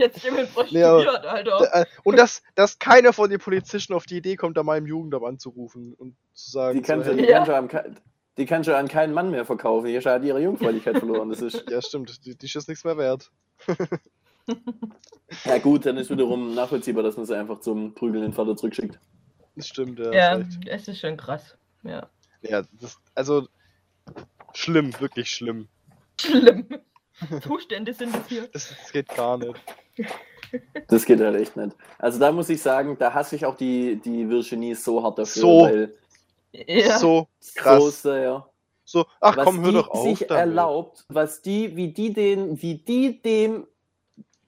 Jetzt 0.01 0.23
Nee, 0.23 0.45
prostituiert, 0.45 1.25
Alter. 1.25 1.81
Äh, 1.81 1.85
Und 2.03 2.17
dass, 2.17 2.41
dass 2.55 2.79
keiner 2.79 3.13
von 3.13 3.29
den 3.29 3.39
Polizisten 3.39 3.93
auf 3.93 4.05
die 4.05 4.17
Idee 4.17 4.35
kommt, 4.35 4.57
da 4.57 4.63
mal 4.63 4.77
im 4.77 4.87
Jugendamt 4.87 5.25
anzurufen 5.25 5.93
und 5.93 6.15
zu 6.33 6.51
sagen, 6.51 6.77
Die 6.77 6.81
kann, 6.81 7.03
so, 7.03 7.13
die, 7.13 7.23
Ja. 7.23 7.45
kann 7.45 7.69
schon 7.69 7.95
die 8.37 8.45
kann 8.45 8.63
schon 8.63 8.73
an 8.73 8.87
keinen 8.87 9.13
Mann 9.13 9.29
mehr 9.29 9.45
verkaufen. 9.45 9.87
Die 9.87 9.99
hat 9.99 10.23
ihre 10.23 10.41
Jungfräulichkeit 10.41 10.97
verloren. 10.97 11.29
Das 11.29 11.41
ist, 11.41 11.63
ja 11.69 11.81
stimmt, 11.81 12.25
die, 12.25 12.35
die 12.35 12.45
ist 12.45 12.67
nichts 12.67 12.83
mehr 12.83 12.97
wert. 12.97 13.31
ja 15.45 15.57
gut, 15.59 15.85
dann 15.85 15.97
ist 15.97 16.09
wiederum 16.09 16.55
nachvollziehbar, 16.55 17.03
dass 17.03 17.17
man 17.17 17.25
sie 17.25 17.37
einfach 17.37 17.59
zum 17.59 17.93
prügelnden 17.93 18.33
Vater 18.33 18.55
zurückschickt. 18.55 18.99
Das 19.55 19.67
stimmt, 19.67 19.99
ja. 19.99 20.11
Ja, 20.11 20.45
es 20.65 20.87
ist 20.87 20.99
schon 20.99 21.17
krass. 21.17 21.55
Ja. 21.83 22.09
ja 22.41 22.63
das, 22.79 22.97
also 23.13 23.47
schlimm, 24.53 24.99
wirklich 24.99 25.29
schlimm. 25.29 25.67
Schlimm. 26.19 26.67
Zustände 27.43 27.93
sind 27.93 28.15
es 28.15 28.27
hier. 28.27 28.47
Das, 28.47 28.69
das 28.69 28.91
geht 28.91 29.09
gar 29.09 29.37
nicht. 29.37 29.53
Das 30.87 31.05
geht 31.05 31.19
halt 31.21 31.35
echt 31.39 31.55
nicht. 31.55 31.75
Also 31.97 32.19
da 32.19 32.31
muss 32.31 32.49
ich 32.49 32.61
sagen, 32.61 32.97
da 32.99 33.13
hasse 33.13 33.35
ich 33.37 33.45
auch 33.45 33.55
die, 33.55 33.95
die 34.03 34.29
Virginie 34.29 34.75
so 34.75 35.01
hart 35.01 35.17
dafür, 35.19 35.41
So. 35.41 35.61
weil 35.63 35.93
Ja. 36.67 36.97
So 36.99 37.27
krass. 37.55 37.81
so 37.81 37.89
sehr. 37.89 38.47
So, 38.83 39.05
ach 39.21 39.37
was 39.37 39.45
komm, 39.45 39.61
hör 39.61 39.69
die 39.69 39.73
doch 39.75 39.89
auf. 39.89 40.03
sich 40.03 40.19
damit. 40.27 40.31
erlaubt, 40.31 41.05
was 41.07 41.41
die, 41.41 41.75
wie 41.77 41.93
die 41.93 42.11
den, 42.11 42.61
wie 42.61 42.75
die 42.75 43.21
dem, 43.21 43.65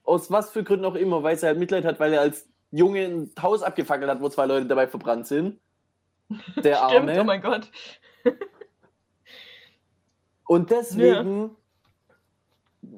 aus 0.03 0.29
was 0.29 0.49
für 0.51 0.63
Gründen 0.65 0.83
auch 0.83 0.95
immer, 0.95 1.23
weil 1.23 1.37
sie 1.37 1.45
halt 1.47 1.57
Mitleid 1.59 1.85
hat, 1.85 1.99
weil 2.01 2.11
er 2.13 2.19
als 2.21 2.45
Junge 2.71 3.05
ein 3.05 3.31
Haus 3.41 3.63
abgefackelt 3.63 4.09
hat, 4.09 4.21
wo 4.21 4.27
zwei 4.27 4.45
Leute 4.45 4.65
dabei 4.65 4.87
verbrannt 4.87 5.27
sind. 5.27 5.59
Der 6.57 6.75
Stimmt, 6.89 7.09
Arme. 7.09 7.21
oh 7.21 7.23
mein 7.23 7.41
Gott. 7.41 7.71
Und 10.45 10.71
deswegen 10.71 11.55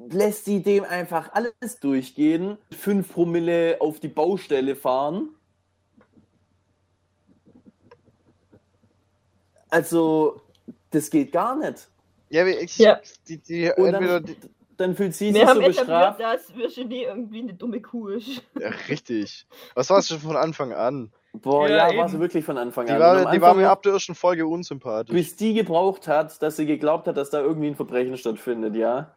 lässt 0.10 0.46
sie 0.46 0.62
dem 0.64 0.84
einfach 0.84 1.32
alles 1.34 1.80
durchgehen, 1.82 2.58
5 2.72 3.12
Promille 3.14 3.78
auf 3.80 4.00
die 4.00 4.08
Baustelle 4.08 4.76
fahren. 4.76 5.30
Also, 9.70 10.42
das 10.92 11.10
geht 11.10 11.32
gar 11.32 11.56
nicht. 11.56 11.88
Ja, 12.30 12.46
wie 12.46 12.52
ich, 12.52 12.78
Ja. 12.78 13.00
die, 13.28 13.38
die, 13.38 13.72
Und 13.76 13.94
entweder 13.94 14.20
dann, 14.22 14.26
die, 14.26 14.36
dann 14.78 14.96
fühlt 14.96 15.14
sie 15.16 15.34
Wir 15.34 15.48
sich 15.48 15.56
so 15.56 15.62
bestraft. 15.62 16.20
dass 16.20 16.56
Virginie 16.56 17.08
irgendwie 17.08 17.40
eine 17.40 17.54
dumme 17.54 17.82
Kuh 17.82 18.10
ist. 18.10 18.42
ja, 18.60 18.70
richtig. 18.90 19.46
Was 19.74 19.90
war 19.90 20.00
es 20.00 20.08
schon 20.08 20.20
von 20.20 20.36
Anfang 20.36 20.74
an? 20.74 21.12
Boah, 21.34 21.68
Ja, 21.68 21.92
ja, 21.92 21.98
war 21.98 22.08
sie 22.10 22.20
wirklich 22.20 22.46
von 22.46 22.58
Anfang 22.58 22.86
Die 22.86 22.94
an. 22.94 23.00
war, 23.00 23.32
die 23.32 23.42
war 23.42 23.54
mir 23.54 23.70
ab 23.70 23.84
der 23.84 23.94
ersten 23.94 24.16
Folge 24.16 24.48
unsympathisch. 24.48 25.14
bis 25.14 25.36
die 25.36 25.54
gebraucht 25.54 26.08
hat, 26.08 26.42
dass 26.42 26.56
sie 26.56 26.66
geglaubt 26.66 27.08
hat, 27.08 27.18
dass 27.18 27.30
da 27.30 27.42
irgendwie 27.42 27.68
ein 27.68 27.76
Verbrechen 27.76 28.16
stattfindet, 28.18 28.76
ja. 28.76 29.16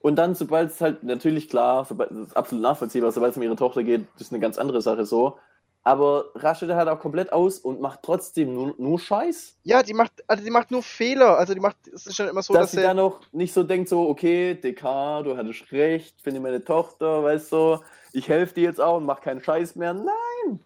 Und 0.00 0.16
dann, 0.16 0.34
sobald 0.34 0.70
es 0.70 0.80
halt 0.80 1.02
natürlich 1.04 1.48
klar, 1.48 1.84
sobald, 1.84 2.10
das 2.10 2.18
ist 2.28 2.36
absolut 2.36 2.62
nachvollziehbar, 2.62 3.12
sobald 3.12 3.32
es 3.32 3.36
um 3.36 3.42
ihre 3.42 3.56
Tochter 3.56 3.82
geht, 3.82 4.06
das 4.14 4.22
ist 4.22 4.32
eine 4.32 4.40
ganz 4.40 4.58
andere 4.58 4.80
Sache 4.80 5.04
so. 5.04 5.38
Aber 5.82 6.26
rastet 6.34 6.70
halt 6.72 6.88
auch 6.88 6.98
komplett 7.00 7.32
aus 7.32 7.58
und 7.58 7.80
macht 7.80 8.00
trotzdem 8.02 8.52
nur, 8.54 8.74
nur 8.78 8.98
Scheiß. 8.98 9.56
Ja, 9.62 9.82
die 9.82 9.94
macht, 9.94 10.12
also 10.26 10.44
die 10.44 10.50
macht 10.50 10.70
nur 10.70 10.82
Fehler. 10.82 11.38
Also 11.38 11.54
die 11.54 11.60
macht, 11.60 11.76
es 11.88 12.06
ist 12.06 12.16
schon 12.16 12.28
immer 12.28 12.42
so, 12.42 12.52
dass 12.52 12.64
dass 12.64 12.70
sie 12.72 12.78
sie, 12.78 12.82
dann 12.82 12.98
auch 12.98 13.20
nicht 13.32 13.52
so 13.54 13.62
denkt, 13.62 13.88
so, 13.88 14.08
okay, 14.08 14.54
DK, 14.54 15.22
du 15.22 15.36
hattest 15.36 15.70
recht, 15.72 16.20
finde 16.20 16.40
meine 16.40 16.62
Tochter, 16.64 17.22
weißt 17.22 17.52
du, 17.52 17.78
ich 18.12 18.28
helfe 18.28 18.54
dir 18.54 18.64
jetzt 18.64 18.80
auch 18.80 18.98
und 18.98 19.06
mach 19.06 19.20
keinen 19.20 19.42
Scheiß 19.42 19.76
mehr. 19.76 19.94
Nein, 19.94 20.60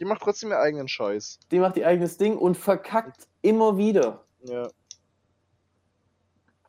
Die 0.00 0.04
macht 0.04 0.22
trotzdem 0.22 0.50
ihren 0.50 0.60
eigenen 0.60 0.88
Scheiß. 0.88 1.40
Die 1.50 1.58
macht 1.58 1.76
ihr 1.76 1.86
eigenes 1.86 2.18
Ding 2.18 2.36
und 2.36 2.56
verkackt 2.56 3.26
immer 3.42 3.76
wieder. 3.78 4.24
Ja. 4.42 4.68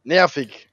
Nervig. 0.04 0.69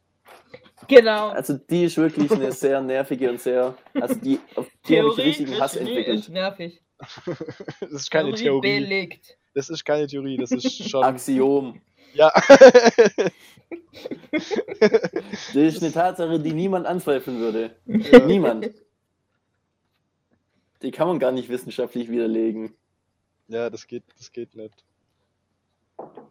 Genau. 0.89 1.29
Also 1.31 1.55
die 1.55 1.85
ist 1.85 1.97
wirklich 1.97 2.31
eine 2.31 2.53
sehr 2.53 2.81
nervige 2.81 3.31
und 3.31 3.41
sehr, 3.41 3.75
also 3.95 4.15
die, 4.17 4.39
auf 4.55 4.67
die 4.89 4.99
habe 4.99 5.09
ich 5.09 5.15
Theorie, 5.17 5.23
richtigen 5.23 5.61
Hass 5.61 5.73
Theorie 5.73 5.89
entwickelt. 5.91 6.21
ist 6.21 6.29
nervig. 6.31 6.83
Das 7.81 7.93
ist 7.93 8.11
keine 8.11 8.33
Theorie. 8.35 8.81
belegt. 8.81 9.37
Das 9.55 9.69
ist 9.71 9.85
keine 9.85 10.07
Theorie, 10.07 10.37
das 10.39 10.51
ist 10.53 10.89
schon. 10.91 11.05
Axiom. 11.05 11.81
ja. 12.15 12.33
Das 14.31 15.57
ist 15.57 15.83
eine 15.83 15.93
Tatsache, 15.93 16.39
die 16.41 16.53
niemand 16.53 16.87
anzweifeln 16.87 17.39
würde. 17.39 17.77
Ja. 17.87 18.19
Niemand. 18.21 18.71
Die 20.83 20.91
kann 20.91 21.09
man 21.09 21.19
gar 21.19 21.33
nicht 21.33 21.49
wissenschaftlich 21.49 22.11
widerlegen. 22.11 22.75
ja, 23.49 23.71
das 23.71 23.87
geht, 23.87 24.05
das 24.19 24.31
geht 24.33 24.55
nicht. 24.55 24.85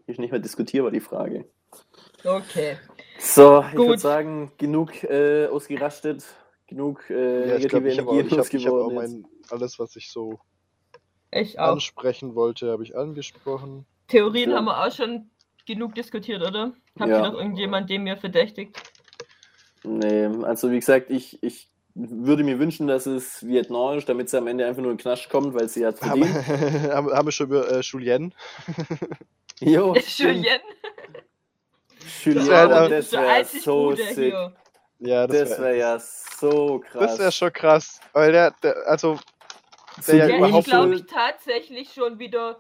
Ist 0.06 0.20
nicht 0.20 0.32
mehr 0.32 0.40
diskutierbar, 0.40 0.92
die 0.92 1.00
Frage. 1.00 1.46
Okay. 2.24 2.78
So, 3.20 3.64
ich 3.70 3.76
Gut. 3.76 3.88
würde 3.88 4.00
sagen, 4.00 4.52
genug 4.58 5.04
äh, 5.04 5.48
ausgerastet, 5.48 6.24
genug 6.68 7.10
äh, 7.10 7.50
Ja, 7.50 7.56
ich 7.58 7.64
negative 7.64 7.90
ich 7.90 8.00
habe 8.00 8.10
auch, 8.10 8.14
Energie 8.14 8.28
ich 8.28 8.40
hab, 8.40 8.54
ich 8.54 8.68
hab 8.68 8.74
auch 8.74 8.92
mein, 8.92 9.26
alles, 9.50 9.80
was 9.80 9.96
ich 9.96 10.12
so 10.12 10.40
Ich 11.32 11.60
auch. 11.60 11.74
ansprechen 11.74 12.36
wollte, 12.36 12.72
habe 12.72 12.84
ich 12.84 12.96
angesprochen. 12.96 13.86
Theorien 14.08 14.52
Ja. 14.52 14.58
haben 14.58 14.66
wir 14.66 14.86
auch 14.86 14.92
schon 14.92 15.30
genug 15.66 15.96
diskutiert, 15.96 16.42
oder? 16.42 16.74
Habt 17.00 17.10
Ja. 17.10 17.18
ihr 17.18 17.32
noch 17.32 17.34
irgendjemand, 17.34 17.90
den 17.90 18.04
mir 18.04 18.18
verdächtigt? 18.18 18.78
Nee, 19.84 20.26
also 20.44 20.72
wie 20.72 20.80
gesagt, 20.80 21.10
ich, 21.10 21.42
ich 21.44 21.70
würde 21.94 22.44
mir 22.44 22.60
wünschen, 22.60 22.88
dass 22.88 23.06
es 23.06 23.46
Vietnam 23.46 23.98
ist, 23.98 24.10
damit 24.10 24.30
sie 24.30 24.38
am 24.38 24.48
Ende 24.48 24.66
einfach 24.66 24.82
nur 24.82 24.92
in 24.92 24.98
den 24.98 25.02
Knast 25.02 25.30
kommt, 25.30 25.54
weil 25.54 25.70
sie 25.70 25.86
hat 25.86 26.02
Haben, 26.02 26.24
verdient. 26.24 26.48
haben, 26.94 27.12
haben 27.12 27.28
wir 27.28 27.32
schon 27.32 27.48
über 27.48 27.72
äh, 27.72 27.82
Julien? 27.82 28.34
Jo. 29.62 29.96
Julien? 30.18 30.60
Wär 32.26 32.66
auch- 32.86 32.90
das 32.90 33.10
der 33.10 33.22
wäre 33.22 33.32
einzig 33.32 33.62
so 33.64 33.96
sick. 33.96 34.10
hier. 34.16 34.54
Ja, 35.00 35.28
das, 35.28 35.38
Das 35.38 35.50
wäre 35.52 35.62
wäre 35.64 35.78
ja 35.78 36.00
so 36.00 36.80
krass. 36.80 37.02
das 37.12 37.20
wär 37.20 37.32
schon 37.32 37.54
krass. 37.54 38.00
Weil 38.14 38.32
der, 38.32 38.52
der 38.64 38.76
also, 38.88 39.20
So 40.02 40.12
der 40.12 40.16
ja 40.22 40.28
Der 40.28 40.38
überhaupt 40.38 40.68
ist, 40.68 40.72
glaube 40.72 40.96
ich, 40.96 41.06
tatsächlich 41.06 41.94
schon 41.94 42.18
wieder 42.20 42.58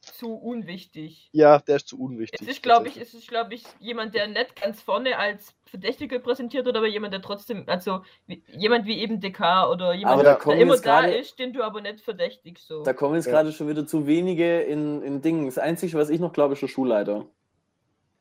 zu 0.00 0.34
unwichtig. 0.34 1.28
ja, 1.32 1.58
der 1.58 1.76
ist 1.76 1.88
zu 1.88 1.98
unwichtig. 2.00 2.40
Es 2.40 2.46
ist, 2.48 2.62
glaube 2.62 2.86
ich, 2.86 2.96
es 3.00 3.12
ist, 3.12 3.26
glaube 3.28 3.54
ich, 3.54 3.64
jemand, 3.80 4.14
der 4.14 4.28
nicht 4.28 4.60
ganz 4.60 4.80
vorne 4.80 5.18
als 5.18 5.52
Verdächtiger 5.64 6.20
präsentiert 6.20 6.64
wird, 6.64 6.76
aber 6.76 6.86
jemand, 6.86 7.12
der 7.12 7.22
trotzdem, 7.22 7.64
also 7.66 8.02
wie, 8.28 8.40
jemand 8.56 8.86
wie 8.86 9.00
eben 9.00 9.20
DK 9.20 9.68
oder 9.68 9.94
jemand, 9.94 10.24
der 10.24 10.36
kommen 10.36 10.60
immer 10.60 10.76
da 10.76 11.00
gerade- 11.00 11.14
ist, 11.16 11.38
den 11.40 11.52
du 11.52 11.62
aber 11.64 11.80
nicht 11.80 12.00
verdächtigst. 12.00 12.68
So. 12.68 12.84
Da 12.84 12.92
kommen 12.92 13.16
jetzt 13.16 13.26
Ja. 13.26 13.32
gerade 13.32 13.50
schon 13.52 13.68
wieder 13.68 13.84
zu 13.84 14.06
wenige 14.06 14.60
in, 14.62 15.02
in 15.02 15.22
Dingen. 15.22 15.46
Das 15.46 15.58
Einzige, 15.58 15.98
was 15.98 16.08
ich 16.08 16.20
noch 16.20 16.32
glaube, 16.32 16.54
ist 16.54 16.62
der 16.62 16.68
Schulleiter. 16.68 17.26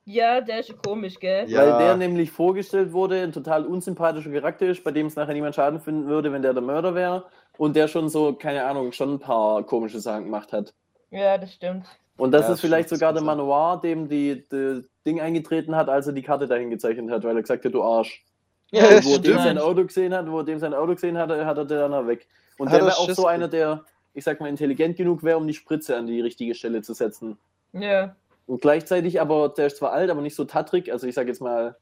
Ja, 0.05 0.39
der 0.39 0.59
ist 0.59 0.73
komisch, 0.83 1.19
gell? 1.19 1.49
Ja. 1.49 1.61
Weil 1.61 1.79
der 1.83 1.97
nämlich 1.97 2.31
vorgestellt 2.31 2.93
wurde, 2.93 3.21
ein 3.23 3.31
total 3.31 3.65
unsympathischer 3.65 4.31
Charakter 4.31 4.67
ist, 4.67 4.83
bei 4.83 4.91
dem 4.91 5.07
es 5.07 5.15
nachher 5.15 5.33
niemand 5.33 5.55
Schaden 5.55 5.79
finden 5.79 6.07
würde, 6.07 6.31
wenn 6.31 6.43
der 6.43 6.53
der 6.53 6.61
Mörder 6.61 6.93
wäre. 6.93 7.25
Und 7.57 7.75
der 7.75 7.87
schon 7.87 8.09
so, 8.09 8.33
keine 8.33 8.63
Ahnung, 8.65 8.91
schon 8.91 9.15
ein 9.15 9.19
paar 9.19 9.63
komische 9.63 9.99
Sachen 9.99 10.25
gemacht 10.25 10.53
hat. 10.53 10.73
Ja, 11.09 11.37
das 11.37 11.53
stimmt. 11.53 11.85
Und 12.17 12.31
das 12.31 12.47
Ja, 12.47 12.53
ist 12.53 12.61
vielleicht 12.61 12.89
stimmt, 12.89 12.99
sogar 12.99 13.13
der. 13.13 13.23
Manoir, 13.23 13.81
dem 13.81 14.07
die, 14.07 14.43
die 14.51 14.83
Ding 15.05 15.19
eingetreten 15.21 15.75
hat, 15.75 15.89
als 15.89 16.05
er 16.07 16.13
die 16.13 16.21
Karte 16.21 16.47
dahin 16.47 16.69
gezeichnet 16.69 17.09
hat, 17.09 17.23
weil 17.23 17.35
er 17.35 17.41
gesagt 17.41 17.65
hat, 17.65 17.73
du 17.73 17.81
Arsch. 17.83 18.23
Ja, 18.71 18.83
Und 18.87 19.05
wo 19.05 19.13
er 19.13 19.19
dem 19.19 19.23
stimmt. 19.23 19.39
sein 19.41 19.57
Auto 19.57 19.83
gesehen 19.85 20.13
hat, 20.13 20.29
wo 20.29 20.39
er 20.39 20.43
dem 20.45 20.59
sein 20.59 20.73
Auto 20.73 20.93
gesehen 20.93 21.17
hat, 21.17 21.29
hat 21.29 21.57
er 21.57 21.65
den 21.65 21.77
dann 21.77 21.93
auch 21.93 22.07
weg. 22.07 22.27
Und 22.57 22.67
Hat 22.69 22.75
der 22.75 22.81
er 22.81 22.85
wäre 22.87 22.97
auch 22.97 23.05
Schiss 23.07 23.15
so 23.15 23.27
einer, 23.27 23.47
der, 23.47 23.83
ich 24.13 24.23
sag 24.23 24.39
mal, 24.39 24.49
intelligent 24.49 24.97
genug 24.97 25.23
wäre, 25.23 25.37
um 25.37 25.47
die 25.47 25.53
Spritze 25.53 25.97
an 25.97 26.07
die 26.07 26.21
richtige 26.21 26.53
Stelle 26.55 26.81
zu 26.81 26.93
setzen. 26.93 27.37
Ja. 27.73 28.15
Und 28.45 28.61
gleichzeitig 28.61 29.19
aber, 29.21 29.49
der 29.49 29.67
ist 29.67 29.77
zwar 29.77 29.91
alt, 29.91 30.09
aber 30.09 30.21
nicht 30.21 30.35
so 30.35 30.45
tattrig. 30.45 30.91
Also 30.91 31.07
ich 31.07 31.15
sag 31.15 31.27
jetzt 31.27 31.41
mal, 31.41 31.75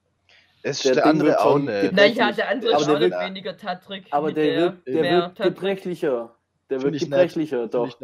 Es 0.62 0.78
ist 0.78 0.86
der 0.86 0.94
der, 0.96 1.06
andere 1.06 1.40
auch 1.44 1.58
nicht. 1.60 1.92
Na 1.94 2.06
ja, 2.06 2.32
der 2.32 2.50
andere 2.50 2.72
Aber 2.74 2.80
ist 2.82 2.88
der 2.88 2.96
auch 2.96 3.00
nicht 3.00 3.12
wird- 3.12 3.26
weniger 3.26 3.58
Tattrick. 3.58 4.06
aber 4.12 4.32
der 4.32 4.56
wird, 4.62 4.88
der 4.88 5.02
mehr 5.02 5.22
wird 5.24 5.36
gebrechlicher. 5.56 6.36
Der 6.70 6.82
wird 6.82 6.98
gebrechlicher, 7.00 7.68
doch. 7.68 7.98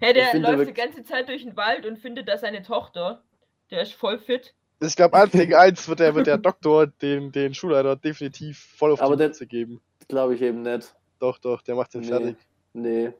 Hey, 0.00 0.12
der 0.12 0.26
finde, 0.26 0.48
der 0.48 0.56
läuft 0.56 0.70
die 0.70 0.74
ganze 0.74 1.04
Zeit 1.04 1.28
durch 1.28 1.44
den 1.44 1.56
Wald 1.56 1.86
und 1.86 1.98
findet 1.98 2.28
da 2.28 2.36
seine 2.36 2.62
Tochter. 2.62 3.22
Der 3.70 3.82
ist 3.82 3.92
voll 3.94 4.18
fit. 4.18 4.52
Ich 4.82 4.96
glaube, 4.96 5.16
eins 5.16 5.30
gegen 5.32 5.54
eins 5.54 5.86
wird 5.88 6.00
der, 6.00 6.14
wird 6.14 6.26
der 6.26 6.38
Doktor 6.38 6.86
den, 6.88 7.30
den 7.30 7.54
Schulleiter 7.54 7.94
definitiv 7.96 8.58
voll 8.76 8.90
auf 8.92 9.00
Aber 9.02 9.14
die 9.14 9.18
der- 9.18 9.28
Mütze 9.28 9.46
geben. 9.46 9.80
Glaube 10.08 10.34
ich 10.34 10.42
eben 10.42 10.62
nicht. 10.62 10.92
Doch, 11.20 11.38
doch, 11.38 11.62
der 11.62 11.76
macht 11.76 11.94
den 11.94 12.00
Nee. 12.00 12.06
fertig. 12.08 12.36
Nee. 12.72 13.12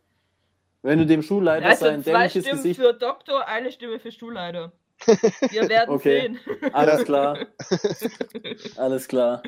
Wenn 0.83 0.99
du 0.99 1.07
dem 1.07 1.23
Schulleiter 1.23 1.67
Also 1.67 1.85
sein 1.87 2.03
zwei 2.03 2.13
dämliches 2.13 2.45
Stimmen 2.45 2.63
Gesicht. 2.63 2.81
für 2.81 2.95
Doktor, 2.95 3.47
eine 3.47 3.71
Stimme 3.71 3.99
für 4.01 4.11
Schulleiter. 4.13 4.73
Wir 5.51 5.69
werden 5.69 5.91
Okay. 5.95 6.21
sehen. 6.21 6.41
Alles 6.73 7.05
klar. 7.05 7.39
Alles 8.77 9.09
klar. 9.09 9.43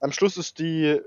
Am 0.00 0.12
Schluss 0.12 0.36
ist 0.36 0.58
die. 0.58 1.00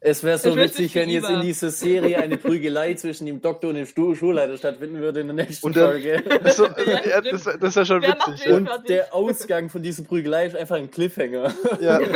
Es 0.00 0.22
wäre 0.22 0.38
so 0.38 0.56
witzig, 0.56 0.94
wenn 0.94 1.08
jetzt 1.08 1.28
in 1.28 1.40
dieser 1.40 1.70
Serie 1.70 2.18
eine 2.18 2.36
Prügelei 2.36 2.94
zwischen 2.94 3.26
dem 3.26 3.40
Doktor 3.42 3.70
und 3.70 3.74
dem 3.76 3.86
Schulleiter 3.86 4.56
stattfinden 4.56 5.00
würde 5.00 5.20
in 5.20 5.26
der 5.28 5.34
nächsten 5.46 5.66
Und 5.66 5.76
dann- 5.76 5.90
Folge. 5.90 6.22
Das, 6.44 6.56
so, 6.56 6.66
Ja, 6.66 7.20
das, 7.20 7.44
das 7.44 7.54
ist 7.70 7.74
ja 7.76 7.84
schon 7.84 8.02
Wer 8.02 8.16
witzig. 8.26 8.48
Und 8.52 8.66
fertig. 8.66 8.86
der 8.86 9.14
Ausgang 9.14 9.68
von 9.68 9.82
dieser 9.82 10.04
Prügelei 10.04 10.46
ist 10.46 10.56
einfach 10.56 10.76
ein 10.76 10.90
Cliffhanger. 10.90 11.52
Ja. 11.80 12.00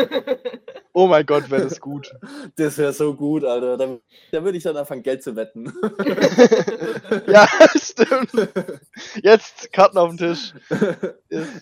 Oh 0.93 1.07
mein 1.07 1.25
Gott, 1.25 1.49
wäre 1.53 1.63
das 1.63 1.79
gut. 1.79 2.13
Das 2.57 2.77
wäre 2.77 2.93
so 2.93 3.15
gut, 3.15 3.45
Alter. 3.45 3.77
Da, 3.77 3.97
da 4.33 4.45
würde 4.45 4.59
ich 4.59 4.65
dann 4.65 4.77
anfangen, 4.77 5.05
Geld 5.05 5.23
zu 5.23 5.37
wetten. 5.37 5.73
Ja, 7.29 7.49
stimmt. 7.77 8.49
Jetzt 9.23 9.73
Karten 9.73 9.99
auf 9.99 10.09
den 10.11 10.19
Tisch. 10.19 10.53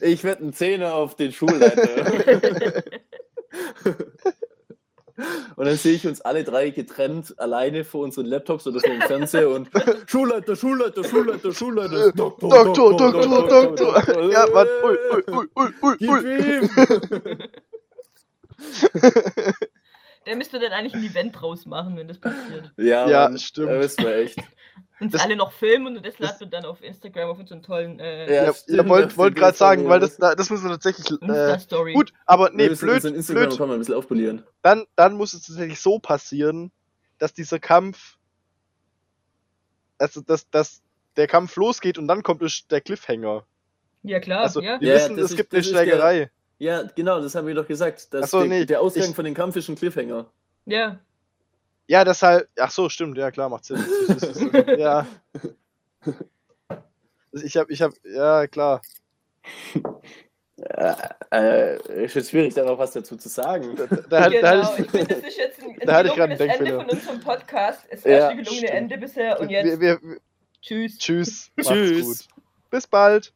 Ich 0.00 0.24
wette 0.24 0.40
einen 0.42 0.54
Zehner 0.54 0.94
auf 0.94 1.14
den 1.14 1.32
Schulleiter. 1.32 2.82
Und 5.56 5.66
dann 5.66 5.76
sehe 5.76 5.94
ich 5.94 6.06
uns 6.06 6.20
alle 6.20 6.44
drei 6.44 6.70
getrennt, 6.70 7.34
alleine 7.38 7.82
vor 7.84 8.02
unseren 8.02 8.26
Laptops 8.26 8.68
oder 8.68 8.78
so 8.78 8.86
im 8.86 9.00
Fernseher 9.00 9.50
und 9.50 9.68
Schulleiter, 10.06 10.54
Schulleiter, 10.54 11.02
Schulleiter, 11.02 11.52
Schulleiter, 11.52 12.12
Doktor, 12.12 12.48
Doktor, 12.64 12.96
Doktor, 12.96 13.48
Doktor. 13.48 14.24
Ja, 14.32 14.46
Mann. 14.52 14.68
Ui, 14.84 14.96
ui, 15.12 15.22
ui, 15.56 15.68
ui, 15.82 15.96
Gib 15.98 16.10
ui. 16.10 16.20
ihm! 16.20 16.70
Der 20.26 20.36
müsste 20.36 20.58
dann 20.58 20.72
eigentlich 20.72 20.94
ein 20.94 21.04
Event 21.04 21.40
draus 21.40 21.66
machen, 21.66 21.96
wenn 21.96 22.06
das 22.06 22.18
passiert. 22.18 22.70
Ja, 22.76 23.08
Ja, 23.08 23.36
stimmt. 23.38 23.70
Das 23.70 23.96
wäre 23.98 24.22
echt. 24.22 24.38
Uns 25.00 25.12
Das- 25.12 25.22
alle 25.22 25.36
noch 25.36 25.52
filmen 25.52 25.96
und 25.96 26.04
das 26.04 26.18
laden 26.18 26.40
wir 26.40 26.46
dann 26.48 26.64
auf 26.64 26.82
Instagram 26.82 27.30
auf 27.30 27.38
unseren 27.38 27.62
tollen 27.62 28.00
äh, 28.00 28.34
Ja, 28.46 28.52
stimmt, 28.52 28.78
ja 28.78 28.88
wollte 28.88 29.06
das 29.08 29.16
wollt 29.16 29.36
gerade 29.36 29.56
sagen, 29.56 29.88
weil 29.88 30.00
das, 30.00 30.16
das 30.16 30.50
müssen 30.50 30.64
wir 30.64 30.70
tatsächlich. 30.72 31.06
Äh, 31.22 31.92
gut, 31.92 32.12
aber 32.26 32.50
nee, 32.50 32.64
Wir 32.64 32.70
müssen 32.70 32.86
blöd, 32.86 33.04
Instagram 33.04 33.48
blöd. 33.56 33.60
ein 33.70 33.78
bisschen 33.78 33.94
aufpolieren. 33.94 34.44
Dann, 34.62 34.86
dann 34.96 35.14
muss 35.14 35.34
es 35.34 35.46
tatsächlich 35.46 35.80
so 35.80 35.98
passieren, 36.00 36.72
dass 37.18 37.32
dieser 37.32 37.60
Kampf. 37.60 38.16
Also, 39.98 40.20
dass, 40.20 40.48
dass 40.50 40.82
der 41.16 41.26
Kampf 41.26 41.56
losgeht 41.56 41.98
und 41.98 42.06
dann 42.08 42.22
kommt 42.22 42.42
es- 42.42 42.66
der 42.68 42.80
Cliffhanger. 42.80 43.44
Ja, 44.02 44.20
klar. 44.20 44.42
Also, 44.42 44.60
ja. 44.60 44.80
wir 44.80 44.88
Ja, 44.88 44.94
wissen, 44.94 45.18
es 45.18 45.30
ist- 45.30 45.36
gibt 45.36 45.52
eine 45.52 45.62
der- 45.62 45.68
Schlägerei. 45.68 46.30
Ja, 46.58 46.82
genau, 46.82 47.20
das 47.20 47.34
haben 47.36 47.46
wir 47.46 47.54
doch 47.54 47.66
gesagt. 47.66 48.12
Dass 48.14 48.30
so, 48.30 48.40
der, 48.40 48.48
nee, 48.48 48.64
der 48.64 48.80
Ausgang 48.80 49.10
ich- 49.10 49.14
von 49.16 49.24
dem 49.24 49.34
Kampf 49.34 49.54
ist 49.56 49.68
ein 49.68 49.76
Cliffhanger. 49.76 50.26
ja. 50.66 50.98
Ja, 51.88 52.04
deshalb. 52.04 52.48
Ach 52.60 52.70
so, 52.70 52.88
stimmt, 52.88 53.16
ja 53.18 53.30
klar, 53.30 53.48
macht 53.48 53.64
Sinn. 53.64 53.84
Das 54.06 54.18
das 54.18 54.78
ja. 54.78 55.06
Ich 57.32 57.56
hab, 57.56 57.70
ich 57.70 57.82
hab, 57.82 57.92
ja 58.04 58.46
klar. 58.46 58.80
Äh, 60.60 60.94
äh, 61.30 62.04
ist 62.04 62.14
jetzt 62.14 62.30
schwierig, 62.30 62.52
da 62.54 62.64
noch 62.64 62.78
was 62.78 62.92
dazu 62.92 63.16
zu 63.16 63.28
sagen. 63.28 63.74
Da, 63.76 63.86
da, 63.86 64.20
halt- 64.22 64.42
da, 64.42 64.50
genau. 64.54 64.66
halt 64.66 64.78
ich 64.80 64.90
finde, 64.90 65.14
das 65.14 65.18
ist 65.28 65.38
jetzt 65.38 65.62
ein, 65.62 65.70
ein 65.80 65.86
Da 65.86 65.94
hatte 65.94 66.08
ich 66.08 66.14
gerade 66.14 66.36
gelungenes 66.36 66.60
einen 66.60 66.66
Ende 66.66 66.84
von 66.84 66.90
unserem 66.98 67.20
Podcast. 67.20 67.86
Das 67.90 68.04
Ja, 68.04 68.10
erste 68.10 68.36
gelungene 68.36 68.56
stimmt. 68.56 68.70
Ende 68.72 68.98
bisher 68.98 69.40
und 69.40 69.48
wir, 69.48 69.64
jetzt 69.64 69.80
wir, 69.80 70.02
wir, 70.02 70.18
tschüss. 70.60 70.98
tschüss. 70.98 71.50
Macht's 71.56 71.70
Tschüss. 71.70 72.04
gut. 72.28 72.28
Bis 72.70 72.86
bald. 72.86 73.32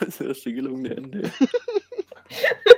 Das 0.00 0.20
erste 0.20 0.52
gelungene 0.52 0.96
Ende. 0.96 1.30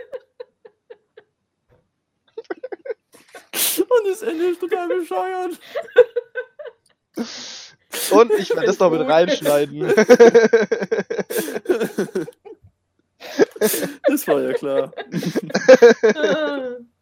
Und 3.99 4.09
das 4.09 4.23
Ende 4.23 4.47
ist 4.47 4.61
total 4.61 4.89
bescheuert. 4.89 5.59
Und 8.11 8.33
ich 8.39 8.51
werde 8.51 8.67
das 8.67 8.79
noch 8.79 8.91
mit 8.91 9.01
reinschneiden. 9.03 9.93
Das 14.07 14.27
war 14.29 14.43
ja 14.43 14.53
klar. 14.53 14.93